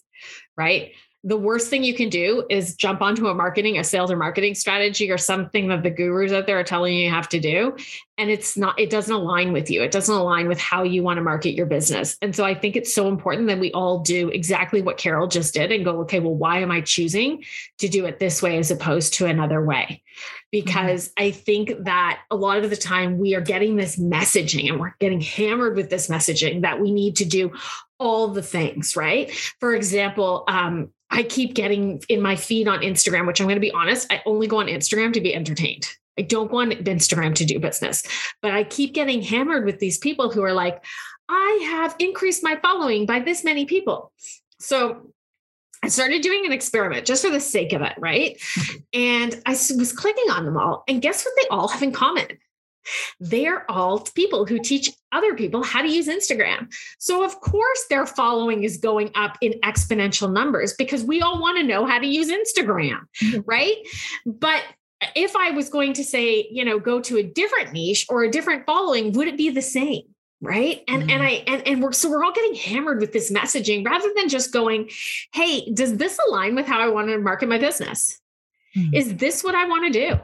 right 0.58 0.92
the 1.22 1.36
worst 1.36 1.68
thing 1.68 1.84
you 1.84 1.94
can 1.94 2.08
do 2.08 2.46
is 2.48 2.74
jump 2.74 3.02
onto 3.02 3.28
a 3.28 3.34
marketing, 3.34 3.78
a 3.78 3.84
sales 3.84 4.10
or 4.10 4.16
marketing 4.16 4.54
strategy 4.54 5.10
or 5.10 5.18
something 5.18 5.68
that 5.68 5.82
the 5.82 5.90
gurus 5.90 6.32
out 6.32 6.46
there 6.46 6.58
are 6.58 6.64
telling 6.64 6.94
you 6.94 7.04
you 7.04 7.10
have 7.10 7.28
to 7.28 7.38
do. 7.38 7.76
And 8.16 8.30
it's 8.30 8.56
not, 8.56 8.78
it 8.80 8.88
doesn't 8.88 9.14
align 9.14 9.52
with 9.52 9.70
you. 9.70 9.82
It 9.82 9.90
doesn't 9.90 10.14
align 10.14 10.48
with 10.48 10.58
how 10.58 10.82
you 10.82 11.02
want 11.02 11.18
to 11.18 11.22
market 11.22 11.52
your 11.52 11.66
business. 11.66 12.16
And 12.22 12.34
so 12.34 12.44
I 12.44 12.54
think 12.54 12.74
it's 12.74 12.94
so 12.94 13.08
important 13.08 13.48
that 13.48 13.58
we 13.58 13.70
all 13.72 13.98
do 13.98 14.28
exactly 14.30 14.80
what 14.80 14.96
Carol 14.96 15.26
just 15.26 15.52
did 15.52 15.70
and 15.72 15.84
go, 15.84 16.00
okay, 16.00 16.20
well, 16.20 16.34
why 16.34 16.60
am 16.60 16.70
I 16.70 16.80
choosing 16.80 17.44
to 17.78 17.88
do 17.88 18.06
it 18.06 18.18
this 18.18 18.40
way 18.40 18.56
as 18.56 18.70
opposed 18.70 19.14
to 19.14 19.26
another 19.26 19.62
way? 19.62 20.02
Because 20.50 21.08
mm-hmm. 21.08 21.24
I 21.24 21.30
think 21.32 21.84
that 21.84 22.20
a 22.30 22.36
lot 22.36 22.64
of 22.64 22.70
the 22.70 22.76
time 22.76 23.18
we 23.18 23.34
are 23.34 23.42
getting 23.42 23.76
this 23.76 23.96
messaging 23.96 24.70
and 24.70 24.80
we're 24.80 24.94
getting 24.98 25.20
hammered 25.20 25.76
with 25.76 25.90
this 25.90 26.08
messaging 26.08 26.62
that 26.62 26.80
we 26.80 26.92
need 26.92 27.16
to 27.16 27.26
do 27.26 27.52
all 27.98 28.28
the 28.28 28.42
things, 28.42 28.96
right? 28.96 29.30
For 29.60 29.74
example, 29.74 30.44
um, 30.48 30.90
I 31.10 31.22
keep 31.24 31.54
getting 31.54 32.02
in 32.08 32.22
my 32.22 32.36
feed 32.36 32.68
on 32.68 32.80
Instagram, 32.80 33.26
which 33.26 33.40
I'm 33.40 33.46
going 33.46 33.56
to 33.56 33.60
be 33.60 33.72
honest, 33.72 34.12
I 34.12 34.22
only 34.26 34.46
go 34.46 34.58
on 34.58 34.66
Instagram 34.66 35.12
to 35.14 35.20
be 35.20 35.34
entertained. 35.34 35.88
I 36.18 36.22
don't 36.22 36.50
go 36.50 36.58
on 36.58 36.70
Instagram 36.70 37.34
to 37.36 37.44
do 37.44 37.58
business, 37.58 38.02
but 38.42 38.52
I 38.52 38.64
keep 38.64 38.94
getting 38.94 39.22
hammered 39.22 39.64
with 39.64 39.78
these 39.78 39.98
people 39.98 40.30
who 40.30 40.42
are 40.42 40.52
like, 40.52 40.84
I 41.28 41.68
have 41.70 41.96
increased 41.98 42.42
my 42.42 42.56
following 42.56 43.06
by 43.06 43.20
this 43.20 43.44
many 43.44 43.64
people. 43.64 44.12
So 44.58 45.12
I 45.82 45.88
started 45.88 46.22
doing 46.22 46.44
an 46.44 46.52
experiment 46.52 47.06
just 47.06 47.24
for 47.24 47.30
the 47.30 47.40
sake 47.40 47.72
of 47.72 47.82
it, 47.82 47.94
right? 47.98 48.36
Mm-hmm. 48.38 48.76
And 48.92 49.42
I 49.46 49.52
was 49.52 49.92
clicking 49.96 50.30
on 50.30 50.44
them 50.44 50.56
all. 50.56 50.84
And 50.88 51.00
guess 51.00 51.24
what 51.24 51.34
they 51.40 51.48
all 51.48 51.68
have 51.68 51.82
in 51.82 51.92
common? 51.92 52.26
They're 53.18 53.70
all 53.70 54.00
people 54.00 54.46
who 54.46 54.58
teach 54.58 54.90
other 55.12 55.34
people 55.34 55.62
how 55.62 55.82
to 55.82 55.88
use 55.88 56.08
Instagram. 56.08 56.72
So, 56.98 57.24
of 57.24 57.40
course, 57.40 57.84
their 57.88 58.06
following 58.06 58.64
is 58.64 58.76
going 58.76 59.10
up 59.14 59.36
in 59.40 59.54
exponential 59.64 60.32
numbers 60.32 60.74
because 60.74 61.04
we 61.04 61.20
all 61.20 61.40
want 61.40 61.58
to 61.58 61.64
know 61.64 61.86
how 61.86 61.98
to 61.98 62.06
use 62.06 62.30
Instagram, 62.30 63.00
mm-hmm. 63.22 63.40
right? 63.44 63.76
But 64.24 64.62
if 65.16 65.34
I 65.36 65.50
was 65.50 65.68
going 65.68 65.94
to 65.94 66.04
say, 66.04 66.48
you 66.50 66.64
know, 66.64 66.78
go 66.78 67.00
to 67.00 67.18
a 67.18 67.22
different 67.22 67.72
niche 67.72 68.06
or 68.08 68.22
a 68.22 68.30
different 68.30 68.66
following, 68.66 69.12
would 69.12 69.28
it 69.28 69.36
be 69.36 69.50
the 69.50 69.62
same? 69.62 70.02
right 70.40 70.82
and 70.88 71.02
mm-hmm. 71.02 71.10
and 71.10 71.22
i 71.22 71.30
and, 71.46 71.66
and 71.66 71.82
we're 71.82 71.92
so 71.92 72.08
we're 72.08 72.24
all 72.24 72.32
getting 72.32 72.54
hammered 72.54 73.00
with 73.00 73.12
this 73.12 73.30
messaging 73.30 73.84
rather 73.84 74.08
than 74.16 74.28
just 74.28 74.52
going 74.52 74.88
hey 75.32 75.70
does 75.72 75.96
this 75.96 76.18
align 76.28 76.54
with 76.54 76.66
how 76.66 76.80
i 76.80 76.88
want 76.88 77.08
to 77.08 77.18
market 77.18 77.48
my 77.48 77.58
business 77.58 78.18
mm-hmm. 78.76 78.94
is 78.94 79.16
this 79.16 79.44
what 79.44 79.54
i 79.54 79.66
want 79.66 79.92
to 79.92 80.08
do 80.08 80.20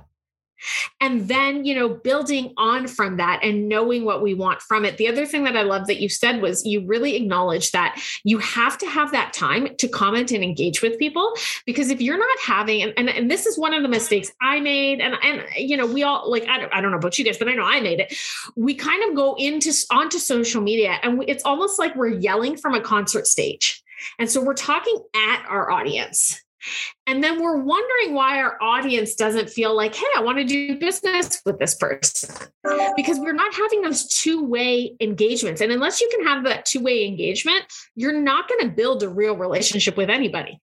and 1.01 1.29
then 1.29 1.65
you 1.65 1.75
know 1.75 1.89
building 1.89 2.53
on 2.57 2.87
from 2.87 3.17
that 3.17 3.41
and 3.43 3.69
knowing 3.69 4.05
what 4.05 4.23
we 4.23 4.35
want 4.35 4.63
from 4.63 4.85
it. 4.85 4.97
The 4.97 5.09
other 5.09 5.27
thing 5.27 5.45
that 5.45 5.57
i 5.57 5.63
love 5.63 5.87
that 5.87 6.01
you 6.01 6.09
said 6.09 6.41
was 6.41 6.65
you 6.65 6.87
really 6.87 7.17
acknowledge 7.17 7.73
that 7.73 8.01
you 8.25 8.39
have 8.39 8.79
to 8.79 8.87
have 8.87 9.13
that 9.13 9.33
time 9.33 9.75
to 9.77 9.89
comment 9.89 10.33
and 10.33 10.43
engage 10.43 10.83
with 10.83 10.99
people 10.99 11.33
because 11.65 11.91
if 11.91 12.01
you're 12.01 12.19
not 12.19 12.39
having 12.45 12.83
and, 12.83 12.93
and, 12.97 13.09
and 13.09 13.31
this 13.31 13.47
is 13.47 13.59
one 13.59 13.75
of 13.75 13.83
the 13.83 13.89
mistakes 13.89 14.33
i 14.41 14.61
made 14.61 15.01
and 15.01 15.15
and 15.23 15.45
you 15.57 15.77
know 15.77 15.87
we 15.87 16.03
all 16.03 16.31
like 16.31 16.47
I 16.49 16.59
don't, 16.59 16.73
I 16.73 16.81
don't 16.81 16.91
know 16.91 16.99
about 16.99 17.19
you 17.19 17.25
guys 17.25 17.39
but 17.39 17.49
i 17.49 17.55
know 17.55 17.65
i 17.65 17.81
made 17.81 18.01
it. 18.01 18.17
We 18.57 18.75
kind 18.75 19.03
of 19.09 19.15
go 19.15 19.35
into 19.35 19.73
onto 19.91 20.19
social 20.19 20.63
media 20.63 20.99
and 21.03 21.19
we, 21.19 21.27
it's 21.27 21.45
almost 21.45 21.79
like 21.79 21.95
we're 21.95 22.09
yelling 22.09 22.57
from 22.57 22.75
a 22.75 22.81
concert 22.81 23.27
stage. 23.27 23.83
And 24.19 24.31
so 24.31 24.43
we're 24.43 24.55
talking 24.55 24.99
at 25.15 25.45
our 25.49 25.71
audience 25.71 26.43
and 27.07 27.23
then 27.23 27.41
we're 27.41 27.59
wondering 27.59 28.15
why 28.15 28.39
our 28.39 28.61
audience 28.61 29.15
doesn't 29.15 29.51
feel 29.51 29.75
like, 29.77 29.95
hey, 29.95 30.07
I 30.17 30.23
want 30.23 30.39
to 30.39 30.45
do 30.45 30.79
business 30.79 31.41
with 31.45 31.59
this 31.59 31.75
person 31.75 32.35
because 32.97 33.19
we're 33.19 33.33
not 33.33 33.55
having 33.55 33.83
those 33.83 34.09
two 34.09 34.45
way 34.45 34.97
engagements. 35.01 35.61
And 35.61 35.73
unless 35.73 36.01
you 36.01 36.11
can 36.15 36.27
have 36.27 36.45
that 36.45 36.65
two 36.65 36.83
way 36.83 37.07
engagement, 37.07 37.65
you're 37.95 38.21
not 38.21 38.49
going 38.49 38.69
to 38.69 38.75
build 38.75 39.03
a 39.03 39.09
real 39.09 39.37
relationship 39.37 39.97
with 39.97 40.11
anybody. 40.11 40.61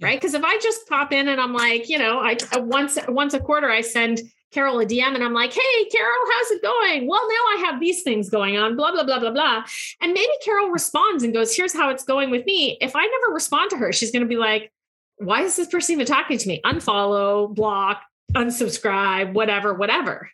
Right. 0.00 0.18
Because 0.18 0.32
if 0.32 0.42
I 0.42 0.58
just 0.60 0.88
pop 0.88 1.12
in 1.12 1.28
and 1.28 1.38
I'm 1.38 1.52
like, 1.52 1.90
you 1.90 1.98
know, 1.98 2.20
I 2.20 2.36
uh, 2.52 2.60
once 2.62 2.98
once 3.06 3.34
a 3.34 3.40
quarter 3.40 3.68
I 3.70 3.82
send 3.82 4.22
Carol 4.50 4.80
a 4.80 4.86
DM 4.86 5.14
and 5.14 5.22
I'm 5.22 5.34
like, 5.34 5.52
hey, 5.52 5.84
Carol, 5.92 6.24
how's 6.32 6.50
it 6.52 6.62
going? 6.62 7.06
Well, 7.06 7.22
now 7.28 7.34
I 7.34 7.64
have 7.66 7.80
these 7.80 8.02
things 8.02 8.28
going 8.30 8.56
on, 8.56 8.76
blah, 8.76 8.92
blah, 8.92 9.04
blah, 9.04 9.20
blah, 9.20 9.30
blah. 9.30 9.64
And 10.00 10.12
maybe 10.12 10.32
Carol 10.44 10.70
responds 10.70 11.22
and 11.22 11.32
goes, 11.32 11.54
here's 11.54 11.72
how 11.72 11.90
it's 11.90 12.04
going 12.04 12.30
with 12.30 12.44
me. 12.46 12.76
If 12.80 12.96
I 12.96 13.06
never 13.06 13.32
respond 13.32 13.70
to 13.70 13.76
her, 13.76 13.92
she's 13.92 14.10
going 14.10 14.22
to 14.22 14.28
be 14.28 14.36
like, 14.36 14.72
why 15.20 15.42
is 15.42 15.56
this 15.56 15.68
person 15.68 15.92
even 15.94 16.06
talking 16.06 16.38
to 16.38 16.48
me? 16.48 16.60
Unfollow, 16.64 17.54
block, 17.54 18.02
unsubscribe, 18.32 19.32
whatever, 19.32 19.74
whatever. 19.74 20.30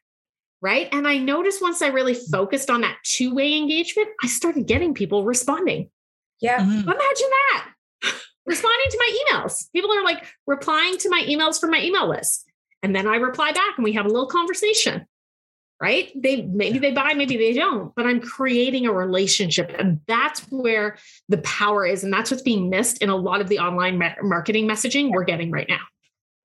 right? 0.63 0.89
And 0.91 1.07
I 1.07 1.19
noticed 1.19 1.61
once 1.61 1.83
I 1.83 1.89
really 1.89 2.15
focused 2.15 2.71
on 2.71 2.81
that 2.81 2.97
two 3.05 3.35
way 3.35 3.55
engagement, 3.57 4.09
I 4.23 4.27
started 4.27 4.67
getting 4.67 4.95
people 4.95 5.23
responding. 5.25 5.91
Yeah. 6.41 6.59
Mhm. 6.61 6.83
Imagine 6.83 7.31
that. 7.31 7.69
responding 8.47 8.87
to 8.91 8.99
my 8.99 9.19
emails. 9.21 9.71
People 9.73 9.93
are 9.93 10.03
like 10.03 10.25
replying 10.47 10.97
to 10.99 11.11
my 11.11 11.23
emails 11.29 11.61
from 11.61 11.71
my 11.71 11.83
email 11.83 12.09
list. 12.09 12.49
And 12.83 12.95
then 12.97 13.07
I 13.07 13.17
reply 13.17 13.53
back 13.53 13.77
and 13.77 13.85
we 13.85 13.93
have 13.93 14.07
a 14.07 14.09
little 14.09 14.29
conversation. 14.29 15.07
Right? 15.81 16.11
They 16.15 16.43
maybe 16.43 16.79
they 16.79 16.93
buy, 16.93 17.13
maybe 17.13 17.37
they 17.37 17.53
don't, 17.53 17.95
but 17.95 18.07
I'm 18.07 18.21
creating 18.21 18.87
a 18.87 18.93
relationship. 18.93 19.75
And 19.79 20.01
that's 20.07 20.41
where 20.51 20.97
the 21.29 21.39
power 21.39 21.85
is. 21.85 22.03
And 22.03 22.11
that's 22.11 22.31
what's 22.31 22.43
being 22.43 22.71
missed 22.71 23.03
in 23.03 23.11
a 23.11 23.17
lot 23.17 23.43
of 23.43 23.49
the 23.49 23.59
online 23.59 24.03
marketing 24.23 24.67
messaging 24.67 25.11
we're 25.11 25.25
getting 25.25 25.51
right 25.51 25.69
now. 25.69 25.81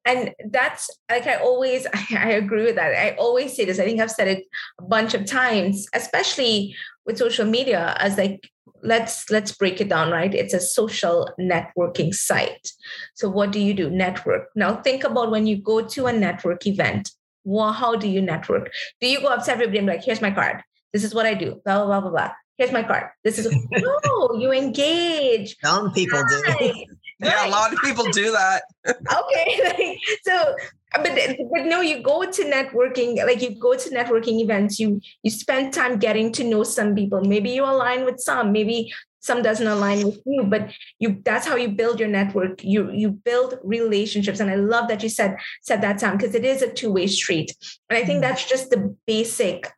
and 0.05 0.33
that's 0.49 0.89
like 1.09 1.27
i 1.27 1.35
always 1.35 1.85
i 2.11 2.31
agree 2.31 2.63
with 2.63 2.75
that 2.75 2.93
i 2.93 3.15
always 3.17 3.55
say 3.55 3.65
this 3.65 3.79
i 3.79 3.85
think 3.85 4.01
i've 4.01 4.11
said 4.11 4.27
it 4.27 4.45
a 4.79 4.83
bunch 4.83 5.13
of 5.13 5.25
times 5.25 5.85
especially 5.93 6.75
with 7.05 7.17
social 7.17 7.45
media 7.45 7.95
as 7.99 8.17
like 8.17 8.49
let's 8.83 9.29
let's 9.29 9.51
break 9.51 9.79
it 9.79 9.89
down 9.89 10.11
right 10.11 10.33
it's 10.33 10.53
a 10.53 10.59
social 10.59 11.29
networking 11.39 12.13
site 12.13 12.71
so 13.13 13.29
what 13.29 13.51
do 13.51 13.59
you 13.59 13.73
do 13.73 13.89
network 13.89 14.49
now 14.55 14.75
think 14.81 15.03
about 15.03 15.29
when 15.29 15.45
you 15.45 15.61
go 15.61 15.81
to 15.85 16.07
a 16.07 16.13
network 16.13 16.65
event 16.65 17.11
well 17.43 17.71
how 17.71 17.95
do 17.95 18.07
you 18.07 18.21
network? 18.21 18.71
Do 18.99 19.07
you 19.07 19.21
go 19.21 19.27
up 19.27 19.45
to 19.45 19.51
everybody 19.51 19.77
and 19.79 19.87
be 19.87 19.93
like 19.93 20.03
here's 20.03 20.21
my 20.21 20.31
card. 20.31 20.63
This 20.93 21.03
is 21.03 21.15
what 21.15 21.25
i 21.25 21.33
do. 21.33 21.61
Blah 21.65 21.85
blah 21.85 21.85
blah 21.85 22.01
blah 22.01 22.09
blah. 22.09 22.31
Here's 22.57 22.71
my 22.71 22.83
card. 22.83 23.09
This 23.23 23.39
is 23.39 23.45
no 23.71 24.35
you 24.37 24.51
engage. 24.51 25.57
Some 25.63 25.91
people 25.93 26.21
do. 26.27 26.41
Right. 26.47 26.87
Yeah, 27.23 27.47
a 27.47 27.49
lot 27.51 27.71
of 27.71 27.79
people 27.81 28.05
do 28.05 28.31
that. 28.31 28.63
okay 28.87 29.61
like, 29.63 29.99
so 30.23 30.55
but, 30.95 31.37
but 31.53 31.65
no 31.65 31.81
you 31.81 32.01
go 32.01 32.25
to 32.29 32.43
networking 32.45 33.23
like 33.23 33.43
you 33.43 33.59
go 33.59 33.75
to 33.75 33.89
networking 33.91 34.41
events 34.41 34.79
you 34.79 34.99
you 35.21 35.29
spend 35.29 35.71
time 35.71 35.99
getting 35.99 36.31
to 36.33 36.43
know 36.43 36.63
some 36.63 36.95
people. 36.95 37.21
Maybe 37.23 37.51
you 37.51 37.63
align 37.63 38.05
with 38.05 38.19
some. 38.19 38.51
Maybe 38.51 38.91
some 39.21 39.41
doesn't 39.41 39.67
align 39.67 40.05
with 40.05 40.19
you 40.25 40.43
but 40.43 40.71
you 40.99 41.21
that's 41.23 41.47
how 41.47 41.55
you 41.55 41.69
build 41.69 41.99
your 41.99 42.09
network. 42.09 42.63
You 42.63 42.91
you 42.91 43.11
build 43.11 43.59
relationships. 43.63 44.39
And 44.39 44.49
i 44.49 44.55
love 44.55 44.87
that 44.89 45.03
you 45.03 45.09
said 45.09 45.37
said 45.61 45.81
that 45.81 45.99
time 45.99 46.17
because 46.17 46.35
it 46.35 46.45
is 46.45 46.61
a 46.61 46.71
two-way 46.71 47.07
street. 47.07 47.55
And 47.89 47.97
i 47.97 48.05
think 48.05 48.19
mm. 48.19 48.21
that's 48.21 48.45
just 48.47 48.69
the 48.69 48.95
basic 49.07 49.71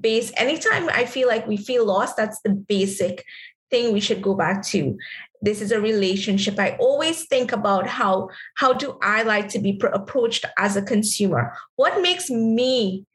base 0.00 0.30
anytime 0.36 0.88
i 0.90 1.04
feel 1.04 1.26
like 1.26 1.44
we 1.48 1.56
feel 1.56 1.84
lost 1.84 2.16
that's 2.16 2.40
the 2.42 2.50
basic 2.50 3.24
thing 3.72 3.92
we 3.92 3.98
should 3.98 4.22
go 4.22 4.34
back 4.34 4.62
to. 4.66 4.96
This 5.40 5.60
is 5.60 5.72
a 5.72 5.80
relationship. 5.80 6.56
I 6.60 6.76
always 6.78 7.24
think 7.26 7.50
about 7.50 7.88
how 7.88 8.28
how 8.54 8.72
do 8.72 8.96
i 9.02 9.22
like 9.24 9.48
to 9.48 9.58
be 9.58 9.72
pr- 9.72 9.86
approached 9.88 10.44
as 10.56 10.76
a 10.76 10.82
consumer? 10.82 11.52
What 11.74 12.00
makes 12.00 12.30
me 12.30 13.06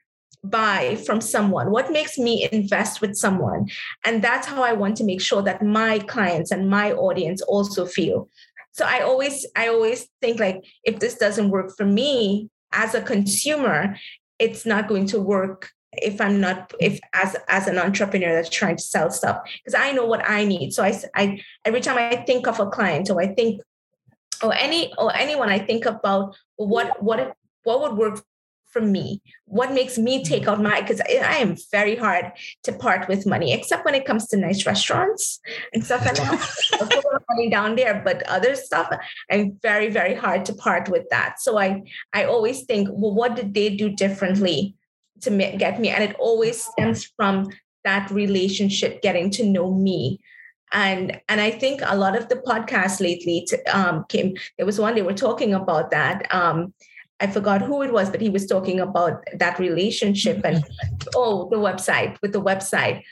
buy 0.49 0.95
from 1.05 1.21
someone? 1.21 1.71
What 1.71 1.91
makes 1.91 2.17
me 2.17 2.47
invest 2.51 3.01
with 3.01 3.15
someone? 3.15 3.67
And 4.05 4.23
that's 4.23 4.47
how 4.47 4.63
i 4.63 4.73
want 4.73 4.97
to 4.97 5.03
make 5.03 5.21
sure 5.21 5.41
that 5.43 5.61
my 5.61 5.99
clients 5.99 6.51
and 6.51 6.69
my 6.69 6.91
audience 6.93 7.41
also 7.41 7.85
feel. 7.85 8.29
So 8.71 8.85
i 8.85 8.99
always 9.01 9.45
i 9.55 9.67
always 9.67 10.07
think 10.21 10.39
like 10.39 10.63
if 10.83 10.99
this 10.99 11.15
doesn't 11.15 11.49
work 11.49 11.75
for 11.75 11.85
me 11.85 12.49
as 12.73 12.93
a 12.93 13.01
consumer 13.01 13.97
it's 14.39 14.65
not 14.65 14.87
going 14.87 15.07
to 15.07 15.19
work 15.19 15.71
if 15.93 16.21
i'm 16.21 16.39
not 16.39 16.71
if 16.79 16.99
as 17.13 17.35
as 17.47 17.67
an 17.67 17.77
entrepreneur 17.77 18.33
that's 18.33 18.49
trying 18.49 18.75
to 18.75 18.83
sell 18.83 19.09
stuff 19.09 19.37
because 19.63 19.73
i 19.73 19.91
know 19.91 20.05
what 20.05 20.27
i 20.29 20.45
need. 20.45 20.73
So 20.73 20.83
I, 20.83 20.99
I 21.15 21.41
every 21.65 21.81
time 21.81 21.97
i 21.97 22.15
think 22.17 22.47
of 22.47 22.59
a 22.59 22.67
client 22.67 23.09
or 23.09 23.21
i 23.21 23.27
think 23.27 23.61
or 24.43 24.53
any 24.53 24.93
or 24.97 25.15
anyone 25.15 25.49
i 25.49 25.59
think 25.59 25.85
about 25.85 26.35
what 26.57 27.01
what 27.01 27.35
what 27.63 27.81
would 27.81 27.97
work 27.97 28.23
for 28.69 28.81
me. 28.81 29.21
What 29.45 29.71
makes 29.71 29.97
me 29.97 30.23
take 30.23 30.47
out 30.47 30.61
my 30.61 30.81
because 30.81 31.01
I, 31.01 31.37
am 31.37 31.55
very 31.71 31.95
hard 31.95 32.31
to 32.63 32.73
part 32.73 33.07
with 33.07 33.25
money 33.25 33.53
except 33.53 33.85
when 33.85 33.95
it 33.95 34.05
comes 34.05 34.27
to 34.27 34.37
nice 34.37 34.65
restaurants 34.65 35.39
and 35.73 35.83
stuff 35.83 36.05
like 36.05 36.15
that. 36.15 36.49
I'll 36.73 36.87
put 36.87 37.05
my 37.05 37.19
money 37.29 37.49
down 37.49 37.75
there 37.75 38.01
but 38.03 38.23
other 38.23 38.55
stuff 38.55 38.89
i'm 39.31 39.57
very 39.61 39.89
very 39.89 40.13
hard 40.13 40.45
to 40.45 40.53
part 40.53 40.89
with 40.89 41.05
that. 41.09 41.39
So 41.39 41.57
i 41.57 41.81
i 42.13 42.25
always 42.25 42.63
think 42.63 42.89
well 42.91 43.13
what 43.13 43.35
did 43.35 43.53
they 43.53 43.75
do 43.75 43.89
differently 43.89 44.75
to 45.21 45.31
get 45.57 45.79
me? 45.79 45.89
And 45.89 46.03
it 46.03 46.15
always 46.19 46.63
stems 46.63 47.05
from 47.15 47.49
that 47.83 48.11
relationship 48.11 49.01
getting 49.01 49.31
to 49.31 49.43
know 49.43 49.73
me. 49.73 50.19
And 50.73 51.21
and 51.29 51.39
i 51.39 51.49
think 51.49 51.79
a 51.85 51.95
lot 51.95 52.17
of 52.17 52.27
the 52.27 52.35
podcasts 52.35 52.99
lately 52.99 53.45
to, 53.47 53.57
um 53.73 54.03
came 54.09 54.35
there 54.57 54.65
was 54.65 54.79
one 54.79 54.95
they 54.95 55.01
were 55.01 55.13
talking 55.13 55.53
about 55.53 55.91
that 55.91 56.27
um 56.29 56.73
i 57.19 57.27
forgot 57.27 57.61
who 57.61 57.81
it 57.81 57.91
was 57.91 58.09
but 58.09 58.21
he 58.21 58.29
was 58.29 58.45
talking 58.45 58.79
about 58.79 59.23
that 59.35 59.59
relationship 59.59 60.41
and 60.43 60.63
oh 61.15 61.49
the 61.49 61.57
website 61.57 62.17
with 62.21 62.33
the 62.33 62.41
website. 62.41 63.03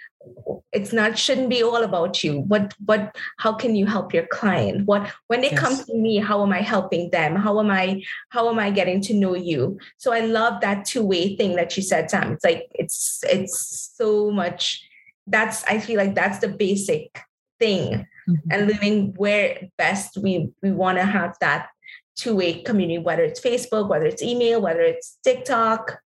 It's 0.72 0.92
not 0.92 1.20
shouldn't 1.20 1.50
be 1.50 1.62
all 1.62 1.84
about 1.84 2.24
you. 2.24 2.40
What 2.42 2.74
what 2.84 3.16
how 3.38 3.54
can 3.54 3.76
you 3.76 3.86
help 3.86 4.12
your 4.12 4.26
client? 4.26 4.88
What 4.88 5.14
when 5.28 5.42
they 5.42 5.52
come 5.52 5.76
to 5.78 5.96
me 5.96 6.18
how 6.18 6.42
am 6.42 6.52
i 6.52 6.62
helping 6.62 7.12
them? 7.12 7.36
How 7.36 7.60
am 7.60 7.70
i 7.70 8.02
how 8.30 8.50
am 8.50 8.58
i 8.58 8.72
getting 8.72 9.02
to 9.02 9.14
know 9.14 9.36
you? 9.36 9.78
So 9.98 10.12
i 10.12 10.22
love 10.22 10.62
that 10.62 10.84
two-way 10.86 11.36
thing 11.36 11.56
that 11.58 11.78
you 11.78 11.84
said 11.84 12.10
sam. 12.10 12.34
It's 12.34 12.44
like 12.44 12.64
it's 12.74 13.24
it's 13.30 13.94
so 13.96 14.32
much 14.32 14.84
that's 15.28 15.64
i 15.66 15.80
feel 15.80 15.98
like 15.98 16.16
that's 16.16 16.40
the 16.40 16.50
basic 16.50 17.20
thing. 17.60 18.08
Mhm. 18.28 18.42
and 18.52 18.68
living 18.68 19.14
where 19.18 19.70
best 19.78 20.18
we 20.18 20.50
we 20.64 20.72
want 20.72 20.98
to 20.98 21.06
have 21.06 21.36
that 21.42 21.70
two-way 22.16 22.62
community 22.62 22.98
whether 22.98 23.24
it's 23.24 23.42
facebook 23.42 23.88
whether 23.90 24.06
it's 24.06 24.24
email 24.24 24.62
whether 24.62 24.82
it's 24.82 25.18
tiktok 25.24 26.00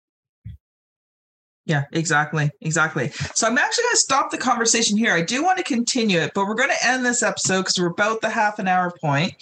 Yeah, 1.68 1.84
exactly. 1.91 2.49
Exactly. 2.62 3.10
So 3.36 3.45
I'm 3.45 3.58
actually 3.58 3.84
going 3.84 3.95
to 3.95 3.99
stop 3.99 4.32
the 4.32 4.38
conversation 4.38 4.97
here. 4.97 5.12
I 5.12 5.22
do 5.22 5.43
want 5.43 5.58
to 5.58 5.66
continue 5.66 6.18
it, 6.18 6.32
but 6.34 6.47
we're 6.47 6.55
going 6.55 6.70
to 6.70 6.88
end 6.88 7.05
this 7.05 7.22
episode 7.22 7.64
because 7.64 7.78
we're 7.78 7.88
about 7.88 8.22
the 8.22 8.30
half 8.30 8.58
an 8.58 8.70
hour 8.70 8.93
point 9.01 9.34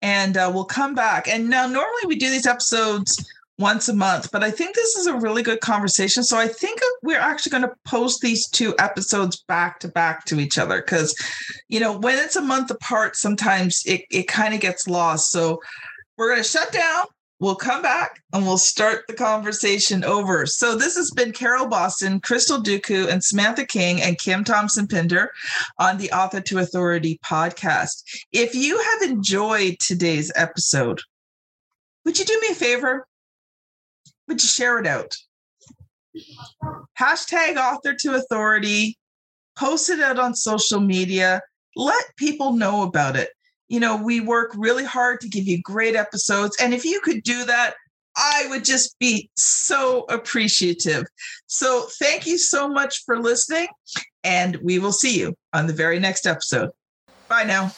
and 0.00 0.38
uh, 0.38 0.50
we'll 0.52 0.64
come 0.64 0.94
back. 0.94 1.28
And 1.28 1.50
now, 1.50 1.66
normally 1.66 2.06
we 2.06 2.16
do 2.16 2.30
these 2.30 2.46
episodes 2.46 3.22
once 3.58 3.90
a 3.90 3.94
month, 3.94 4.30
but 4.32 4.42
I 4.42 4.50
think 4.50 4.74
this 4.74 4.96
is 4.96 5.06
a 5.06 5.16
really 5.16 5.42
good 5.42 5.60
conversation. 5.60 6.22
So 6.22 6.38
I 6.38 6.48
think 6.48 6.80
we're 7.02 7.18
actually 7.18 7.50
going 7.50 7.68
to 7.68 7.74
post 7.84 8.22
these 8.22 8.48
two 8.48 8.74
episodes 8.78 9.44
back 9.46 9.78
to 9.80 9.88
back 9.88 10.24
to 10.26 10.40
each 10.40 10.56
other 10.56 10.80
because, 10.80 11.14
you 11.68 11.80
know, 11.80 11.96
when 11.98 12.18
it's 12.18 12.36
a 12.36 12.42
month 12.42 12.70
apart, 12.70 13.16
sometimes 13.16 13.82
it, 13.84 14.02
it 14.10 14.28
kind 14.28 14.54
of 14.54 14.60
gets 14.60 14.86
lost. 14.88 15.30
So 15.30 15.60
we're 16.16 16.30
going 16.30 16.42
to 16.42 16.48
shut 16.48 16.72
down 16.72 17.06
we'll 17.40 17.54
come 17.54 17.82
back 17.82 18.22
and 18.32 18.44
we'll 18.44 18.58
start 18.58 19.04
the 19.06 19.14
conversation 19.14 20.04
over. 20.04 20.46
So 20.46 20.76
this 20.76 20.96
has 20.96 21.10
been 21.10 21.32
Carol 21.32 21.66
Boston, 21.66 22.20
Crystal 22.20 22.62
Duku, 22.62 23.08
and 23.08 23.22
Samantha 23.22 23.66
King 23.66 24.00
and 24.00 24.18
Kim 24.18 24.44
Thompson 24.44 24.86
Pinder 24.86 25.30
on 25.78 25.98
the 25.98 26.10
Author 26.12 26.40
to 26.40 26.58
Authority 26.58 27.18
podcast. 27.24 28.02
If 28.32 28.54
you 28.54 28.78
have 28.80 29.10
enjoyed 29.10 29.78
today's 29.80 30.32
episode, 30.34 31.00
would 32.04 32.18
you 32.18 32.24
do 32.24 32.38
me 32.40 32.48
a 32.52 32.54
favor? 32.54 33.06
Would 34.28 34.42
you 34.42 34.48
share 34.48 34.78
it 34.78 34.86
out? 34.86 35.16
Hashtag 36.98 37.56
author 37.56 37.94
to 37.94 38.14
authority, 38.14 38.98
post 39.58 39.90
it 39.90 40.00
out 40.00 40.18
on 40.18 40.34
social 40.34 40.80
media, 40.80 41.42
let 41.76 42.16
people 42.16 42.54
know 42.54 42.82
about 42.82 43.16
it 43.16 43.30
you 43.68 43.80
know, 43.80 43.96
we 43.96 44.20
work 44.20 44.52
really 44.56 44.84
hard 44.84 45.20
to 45.20 45.28
give 45.28 45.46
you 45.46 45.60
great 45.62 45.96
episodes. 45.96 46.56
And 46.60 46.72
if 46.72 46.84
you 46.84 47.00
could 47.00 47.22
do 47.22 47.44
that, 47.44 47.74
I 48.16 48.46
would 48.48 48.64
just 48.64 48.98
be 48.98 49.30
so 49.36 50.06
appreciative. 50.08 51.04
So 51.46 51.86
thank 51.98 52.26
you 52.26 52.38
so 52.38 52.68
much 52.68 53.04
for 53.04 53.20
listening, 53.20 53.68
and 54.24 54.56
we 54.56 54.78
will 54.78 54.92
see 54.92 55.18
you 55.18 55.34
on 55.52 55.66
the 55.66 55.74
very 55.74 55.98
next 55.98 56.26
episode. 56.26 56.70
Bye 57.28 57.44
now. 57.44 57.68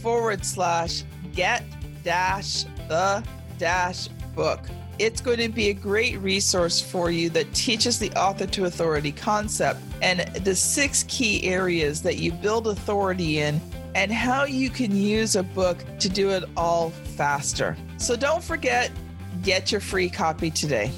forward 0.00 0.44
slash 0.44 1.04
get 1.34 1.64
dash 2.02 2.64
the 2.88 3.22
dash 3.58 4.08
book. 4.34 4.60
It's 4.98 5.20
going 5.20 5.38
to 5.38 5.48
be 5.48 5.70
a 5.70 5.74
great 5.74 6.18
resource 6.20 6.80
for 6.80 7.10
you 7.10 7.30
that 7.30 7.52
teaches 7.54 7.98
the 7.98 8.12
author 8.12 8.46
to 8.46 8.66
authority 8.66 9.12
concept 9.12 9.80
and 10.02 10.20
the 10.44 10.54
six 10.54 11.04
key 11.08 11.44
areas 11.44 12.02
that 12.02 12.18
you 12.18 12.32
build 12.32 12.68
authority 12.68 13.38
in 13.38 13.60
and 13.94 14.12
how 14.12 14.44
you 14.44 14.70
can 14.70 14.94
use 14.94 15.36
a 15.36 15.42
book 15.42 15.84
to 15.98 16.08
do 16.08 16.30
it 16.30 16.44
all 16.56 16.90
faster. 16.90 17.76
So 17.98 18.16
don't 18.16 18.42
forget, 18.42 18.90
get 19.42 19.72
your 19.72 19.80
free 19.80 20.08
copy 20.08 20.50
today. 20.50 20.90